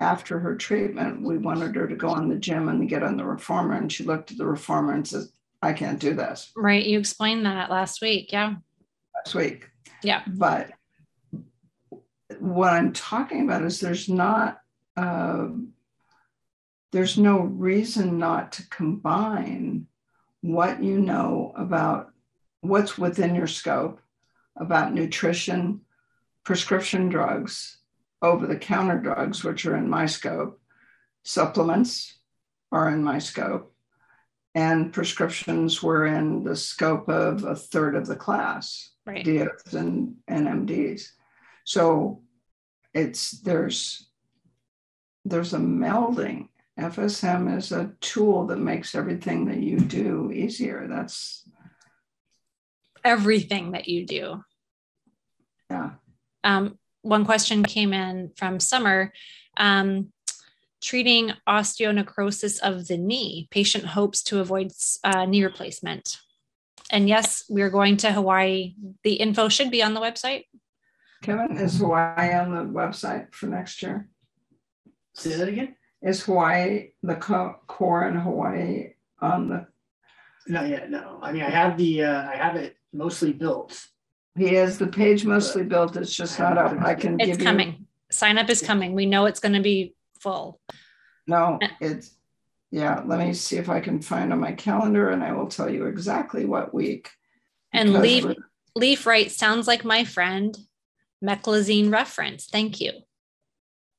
after 0.00 0.38
her 0.38 0.56
treatment, 0.56 1.22
we 1.22 1.38
wanted 1.38 1.74
her 1.74 1.88
to 1.88 1.96
go 1.96 2.08
on 2.08 2.28
the 2.28 2.36
gym 2.36 2.68
and 2.68 2.88
get 2.88 3.02
on 3.02 3.16
the 3.16 3.24
reformer. 3.24 3.74
And 3.74 3.92
she 3.92 4.04
looked 4.04 4.30
at 4.30 4.38
the 4.38 4.46
reformer 4.46 4.92
and 4.92 5.06
says, 5.06 5.32
I 5.60 5.72
can't 5.72 5.98
do 5.98 6.14
this. 6.14 6.50
Right. 6.56 6.84
You 6.84 6.98
explained 6.98 7.46
that 7.46 7.70
last 7.70 8.00
week. 8.00 8.32
Yeah. 8.32 8.56
Last 9.14 9.34
week. 9.34 9.68
Yeah. 10.02 10.22
But 10.26 10.70
what 12.38 12.72
I'm 12.72 12.92
talking 12.92 13.42
about 13.42 13.64
is 13.64 13.80
there's 13.80 14.08
not, 14.08 14.60
uh, 14.96 15.48
there's 16.92 17.18
no 17.18 17.40
reason 17.40 18.18
not 18.18 18.52
to 18.52 18.68
combine 18.68 19.86
what 20.40 20.82
you 20.82 21.00
know 21.00 21.52
about 21.56 22.12
what's 22.60 22.96
within 22.96 23.34
your 23.34 23.46
scope 23.46 24.00
about 24.56 24.92
nutrition, 24.92 25.80
prescription 26.44 27.08
drugs, 27.08 27.78
over 28.20 28.46
the 28.46 28.56
counter 28.56 28.98
drugs, 28.98 29.44
which 29.44 29.64
are 29.66 29.76
in 29.76 29.88
my 29.88 30.06
scope, 30.06 30.60
supplements 31.22 32.18
are 32.72 32.90
in 32.90 33.02
my 33.02 33.18
scope, 33.18 33.72
and 34.54 34.92
prescriptions 34.92 35.82
were 35.82 36.06
in 36.06 36.42
the 36.42 36.56
scope 36.56 37.08
of 37.08 37.44
a 37.44 37.54
third 37.54 37.94
of 37.94 38.06
the 38.06 38.16
class, 38.16 38.90
right. 39.06 39.24
DOs 39.24 39.74
and, 39.74 40.16
and 40.26 40.46
MDs. 40.46 41.10
So 41.64 42.22
it's 42.94 43.32
there's 43.42 44.08
there's 45.24 45.52
a 45.52 45.58
melding. 45.58 46.48
FSM 46.78 47.56
is 47.56 47.72
a 47.72 47.92
tool 48.00 48.46
that 48.46 48.58
makes 48.58 48.94
everything 48.94 49.46
that 49.46 49.58
you 49.58 49.78
do 49.78 50.30
easier. 50.32 50.86
That's 50.88 51.46
everything 53.04 53.72
that 53.72 53.88
you 53.88 54.06
do. 54.06 54.42
Yeah. 55.70 55.90
Um, 56.44 56.78
one 57.02 57.24
question 57.24 57.62
came 57.62 57.92
in 57.92 58.32
from 58.36 58.60
Summer. 58.60 59.12
Um, 59.56 60.12
treating 60.80 61.32
osteonecrosis 61.48 62.60
of 62.60 62.86
the 62.86 62.96
knee. 62.96 63.48
Patient 63.50 63.84
hopes 63.84 64.22
to 64.24 64.40
avoid 64.40 64.72
uh, 65.04 65.24
knee 65.24 65.44
replacement. 65.44 66.18
And 66.90 67.08
yes, 67.08 67.44
we're 67.48 67.70
going 67.70 67.96
to 67.98 68.12
Hawaii. 68.12 68.74
The 69.04 69.14
info 69.14 69.48
should 69.48 69.70
be 69.70 69.82
on 69.82 69.94
the 69.94 70.00
website. 70.00 70.44
Kevin, 71.22 71.56
is 71.58 71.78
Hawaii 71.78 72.34
on 72.34 72.54
the 72.54 72.72
website 72.72 73.34
for 73.34 73.46
next 73.46 73.82
year? 73.82 74.08
Say 75.14 75.36
that 75.36 75.48
again. 75.48 75.74
Is 76.00 76.22
Hawaii 76.24 76.90
the 77.02 77.16
core 77.66 78.08
in 78.08 78.14
Hawaii 78.14 78.92
on 79.20 79.48
the? 79.48 79.66
Not 80.46 80.68
yet. 80.68 80.90
No. 80.90 81.18
I 81.20 81.32
mean, 81.32 81.42
I 81.42 81.50
have 81.50 81.76
the. 81.76 82.04
Uh, 82.04 82.28
I 82.30 82.36
have 82.36 82.56
it 82.56 82.76
mostly 82.92 83.32
built. 83.32 83.84
He 84.36 84.54
has 84.54 84.78
the 84.78 84.86
page 84.86 85.24
mostly 85.24 85.64
built. 85.64 85.96
It's 85.96 86.14
just 86.14 86.38
not 86.38 86.56
up. 86.56 86.80
I 86.80 86.94
can. 86.94 87.20
It's 87.20 87.42
coming. 87.42 87.68
You... 87.68 87.86
Sign 88.10 88.38
up 88.38 88.48
is 88.48 88.62
coming. 88.62 88.94
We 88.94 89.06
know 89.06 89.26
it's 89.26 89.40
going 89.40 89.54
to 89.54 89.60
be 89.60 89.94
full. 90.20 90.60
No, 91.26 91.58
it's, 91.80 92.14
yeah, 92.70 93.02
let 93.04 93.18
me 93.18 93.32
see 93.34 93.56
if 93.56 93.68
I 93.68 93.80
can 93.80 94.00
find 94.00 94.32
on 94.32 94.40
my 94.40 94.52
calendar 94.52 95.10
and 95.10 95.22
I 95.22 95.32
will 95.32 95.48
tell 95.48 95.70
you 95.70 95.86
exactly 95.86 96.44
what 96.44 96.74
week. 96.74 97.10
And 97.72 97.92
Leaf, 97.92 98.24
Leaf 98.74 99.06
writes, 99.06 99.36
sounds 99.36 99.66
like 99.66 99.84
my 99.84 100.04
friend, 100.04 100.56
Meclizine 101.22 101.92
reference. 101.92 102.46
Thank 102.46 102.80
you. 102.80 102.92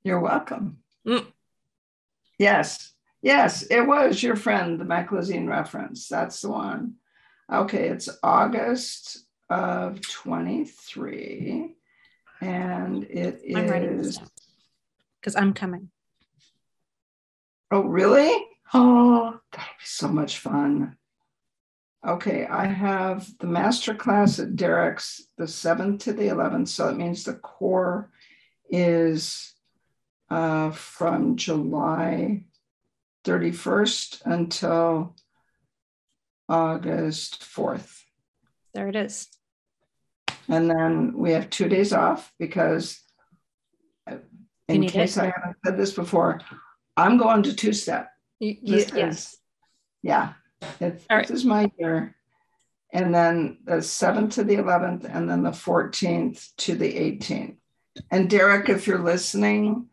You're 0.04 0.20
welcome. 0.20 0.78
Mm. 1.08 1.26
Yes, 2.38 2.94
yes, 3.22 3.64
it 3.70 3.82
was 3.82 4.24
your 4.24 4.36
friend, 4.36 4.80
the 4.80 4.86
Meclizine 4.86 5.48
reference. 5.48 6.08
That's 6.08 6.42
the 6.42 6.50
one. 6.50 6.96
Okay, 7.52 7.90
it's 7.90 8.10
August 8.24 9.26
of 9.50 10.00
23. 10.02 11.76
And 12.42 13.04
it 13.04 13.42
is. 13.44 14.20
Because 15.20 15.36
I'm 15.36 15.54
coming. 15.54 15.90
Oh, 17.72 17.84
really? 17.84 18.46
Oh, 18.74 19.40
that'll 19.52 19.68
be 19.68 19.86
so 19.86 20.08
much 20.08 20.40
fun. 20.40 20.98
Okay, 22.08 22.46
I 22.46 22.66
have 22.66 23.28
the 23.40 23.48
master 23.48 23.94
class 23.94 24.40
at 24.40 24.56
Derek's 24.56 25.28
the 25.38 25.44
7th 25.44 26.00
to 26.02 26.14
the 26.14 26.30
11th. 26.30 26.70
So 26.70 26.88
it 26.88 26.96
means 26.96 27.24
the 27.24 27.34
core 27.34 28.12
is 28.70 29.54
uh, 30.30 30.72
from 30.72 31.36
July 31.36 32.46
31st 33.26 34.22
until 34.26 35.16
August 36.48 37.42
4th. 37.42 38.02
There 38.74 38.88
it 38.88 38.96
is. 38.96 39.28
And 40.48 40.70
then 40.70 41.14
we 41.16 41.32
have 41.32 41.50
two 41.50 41.68
days 41.68 41.94
off 41.94 42.34
because, 42.40 43.00
uh, 44.10 44.18
in 44.68 44.88
case 44.88 45.18
it? 45.18 45.24
I 45.24 45.34
haven't 45.36 45.58
said 45.66 45.78
this 45.78 45.94
before, 45.94 46.40
I'm 47.00 47.18
going 47.18 47.44
to 47.44 47.54
two 47.56 47.74
step. 47.74 48.10
yes. 48.40 49.38
yeah. 50.02 50.34
It's, 50.80 51.06
right. 51.10 51.28
This 51.28 51.38
is 51.40 51.46
my 51.46 51.72
year. 51.78 52.16
and 52.92 53.14
then 53.14 53.60
the 53.64 53.76
7th 53.78 54.34
to 54.34 54.44
the 54.44 54.56
11th, 54.58 55.04
and 55.14 55.30
then 55.30 55.44
the 55.44 55.52
14th 55.52 56.50
to 56.58 56.76
the 56.76 56.92
18th. 56.92 57.56
And 58.12 58.30
Derek, 58.30 58.68
if 58.70 58.88
you're 58.88 59.00
listening, 59.00 59.88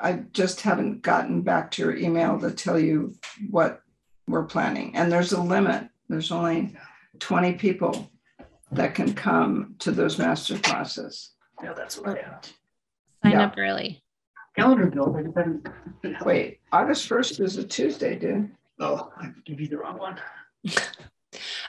I 0.00 0.24
just 0.32 0.60
haven't 0.62 1.02
gotten 1.02 1.42
back 1.42 1.70
to 1.72 1.82
your 1.82 1.96
email 1.96 2.38
to 2.40 2.50
tell 2.50 2.78
you 2.78 3.14
what 3.50 3.82
we're 4.28 4.44
planning. 4.44 4.96
And 4.96 5.10
there's 5.12 5.32
a 5.32 5.40
limit. 5.42 5.88
There's 6.08 6.32
only 6.32 6.76
20 7.18 7.54
people 7.54 8.10
that 8.72 8.94
can 8.94 9.14
come 9.14 9.74
to 9.80 9.90
those 9.90 10.18
master 10.18 10.58
classes. 10.58 11.32
Yeah, 11.62 11.72
that's 11.74 11.98
what 11.98 12.18
I 12.18 12.22
have. 12.22 12.44
Sign 13.22 13.32
Yeah. 13.32 13.44
up 13.44 13.54
early. 13.58 14.02
Calendar 14.56 14.86
built. 14.86 15.16
I 15.16 15.22
just 15.22 15.36
haven't. 15.36 15.68
Wait, 16.24 16.60
August 16.72 17.08
1st 17.08 17.40
is 17.40 17.56
a 17.58 17.64
Tuesday, 17.64 18.16
dude. 18.16 18.50
Oh, 18.80 19.12
I 19.18 19.30
gave 19.44 19.60
you 19.60 19.68
the 19.68 19.78
wrong 19.78 19.98
one. 19.98 20.18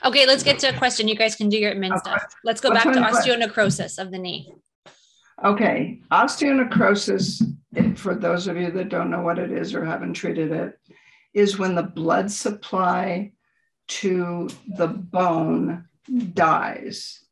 Okay, 0.04 0.26
let's 0.26 0.44
get 0.44 0.60
to 0.60 0.68
a 0.68 0.78
question. 0.78 1.08
You 1.08 1.16
guys 1.16 1.34
can 1.34 1.48
do 1.48 1.58
your 1.58 1.74
admin 1.74 1.90
Okay. 1.90 1.98
stuff. 1.98 2.22
Let's 2.44 2.60
go 2.60 2.70
What's 2.70 2.84
back 2.84 2.94
to 2.94 3.00
osteonecrosis 3.00 3.98
of 3.98 4.10
the 4.12 4.18
knee. 4.18 4.50
Okay, 5.44 6.00
osteonecrosis, 6.10 7.42
for 7.98 8.14
those 8.14 8.46
of 8.46 8.56
you 8.56 8.70
that 8.70 8.88
don't 8.88 9.10
know 9.10 9.22
what 9.22 9.38
it 9.38 9.50
is 9.50 9.74
or 9.74 9.84
haven't 9.84 10.14
treated 10.14 10.52
it, 10.52 10.78
is 11.34 11.58
when 11.58 11.74
the 11.74 11.82
blood 11.82 12.30
supply 12.30 13.32
to 13.88 14.48
the 14.76 14.86
bone 14.86 15.86
dies. 16.32 17.24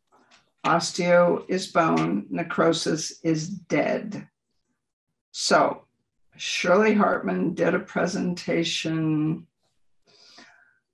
Osteo 0.67 1.45
is 1.49 1.69
bone, 1.69 2.27
necrosis 2.29 3.21
is 3.23 3.49
dead. 3.49 4.29
So 5.39 5.83
Shirley 6.39 6.95
Hartman 6.95 7.53
did 7.53 7.75
a 7.75 7.79
presentation. 7.79 9.47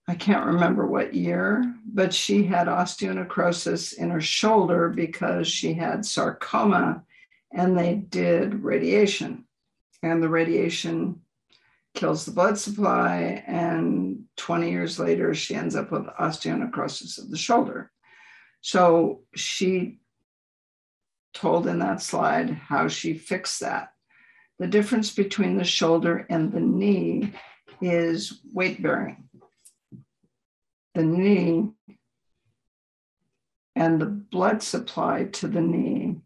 I 0.09 0.17
can't 0.17 0.47
remember 0.47 0.85
what 0.85 1.15
year, 1.15 1.73
but 1.87 2.13
she 2.13 2.43
had 2.43 2.67
osteonecrosis 2.67 3.95
in 3.95 4.11
her 4.11 4.21
shoulder 4.21 4.89
because 4.89 5.47
she 5.47 5.75
had 5.75 6.05
sarcoma 6.05 7.05
and 7.53 7.79
they 7.79 7.95
did 7.95 8.65
radiation. 8.65 9.45
And 10.03 10.21
the 10.21 10.29
radiation 10.29 11.21
kills 11.95 12.25
the 12.25 12.33
blood 12.33 12.59
supply. 12.59 13.45
And 13.47 14.25
20 14.39 14.73
years 14.73 14.99
later, 14.99 15.35
she 15.35 15.55
ends 15.55 15.77
up 15.77 15.93
with 15.93 16.07
osteonecrosis 16.19 17.17
of 17.17 17.31
the 17.31 17.39
shoulder. 17.39 17.93
So 18.61 19.21
she 19.37 20.01
told 21.33 21.69
in 21.69 21.79
that 21.79 22.03
slide 22.03 22.51
how 22.51 22.89
she 22.89 23.15
fixed 23.15 23.61
that. 23.61 23.92
The 24.63 24.69
difference 24.69 25.13
between 25.13 25.57
the 25.57 25.65
shoulder 25.65 26.25
and 26.31 26.53
the 26.53 26.61
knee 26.61 27.33
is 27.81 28.43
weight 28.55 28.81
bearing. 28.81 29.29
The 30.95 31.03
knee 31.03 31.71
and 33.75 34.01
the 34.01 34.07
blood 34.07 34.63
supply 34.63 35.25
to 35.33 35.49
the 35.49 35.61
knee 35.61 36.19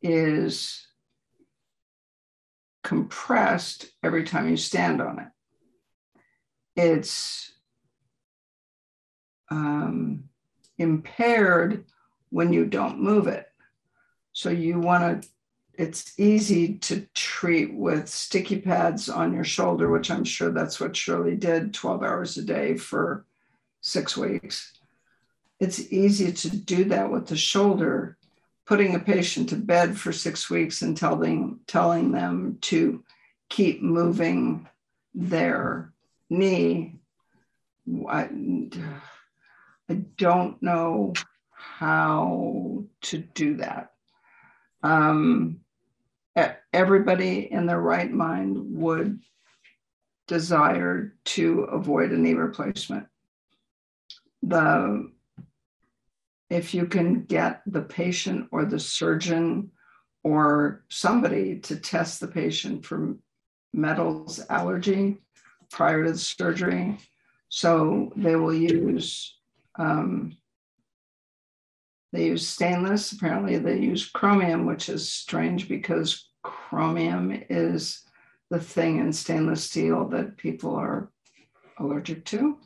is 0.00 0.86
compressed 2.84 3.86
every 4.04 4.22
time 4.22 4.48
you 4.48 4.56
stand 4.56 5.02
on 5.02 5.18
it. 5.18 5.28
It's 6.76 7.50
um, 9.50 10.28
impaired 10.78 11.86
when 12.30 12.52
you 12.52 12.64
don't 12.64 13.02
move 13.02 13.26
it. 13.26 13.48
So 14.32 14.50
you 14.50 14.78
want 14.78 15.22
to, 15.24 15.28
it's 15.82 16.16
easy 16.16 16.74
to 16.74 17.00
treat 17.12 17.74
with 17.74 18.08
sticky 18.08 18.60
pads 18.60 19.08
on 19.08 19.34
your 19.34 19.42
shoulder, 19.42 19.90
which 19.90 20.12
I'm 20.12 20.22
sure 20.22 20.52
that's 20.52 20.78
what 20.78 20.94
Shirley 20.94 21.34
did 21.34 21.74
12 21.74 22.04
hours 22.04 22.36
a 22.36 22.44
day 22.44 22.76
for 22.76 23.26
six 23.80 24.16
weeks. 24.16 24.78
It's 25.58 25.92
easy 25.92 26.32
to 26.32 26.56
do 26.56 26.84
that 26.84 27.10
with 27.10 27.26
the 27.26 27.36
shoulder, 27.36 28.16
putting 28.64 28.94
a 28.94 29.00
patient 29.00 29.48
to 29.48 29.56
bed 29.56 29.98
for 29.98 30.12
six 30.12 30.48
weeks 30.48 30.82
and 30.82 30.96
telling, 30.96 31.58
telling 31.66 32.12
them 32.12 32.58
to 32.60 33.02
keep 33.48 33.82
moving 33.82 34.68
their 35.16 35.92
knee. 36.30 37.00
I, 38.08 38.28
don't 40.16 40.62
know 40.62 41.12
how 41.50 42.84
to 43.02 43.18
do 43.18 43.56
that. 43.56 43.90
Um, 44.84 45.61
everybody 46.72 47.52
in 47.52 47.66
their 47.66 47.80
right 47.80 48.10
mind 48.10 48.56
would 48.58 49.20
desire 50.26 51.14
to 51.24 51.62
avoid 51.64 52.12
a 52.12 52.16
knee 52.16 52.34
replacement. 52.34 53.06
The 54.42 55.10
if 56.48 56.74
you 56.74 56.86
can 56.86 57.24
get 57.24 57.62
the 57.66 57.80
patient 57.80 58.48
or 58.52 58.66
the 58.66 58.78
surgeon 58.78 59.70
or 60.22 60.84
somebody 60.88 61.58
to 61.60 61.76
test 61.76 62.20
the 62.20 62.28
patient 62.28 62.84
for 62.84 63.16
metals 63.72 64.40
allergy 64.50 65.16
prior 65.70 66.04
to 66.04 66.12
the 66.12 66.18
surgery. 66.18 66.98
So 67.48 68.12
they 68.16 68.36
will 68.36 68.54
use 68.54 69.38
um, 69.78 70.36
they 72.12 72.26
use 72.26 72.46
stainless. 72.46 73.12
Apparently, 73.12 73.58
they 73.58 73.78
use 73.78 74.08
chromium, 74.08 74.66
which 74.66 74.88
is 74.88 75.10
strange 75.10 75.68
because 75.68 76.28
chromium 76.42 77.42
is 77.48 78.02
the 78.50 78.60
thing 78.60 78.98
in 78.98 79.12
stainless 79.12 79.64
steel 79.64 80.08
that 80.08 80.36
people 80.36 80.74
are 80.76 81.10
allergic 81.78 82.24
to. 82.26 82.58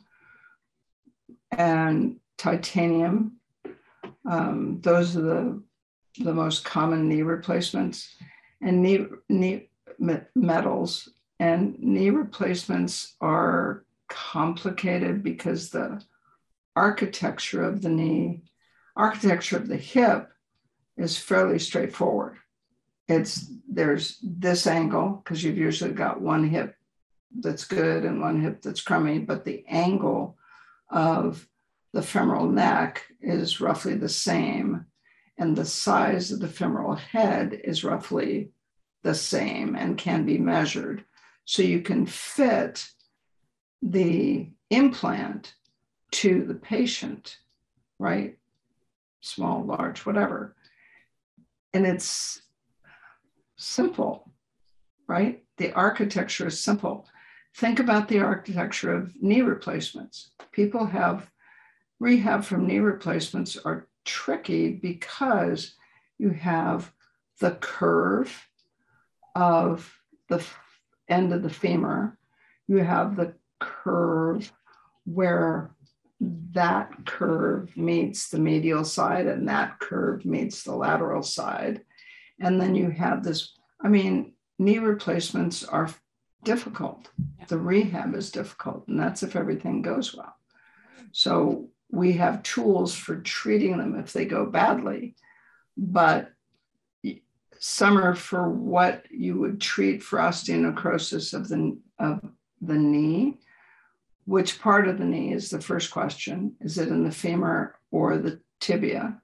And 1.51 2.17
titanium, 2.37 3.37
um, 4.29 4.81
those 4.81 5.15
are 5.15 5.21
the, 5.21 5.63
the 6.19 6.33
most 6.33 6.65
common 6.65 7.07
knee 7.07 7.21
replacements. 7.21 8.15
And 8.61 8.81
knee, 8.81 9.05
knee 9.29 9.69
metals 10.35 11.09
and 11.39 11.79
knee 11.79 12.09
replacements 12.09 13.15
are 13.21 13.85
complicated 14.09 15.23
because 15.23 15.69
the 15.69 16.01
architecture 16.75 17.63
of 17.63 17.81
the 17.81 17.89
knee 17.89 18.41
architecture 18.97 19.57
of 19.57 19.67
the 19.67 19.77
hip 19.77 20.29
is 20.97 21.17
fairly 21.17 21.59
straightforward. 21.59 22.37
It's 23.07 23.49
there's 23.69 24.17
this 24.21 24.67
angle 24.67 25.21
because 25.23 25.43
you've 25.43 25.57
usually 25.57 25.93
got 25.93 26.19
one 26.19 26.49
hip 26.49 26.75
that's 27.39 27.65
good 27.65 28.03
and 28.03 28.19
one 28.19 28.41
hip 28.41 28.61
that's 28.61 28.81
crummy, 28.81 29.19
but 29.19 29.45
the 29.45 29.63
angle 29.67 30.37
of 30.89 31.47
the 31.93 32.01
femoral 32.01 32.47
neck 32.47 33.03
is 33.21 33.61
roughly 33.61 33.95
the 33.95 34.09
same, 34.09 34.85
and 35.37 35.55
the 35.55 35.65
size 35.65 36.31
of 36.31 36.39
the 36.39 36.47
femoral 36.47 36.95
head 36.95 37.59
is 37.63 37.83
roughly 37.83 38.51
the 39.03 39.15
same 39.15 39.75
and 39.75 39.97
can 39.97 40.25
be 40.25 40.37
measured. 40.37 41.03
So 41.45 41.61
you 41.61 41.81
can 41.81 42.05
fit 42.05 42.87
the 43.81 44.49
implant 44.69 45.53
to 46.11 46.43
the 46.43 46.55
patient, 46.55 47.37
right? 47.99 48.36
Small, 49.27 49.63
large, 49.63 50.05
whatever. 50.05 50.55
And 51.73 51.85
it's 51.85 52.41
simple, 53.57 54.31
right? 55.07 55.43
The 55.57 55.73
architecture 55.73 56.47
is 56.47 56.59
simple. 56.59 57.07
Think 57.55 57.79
about 57.79 58.07
the 58.07 58.19
architecture 58.19 58.93
of 58.93 59.13
knee 59.21 59.41
replacements. 59.41 60.31
People 60.51 60.85
have 60.85 61.29
rehab 61.99 62.43
from 62.43 62.67
knee 62.67 62.79
replacements 62.79 63.57
are 63.57 63.87
tricky 64.05 64.73
because 64.73 65.75
you 66.17 66.29
have 66.29 66.91
the 67.39 67.51
curve 67.51 68.47
of 69.35 69.93
the 70.29 70.43
end 71.09 71.33
of 71.33 71.43
the 71.43 71.49
femur, 71.49 72.17
you 72.67 72.77
have 72.77 73.15
the 73.15 73.33
curve 73.59 74.51
where 75.05 75.71
that 76.19 77.05
curve 77.05 77.75
meets 77.77 78.29
the 78.29 78.39
medial 78.39 78.83
side 78.83 79.27
and 79.27 79.47
that 79.47 79.79
curve 79.79 80.25
meets 80.25 80.63
the 80.63 80.75
lateral 80.75 81.23
side. 81.23 81.81
And 82.39 82.59
then 82.59 82.75
you 82.75 82.89
have 82.89 83.23
this, 83.23 83.53
I 83.81 83.87
mean, 83.87 84.33
knee 84.57 84.79
replacements 84.79 85.63
are 85.63 85.89
difficult. 86.43 87.09
The 87.47 87.57
rehab 87.57 88.15
is 88.15 88.31
difficult, 88.31 88.87
and 88.87 88.99
that's 88.99 89.23
if 89.23 89.35
everything 89.35 89.81
goes 89.81 90.15
well. 90.15 90.35
So 91.11 91.69
we 91.91 92.13
have 92.13 92.43
tools 92.43 92.95
for 92.95 93.17
treating 93.17 93.77
them 93.77 93.97
if 93.97 94.13
they 94.13 94.25
go 94.25 94.45
badly, 94.45 95.15
but 95.77 96.31
some 97.59 97.97
are 97.97 98.15
for 98.15 98.49
what 98.49 99.05
you 99.09 99.39
would 99.39 99.59
treat 99.59 100.03
for 100.03 100.19
osteonecrosis 100.19 101.33
of 101.33 101.47
the, 101.49 101.77
of 101.99 102.21
the 102.61 102.77
knee 102.77 103.37
which 104.27 104.61
part 104.61 104.87
of 104.89 104.97
the 104.99 105.05
knee 105.05 105.31
is 105.33 105.49
the 105.49 105.61
first 105.61 105.89
question. 105.89 106.53
Is 106.59 106.77
it 106.77 106.89
in 106.89 107.05
the 107.05 107.11
femur 107.11 107.79
or 107.91 108.17
the 108.17 108.41
tibia? 108.59 109.21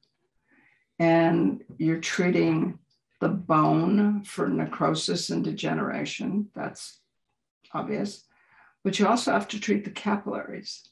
And 0.98 1.62
you're 1.78 2.00
treating 2.00 2.80
the 3.20 3.28
bone 3.28 4.24
for 4.24 4.48
necrosis 4.48 5.30
and 5.30 5.44
degeneration. 5.44 6.48
That's 6.56 7.02
obvious. 7.74 8.24
But 8.84 8.98
you 8.98 9.08
also 9.08 9.34
have 9.34 9.48
to 9.50 9.60
treat 9.60 9.84
the 9.84 9.92
capillaries. 9.92 10.90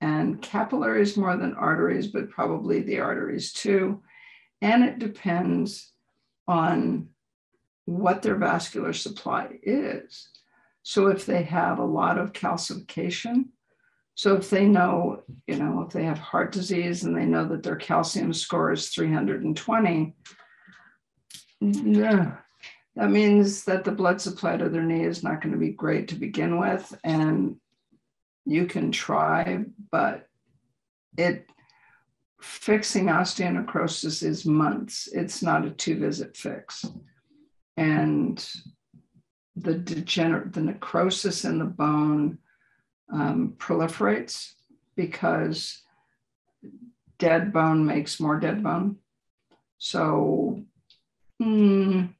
and 0.00 0.40
capillaries 0.40 1.16
more 1.16 1.36
than 1.36 1.54
arteries, 1.54 2.06
but 2.06 2.30
probably 2.30 2.80
the 2.82 3.00
arteries 3.00 3.52
too. 3.52 4.02
And 4.62 4.84
it 4.84 4.98
depends 4.98 5.92
on 6.46 7.08
what 7.84 8.22
their 8.22 8.36
vascular 8.36 8.92
supply 8.92 9.58
is. 9.62 10.28
So 10.82 11.08
if 11.08 11.26
they 11.26 11.42
have 11.42 11.78
a 11.78 11.84
lot 11.84 12.18
of 12.18 12.32
calcification, 12.32 13.46
so 14.14 14.34
if 14.36 14.50
they 14.50 14.66
know, 14.66 15.22
you 15.46 15.56
know, 15.56 15.82
if 15.82 15.92
they 15.92 16.04
have 16.04 16.18
heart 16.18 16.50
disease 16.50 17.04
and 17.04 17.16
they 17.16 17.24
know 17.24 17.46
that 17.46 17.62
their 17.62 17.76
calcium 17.76 18.32
score 18.32 18.72
is 18.72 18.88
320, 18.88 20.14
yeah, 21.60 22.36
that 22.96 23.10
means 23.10 23.64
that 23.64 23.84
the 23.84 23.92
blood 23.92 24.20
supply 24.20 24.56
to 24.56 24.68
their 24.68 24.82
knee 24.82 25.04
is 25.04 25.22
not 25.22 25.40
going 25.40 25.52
to 25.52 25.58
be 25.58 25.70
great 25.70 26.08
to 26.08 26.16
begin 26.16 26.58
with. 26.58 26.98
And 27.04 27.56
you 28.44 28.66
can 28.66 28.90
try, 28.90 29.64
but 29.92 30.26
it 31.16 31.48
fixing 32.40 33.06
osteonecrosis 33.06 34.22
is 34.22 34.46
months. 34.46 35.08
It's 35.12 35.42
not 35.42 35.64
a 35.64 35.70
two 35.70 35.98
visit 35.98 36.36
fix. 36.36 36.84
And 37.76 38.44
the 39.62 39.74
degenerate, 39.74 40.52
the 40.52 40.60
necrosis 40.60 41.44
in 41.44 41.58
the 41.58 41.64
bone 41.64 42.38
um, 43.12 43.54
proliferates 43.58 44.52
because 44.96 45.82
dead 47.18 47.52
bone 47.52 47.84
makes 47.86 48.20
more 48.20 48.38
dead 48.38 48.62
bone. 48.62 48.96
So, 49.78 50.62
mm, 51.40 52.12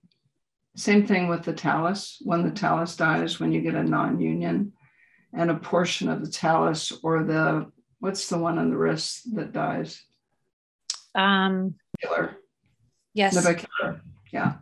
same 0.76 1.06
thing 1.06 1.28
with 1.28 1.42
the 1.42 1.52
talus. 1.52 2.18
When 2.22 2.44
the 2.44 2.52
talus 2.52 2.96
dies, 2.96 3.40
when 3.40 3.52
you 3.52 3.60
get 3.60 3.74
a 3.74 3.82
non 3.82 4.20
union, 4.20 4.72
and 5.32 5.50
a 5.50 5.54
portion 5.54 6.08
of 6.08 6.24
the 6.24 6.30
talus 6.30 6.92
or 7.02 7.22
the 7.22 7.70
what's 8.00 8.28
the 8.28 8.38
one 8.38 8.58
on 8.58 8.70
the 8.70 8.76
wrist 8.76 9.34
that 9.34 9.52
dies? 9.52 10.02
Um, 11.14 11.74
navicular. 12.00 12.36
Yes. 13.12 13.34
Navicular. 13.34 14.00
Yeah. 14.32 14.54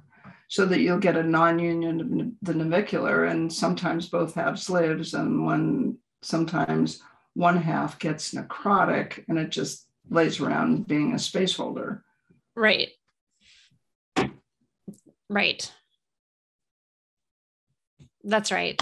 So 0.48 0.64
that 0.66 0.80
you'll 0.80 0.98
get 0.98 1.16
a 1.16 1.22
non-union 1.22 2.00
of 2.00 2.46
the 2.46 2.54
navicular, 2.54 3.24
and 3.24 3.52
sometimes 3.52 4.08
both 4.08 4.34
halves 4.34 4.70
lives, 4.70 5.14
and 5.14 5.44
one 5.44 5.98
sometimes 6.22 7.02
one 7.34 7.56
half 7.56 7.98
gets 7.98 8.32
necrotic, 8.32 9.24
and 9.28 9.38
it 9.38 9.50
just 9.50 9.86
lays 10.08 10.40
around 10.40 10.86
being 10.86 11.14
a 11.14 11.18
space 11.18 11.56
holder. 11.56 12.04
Right. 12.54 12.90
Right. 15.28 15.72
That's 18.22 18.52
right. 18.52 18.80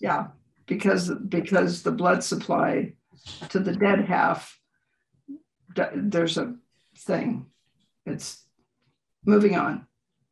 Yeah 0.00 0.28
because 0.66 1.10
because 1.28 1.82
the 1.82 1.92
blood 1.92 2.22
supply 2.24 2.92
to 3.50 3.58
the 3.58 3.72
dead 3.72 4.04
half 4.04 4.58
there's 5.94 6.38
a 6.38 6.54
thing 6.98 7.46
it's 8.06 8.44
moving 9.24 9.56
on 9.56 9.86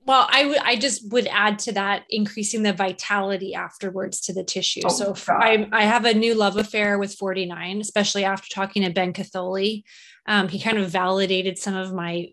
well 0.04 0.26
I 0.30 0.46
would 0.46 0.58
i 0.58 0.76
just 0.76 1.10
would 1.12 1.26
add 1.28 1.58
to 1.60 1.72
that 1.72 2.04
increasing 2.10 2.62
the 2.62 2.72
vitality 2.72 3.54
afterwards 3.54 4.20
to 4.22 4.32
the 4.32 4.44
tissue 4.44 4.82
oh, 4.84 4.88
so 4.88 5.14
I, 5.28 5.68
I 5.72 5.84
have 5.84 6.04
a 6.04 6.14
new 6.14 6.34
love 6.34 6.56
affair 6.56 6.98
with 6.98 7.14
49 7.14 7.80
especially 7.80 8.24
after 8.24 8.48
talking 8.52 8.82
to 8.82 8.90
ben 8.90 9.12
catholi 9.12 9.84
um, 10.26 10.48
he 10.48 10.60
kind 10.60 10.78
of 10.78 10.90
validated 10.90 11.58
some 11.58 11.74
of 11.74 11.92
my 11.92 12.28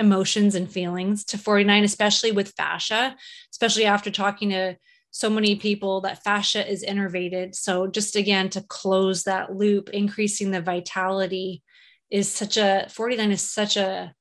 emotions 0.00 0.54
and 0.54 0.70
feelings 0.70 1.24
to 1.26 1.38
49 1.38 1.84
especially 1.84 2.32
with 2.32 2.54
fascia 2.56 3.16
especially 3.50 3.84
after 3.84 4.10
talking 4.10 4.50
to 4.50 4.76
so 5.12 5.28
many 5.28 5.56
people 5.56 6.00
that 6.00 6.24
fascia 6.24 6.68
is 6.68 6.82
innervated. 6.82 7.54
So 7.54 7.86
just 7.86 8.16
again 8.16 8.48
to 8.50 8.62
close 8.62 9.24
that 9.24 9.54
loop, 9.54 9.90
increasing 9.90 10.50
the 10.50 10.62
vitality 10.62 11.62
is 12.10 12.32
such 12.32 12.56
a 12.56 12.86
49 12.90 13.30
is 13.30 13.42
such 13.42 13.76
a 13.76 14.14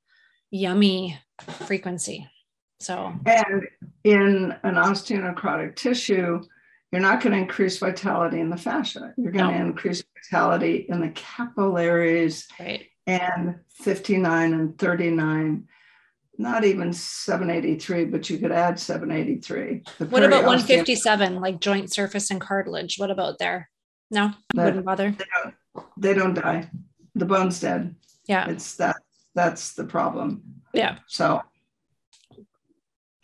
yummy 0.51 1.17
frequency. 1.65 2.29
So 2.81 3.13
and 3.25 3.67
in 4.03 4.55
an 4.63 4.75
osteonecrotic 4.75 5.75
tissue, 5.75 6.41
you're 6.91 7.01
not 7.01 7.21
going 7.21 7.33
to 7.33 7.39
increase 7.39 7.77
vitality 7.77 8.39
in 8.39 8.49
the 8.49 8.57
fascia. 8.57 9.13
You're 9.17 9.31
going 9.31 9.51
no. 9.51 9.57
to 9.57 9.59
increase 9.59 10.03
vitality 10.15 10.87
in 10.89 10.99
the 10.99 11.09
capillaries 11.09 12.47
right. 12.59 12.87
and 13.07 13.59
59 13.69 14.53
and 14.53 14.77
39 14.77 15.67
not 16.37 16.63
even 16.63 16.91
783, 16.91 18.05
but 18.05 18.29
you 18.29 18.39
could 18.39 18.51
add 18.51 18.79
783. 18.79 19.83
What 20.09 20.23
about 20.23 20.43
157, 20.43 21.39
like 21.39 21.59
joint 21.59 21.93
surface 21.93 22.31
and 22.31 22.41
cartilage? 22.41 22.97
What 22.97 23.11
about 23.11 23.37
there? 23.37 23.69
No, 24.09 24.31
that, 24.55 24.65
wouldn't 24.65 24.85
bother. 24.85 25.11
They 25.11 25.25
don't, 25.43 25.55
they 25.97 26.13
don't 26.13 26.33
die. 26.33 26.69
The 27.13 27.25
bone's 27.25 27.59
dead. 27.59 27.95
Yeah. 28.27 28.49
It's 28.49 28.75
that 28.77 28.97
that's 29.35 29.73
the 29.73 29.83
problem. 29.83 30.41
Yeah. 30.73 30.97
So 31.07 31.41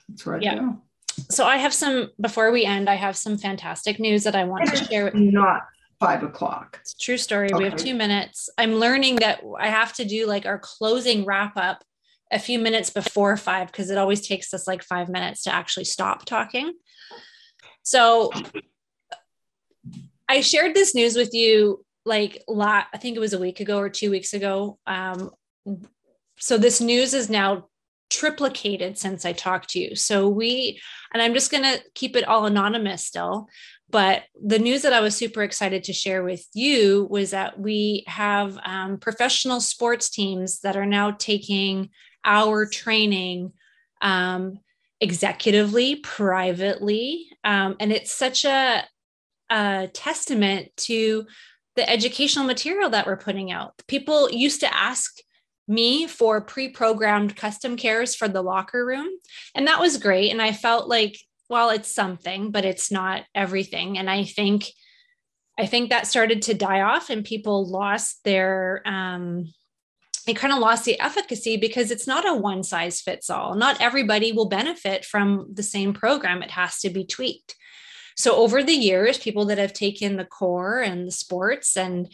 that's 0.09 0.27
I 0.27 0.39
yeah. 0.39 0.73
So 1.29 1.45
I 1.45 1.57
have 1.57 1.73
some 1.73 2.11
before 2.21 2.51
we 2.51 2.65
end, 2.65 2.89
I 2.89 2.95
have 2.95 3.17
some 3.17 3.37
fantastic 3.37 3.99
news 3.99 4.23
that 4.23 4.35
I 4.35 4.43
want 4.43 4.69
to 4.69 4.75
share 4.85 5.05
with 5.05 5.15
not 5.15 5.63
five 5.99 6.23
o'clock. 6.23 6.77
It's 6.81 6.93
true 6.93 7.17
story. 7.17 7.47
Okay. 7.47 7.57
We 7.57 7.63
have 7.63 7.75
two 7.75 7.95
minutes. 7.95 8.49
I'm 8.57 8.75
learning 8.75 9.17
that 9.17 9.41
I 9.59 9.69
have 9.69 9.93
to 9.93 10.05
do 10.05 10.27
like 10.27 10.45
our 10.45 10.59
closing 10.59 11.25
wrap 11.25 11.57
up 11.57 11.83
a 12.31 12.39
few 12.39 12.59
minutes 12.59 12.89
before 12.89 13.37
five 13.37 13.67
because 13.67 13.89
it 13.89 13.97
always 13.97 14.27
takes 14.27 14.53
us 14.53 14.67
like 14.67 14.83
five 14.83 15.09
minutes 15.09 15.43
to 15.43 15.53
actually 15.53 15.85
stop 15.85 16.25
talking. 16.25 16.73
So 17.83 18.31
I 20.29 20.41
shared 20.41 20.75
this 20.75 20.93
news 20.93 21.15
with 21.15 21.33
you 21.33 21.85
like 22.05 22.43
lot 22.47 22.87
I 22.93 22.97
think 22.97 23.17
it 23.17 23.19
was 23.19 23.33
a 23.33 23.39
week 23.39 23.59
ago 23.59 23.79
or 23.79 23.89
two 23.89 24.11
weeks 24.11 24.33
ago. 24.33 24.77
Um, 24.85 25.31
so 26.39 26.57
this 26.57 26.79
news 26.79 27.13
is 27.13 27.29
now 27.29 27.67
triplicated 28.09 28.97
since 28.97 29.25
I 29.25 29.33
talked 29.33 29.69
to 29.69 29.79
you. 29.79 29.95
So 29.95 30.27
we, 30.27 30.79
and 31.13 31.21
I'm 31.21 31.33
just 31.33 31.51
going 31.51 31.63
to 31.63 31.81
keep 31.93 32.15
it 32.15 32.27
all 32.27 32.45
anonymous 32.45 33.05
still. 33.05 33.47
But 33.89 34.23
the 34.41 34.59
news 34.59 34.81
that 34.81 34.93
I 34.93 34.99
was 34.99 35.15
super 35.15 35.43
excited 35.43 35.85
to 35.85 35.93
share 35.93 36.23
with 36.23 36.45
you 36.53 37.07
was 37.09 37.31
that 37.31 37.59
we 37.59 38.03
have 38.07 38.57
um, 38.65 38.97
professional 38.97 39.61
sports 39.61 40.09
teams 40.09 40.59
that 40.61 40.75
are 40.75 40.85
now 40.85 41.11
taking 41.11 41.89
our 42.25 42.65
training 42.65 43.53
um, 44.01 44.59
executively, 45.01 46.03
privately. 46.03 47.29
Um, 47.43 47.77
and 47.79 47.93
it's 47.93 48.11
such 48.11 48.43
a, 48.43 48.83
a 49.49 49.89
testament 49.93 50.69
to 50.77 51.25
the 51.77 51.89
educational 51.89 52.45
material 52.45 52.89
that 52.89 53.05
we're 53.05 53.15
putting 53.15 53.51
out. 53.51 53.73
People 53.87 54.29
used 54.31 54.59
to 54.61 54.75
ask 54.75 55.15
me 55.67 56.07
for 56.07 56.41
pre-programmed 56.41 57.35
custom 57.35 57.75
cares 57.75 58.15
for 58.15 58.27
the 58.27 58.41
locker 58.41 58.85
room 58.85 59.07
and 59.53 59.67
that 59.67 59.79
was 59.79 59.97
great 59.97 60.31
and 60.31 60.41
i 60.41 60.51
felt 60.51 60.87
like 60.87 61.17
well 61.49 61.69
it's 61.69 61.93
something 61.93 62.51
but 62.51 62.65
it's 62.65 62.91
not 62.91 63.23
everything 63.35 63.97
and 63.97 64.09
i 64.09 64.23
think 64.23 64.65
i 65.59 65.65
think 65.65 65.89
that 65.89 66.07
started 66.07 66.41
to 66.41 66.53
die 66.53 66.81
off 66.81 67.09
and 67.09 67.25
people 67.25 67.69
lost 67.69 68.23
their 68.23 68.81
um 68.85 69.45
it 70.27 70.35
kind 70.35 70.53
of 70.53 70.59
lost 70.59 70.83
the 70.83 70.99
efficacy 70.99 71.55
because 71.57 71.89
it's 71.89 72.05
not 72.05 72.27
a 72.27 72.33
one 72.33 72.61
size 72.61 72.99
fits 72.99 73.29
all. 73.29 73.55
Not 73.55 73.79
everybody 73.79 74.33
will 74.33 74.49
benefit 74.49 75.05
from 75.05 75.47
the 75.53 75.63
same 75.63 75.93
program. 75.93 76.43
It 76.43 76.51
has 76.51 76.79
to 76.79 76.89
be 76.89 77.05
tweaked. 77.05 77.55
So 78.17 78.35
over 78.35 78.61
the 78.61 78.73
years, 78.73 79.17
people 79.17 79.45
that 79.45 79.57
have 79.57 79.73
taken 79.73 80.17
the 80.17 80.25
core 80.25 80.81
and 80.81 81.07
the 81.07 81.11
sports 81.11 81.77
and 81.77 82.11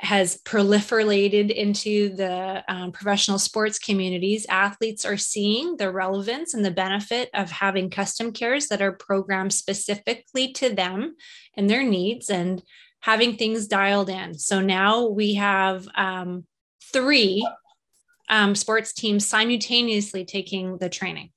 has 0.00 0.40
proliferated 0.44 1.50
into 1.50 2.14
the 2.16 2.64
um, 2.68 2.90
professional 2.90 3.38
sports 3.38 3.78
communities, 3.78 4.46
athletes 4.48 5.04
are 5.04 5.18
seeing 5.18 5.76
the 5.76 5.92
relevance 5.92 6.54
and 6.54 6.64
the 6.64 6.70
benefit 6.70 7.28
of 7.34 7.50
having 7.50 7.90
custom 7.90 8.32
cares 8.32 8.68
that 8.68 8.80
are 8.80 8.92
programmed 8.92 9.52
specifically 9.52 10.52
to 10.52 10.74
them 10.74 11.14
and 11.54 11.68
their 11.68 11.84
needs 11.84 12.30
and 12.30 12.62
having 13.00 13.36
things 13.36 13.66
dialed 13.66 14.08
in. 14.08 14.34
So 14.38 14.60
now 14.60 15.06
we 15.06 15.34
have 15.34 15.86
um, 15.94 16.46
three 16.92 17.46
um, 18.30 18.54
sports 18.54 18.94
teams 18.94 19.26
simultaneously 19.26 20.24
taking 20.24 20.78
the 20.78 20.88
training 20.88 21.30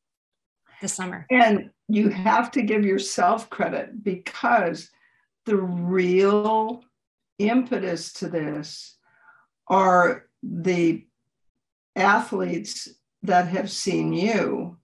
this 0.82 0.94
summer. 0.94 1.26
And 1.30 1.70
you 1.90 2.10
have 2.10 2.50
to 2.52 2.62
give 2.62 2.86
yourself 2.86 3.50
credit 3.50 4.04
because 4.04 4.90
the 5.46 5.58
real 5.58 6.84
impetus 7.40 8.14
to 8.14 8.28
this 8.28 8.98
are 9.68 10.26
the 10.42 11.06
athletes 11.96 12.90
that 13.24 13.48
have 13.48 13.72
seen 13.72 14.14
you 14.14 14.78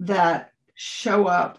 that 0.00 0.52
show 0.74 1.26
up 1.26 1.58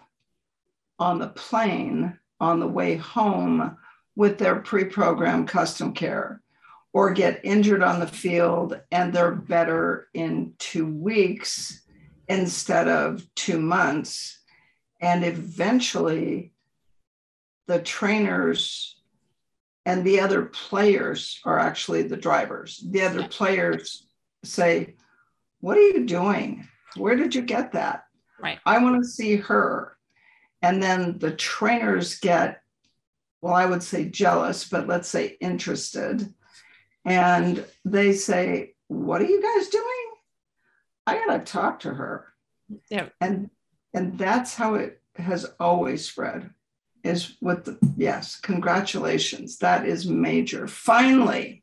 on 0.98 1.18
the 1.18 1.28
plane 1.28 2.18
on 2.40 2.58
the 2.58 2.68
way 2.68 2.96
home 2.96 3.76
with 4.16 4.38
their 4.38 4.56
pre 4.56 4.84
programmed 4.84 5.48
custom 5.48 5.92
care 5.92 6.42
or 6.92 7.12
get 7.12 7.40
injured 7.44 7.82
on 7.82 8.00
the 8.00 8.06
field 8.06 8.78
and 8.90 9.12
they're 9.12 9.32
better 9.32 10.08
in 10.12 10.52
two 10.58 10.86
weeks 10.86 11.82
instead 12.28 12.88
of 12.88 13.24
two 13.34 13.60
months. 13.60 14.40
And 15.00 15.24
eventually, 15.24 16.52
the 17.66 17.80
trainers 17.80 18.91
and 19.84 20.04
the 20.04 20.20
other 20.20 20.44
players 20.44 21.40
are 21.44 21.58
actually 21.58 22.02
the 22.02 22.16
drivers. 22.16 22.82
The 22.86 23.02
other 23.02 23.26
players 23.28 24.06
say, 24.44 24.94
What 25.60 25.76
are 25.76 25.88
you 25.88 26.06
doing? 26.06 26.68
Where 26.96 27.16
did 27.16 27.34
you 27.34 27.42
get 27.42 27.72
that? 27.72 28.04
Right. 28.40 28.58
I 28.64 28.78
want 28.78 29.02
to 29.02 29.08
see 29.08 29.36
her. 29.36 29.96
And 30.60 30.82
then 30.82 31.18
the 31.18 31.32
trainers 31.32 32.18
get, 32.20 32.60
well, 33.40 33.54
I 33.54 33.66
would 33.66 33.82
say 33.82 34.04
jealous, 34.04 34.68
but 34.68 34.86
let's 34.86 35.08
say 35.08 35.36
interested. 35.40 36.32
And 37.04 37.64
they 37.84 38.12
say, 38.12 38.74
What 38.86 39.20
are 39.20 39.26
you 39.26 39.42
guys 39.42 39.68
doing? 39.68 39.86
I 41.06 41.24
got 41.26 41.44
to 41.44 41.52
talk 41.52 41.80
to 41.80 41.94
her. 41.94 42.28
Yeah. 42.88 43.08
And 43.20 43.50
and 43.94 44.16
that's 44.16 44.54
how 44.54 44.76
it 44.76 45.02
has 45.16 45.44
always 45.60 46.08
spread 46.08 46.50
is 47.04 47.36
with 47.40 47.64
the 47.64 47.78
yes, 47.96 48.38
congratulations. 48.40 49.58
That 49.58 49.86
is 49.86 50.06
major. 50.06 50.66
Finally. 50.66 51.62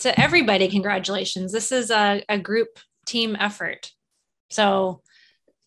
To 0.00 0.20
everybody, 0.20 0.68
congratulations. 0.68 1.52
This 1.52 1.72
is 1.72 1.90
a, 1.90 2.22
a 2.28 2.38
group 2.38 2.78
team 3.06 3.36
effort. 3.38 3.90
So 4.50 5.02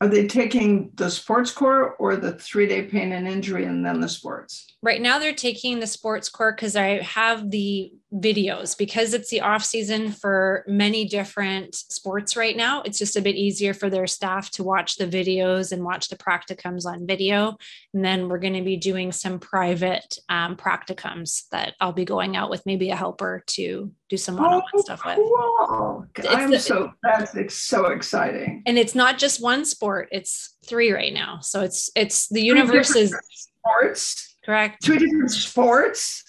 are 0.01 0.07
they 0.07 0.27
taking 0.27 0.91
the 0.95 1.09
sports 1.09 1.51
core 1.51 1.95
or 1.95 2.15
the 2.15 2.33
three 2.33 2.67
day 2.67 2.83
pain 2.83 3.11
and 3.11 3.27
injury 3.27 3.65
and 3.65 3.85
then 3.85 3.99
the 3.99 4.07
sports? 4.07 4.67
Right 4.81 5.01
now, 5.01 5.19
they're 5.19 5.33
taking 5.33 5.79
the 5.79 5.87
sports 5.87 6.29
core 6.29 6.53
because 6.53 6.77
I 6.77 7.01
have 7.01 7.51
the 7.51 7.91
videos 8.13 8.77
because 8.77 9.13
it's 9.13 9.29
the 9.29 9.41
off 9.41 9.63
season 9.63 10.11
for 10.11 10.63
many 10.67 11.03
different 11.03 11.75
sports 11.75 12.37
right 12.37 12.55
now. 12.55 12.81
It's 12.83 12.97
just 12.97 13.17
a 13.17 13.21
bit 13.21 13.35
easier 13.35 13.73
for 13.73 13.89
their 13.89 14.07
staff 14.07 14.49
to 14.51 14.63
watch 14.63 14.95
the 14.95 15.05
videos 15.05 15.73
and 15.73 15.83
watch 15.83 16.07
the 16.07 16.15
practicums 16.15 16.85
on 16.85 17.05
video. 17.05 17.57
And 17.93 18.05
then 18.05 18.29
we're 18.29 18.39
going 18.39 18.53
to 18.53 18.61
be 18.61 18.77
doing 18.77 19.11
some 19.11 19.37
private 19.37 20.17
um, 20.29 20.55
practicums 20.55 21.49
that 21.49 21.75
I'll 21.81 21.91
be 21.91 22.05
going 22.05 22.37
out 22.37 22.49
with 22.49 22.65
maybe 22.65 22.89
a 22.89 22.95
helper 22.95 23.43
to 23.47 23.91
do 24.07 24.17
some 24.17 24.37
one-on-one 24.37 24.63
oh, 24.73 24.81
stuff 24.81 25.05
with. 25.05 25.15
Cool. 25.15 26.07
I'm 26.29 26.51
the, 26.51 26.59
so 26.59 26.93
that's 27.03 27.35
it's 27.35 27.55
so 27.55 27.87
exciting. 27.87 28.63
And 28.65 28.77
it's 28.77 28.95
not 28.95 29.17
just 29.17 29.43
one 29.43 29.65
sport; 29.65 30.07
it's 30.11 30.55
three 30.65 30.91
right 30.91 31.13
now. 31.13 31.39
So 31.41 31.61
it's 31.61 31.91
it's 31.95 32.29
the 32.29 32.41
universe 32.41 32.95
is 32.95 33.13
sports 33.33 34.28
Correct. 34.49 34.81
Two 34.81 34.97
different 34.97 35.29
sports. 35.29 36.23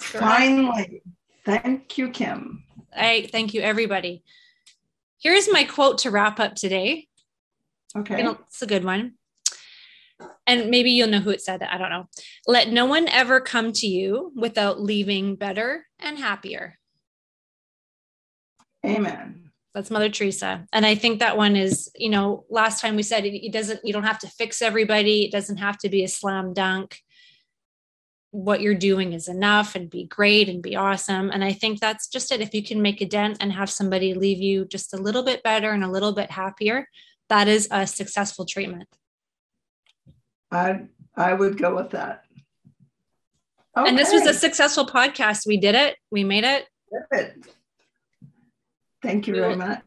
Correct. 0.00 0.24
Finally. 0.24 1.02
Thank 1.44 1.98
you, 1.98 2.08
Kim. 2.08 2.64
I 2.96 3.28
thank 3.30 3.52
you, 3.52 3.60
everybody. 3.60 4.24
Here's 5.20 5.52
my 5.52 5.64
quote 5.64 5.98
to 5.98 6.10
wrap 6.10 6.40
up 6.40 6.54
today. 6.54 7.06
Okay. 7.94 8.26
It's 8.46 8.62
a 8.62 8.66
good 8.66 8.82
one. 8.82 9.16
And 10.46 10.70
maybe 10.70 10.92
you'll 10.92 11.08
know 11.08 11.20
who 11.20 11.28
it 11.28 11.42
said. 11.42 11.62
I 11.62 11.76
don't 11.76 11.90
know. 11.90 12.08
Let 12.46 12.70
no 12.70 12.86
one 12.86 13.08
ever 13.08 13.42
come 13.42 13.72
to 13.72 13.86
you 13.86 14.32
without 14.34 14.80
leaving 14.80 15.36
better 15.36 15.86
and 15.98 16.18
happier. 16.18 16.78
Amen. 18.86 19.50
That's 19.74 19.90
Mother 19.90 20.08
Teresa. 20.08 20.64
And 20.72 20.86
I 20.86 20.94
think 20.94 21.18
that 21.18 21.36
one 21.36 21.56
is, 21.56 21.90
you 21.94 22.08
know, 22.08 22.46
last 22.48 22.80
time 22.80 22.96
we 22.96 23.02
said 23.02 23.26
it, 23.26 23.34
it 23.34 23.52
doesn't, 23.52 23.80
you 23.84 23.92
don't 23.92 24.04
have 24.04 24.20
to 24.20 24.28
fix 24.28 24.62
everybody. 24.62 25.26
It 25.26 25.30
doesn't 25.30 25.58
have 25.58 25.76
to 25.80 25.90
be 25.90 26.04
a 26.04 26.08
slam 26.08 26.54
dunk 26.54 27.02
what 28.36 28.60
you're 28.60 28.74
doing 28.74 29.14
is 29.14 29.28
enough 29.28 29.74
and 29.74 29.88
be 29.88 30.04
great 30.04 30.46
and 30.50 30.62
be 30.62 30.76
awesome. 30.76 31.30
And 31.30 31.42
I 31.42 31.54
think 31.54 31.80
that's 31.80 32.06
just 32.06 32.30
it. 32.30 32.42
If 32.42 32.52
you 32.52 32.62
can 32.62 32.82
make 32.82 33.00
a 33.00 33.06
dent 33.06 33.38
and 33.40 33.50
have 33.50 33.70
somebody 33.70 34.12
leave 34.12 34.42
you 34.42 34.66
just 34.66 34.92
a 34.92 34.98
little 34.98 35.22
bit 35.22 35.42
better 35.42 35.70
and 35.70 35.82
a 35.82 35.90
little 35.90 36.12
bit 36.12 36.30
happier, 36.30 36.86
that 37.30 37.48
is 37.48 37.66
a 37.70 37.86
successful 37.86 38.44
treatment. 38.44 38.88
I 40.52 40.82
I 41.16 41.32
would 41.32 41.56
go 41.56 41.74
with 41.74 41.92
that. 41.92 42.24
Okay. 43.74 43.88
And 43.88 43.98
this 43.98 44.12
was 44.12 44.26
a 44.26 44.34
successful 44.34 44.84
podcast. 44.84 45.46
We 45.46 45.56
did 45.56 45.74
it. 45.74 45.96
We 46.10 46.22
made 46.22 46.44
it. 46.44 46.66
Thank 49.02 49.26
you 49.26 49.34
very 49.34 49.56
much. 49.56 49.80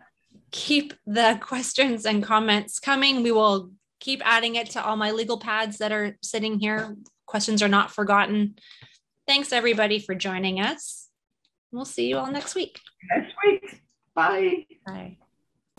Keep 0.49 0.95
the 1.05 1.37
questions 1.41 2.05
and 2.07 2.23
comments 2.23 2.79
coming. 2.79 3.21
We 3.21 3.31
will 3.31 3.69
keep 3.99 4.21
adding 4.25 4.55
it 4.55 4.71
to 4.71 4.83
all 4.83 4.95
my 4.95 5.11
legal 5.11 5.37
pads 5.37 5.77
that 5.77 5.91
are 5.91 6.17
sitting 6.23 6.59
here 6.59 6.95
questions 7.29 7.61
are 7.61 7.69
not 7.69 7.91
forgotten. 7.91 8.55
Thanks 9.27 9.53
everybody 9.53 9.99
for 9.99 10.15
joining 10.15 10.59
us. 10.59 11.07
We'll 11.71 11.85
see 11.85 12.07
you 12.09 12.17
all 12.17 12.31
next 12.31 12.55
week. 12.55 12.79
Next 13.15 13.33
week. 13.45 13.83
Bye. 14.15 14.65
Bye. 14.87 15.17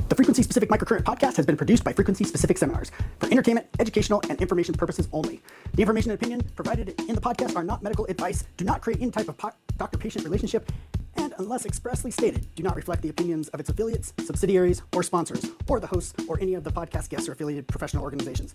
The 0.09 0.15
Frequency 0.15 0.43
Specific 0.45 0.69
Microcurrent 0.69 1.03
podcast 1.03 1.37
has 1.37 1.47
been 1.47 1.57
produced 1.57 1.83
by 1.83 1.93
Frequency 1.93 2.25
Specific 2.25 2.57
Seminars 2.57 2.93
for 3.19 3.29
entertainment, 3.31 3.67
educational, 3.81 4.23
and 4.29 4.41
information 4.41 4.75
purposes 4.75 5.09
only. 5.13 5.43
The 5.75 5.83
information 5.83 6.13
and 6.13 6.21
opinion 6.21 6.43
provided 6.55 7.01
in 7.09 7.17
the 7.17 7.21
podcast 7.21 7.57
are 7.57 7.65
not 7.65 7.83
medical 7.83 8.07
advice, 8.07 8.45
do 8.57 8.65
not 8.65 8.81
create 8.81 9.01
any 9.03 9.11
type 9.11 9.29
of 9.29 9.37
po- 9.37 9.53
doctor 9.77 9.99
patient 9.99 10.25
relationship, 10.25 10.71
and 11.17 11.35
unless 11.39 11.65
expressly 11.65 12.11
stated, 12.13 12.47
do 12.55 12.63
not 12.63 12.77
reflect 12.77 13.03
the 13.03 13.09
opinions 13.09 13.49
of 13.49 13.61
its 13.61 13.69
affiliates, 13.69 14.13
subsidiaries, 14.25 14.83
or 14.95 15.03
sponsors, 15.03 15.45
or 15.69 15.81
the 15.81 15.87
hosts 15.87 16.15
or 16.29 16.41
any 16.41 16.55
of 16.55 16.65
the 16.65 16.71
podcast 16.71 17.09
guests 17.09 17.29
or 17.29 17.33
affiliated 17.33 17.67
professional 17.67 18.03
organizations. 18.03 18.55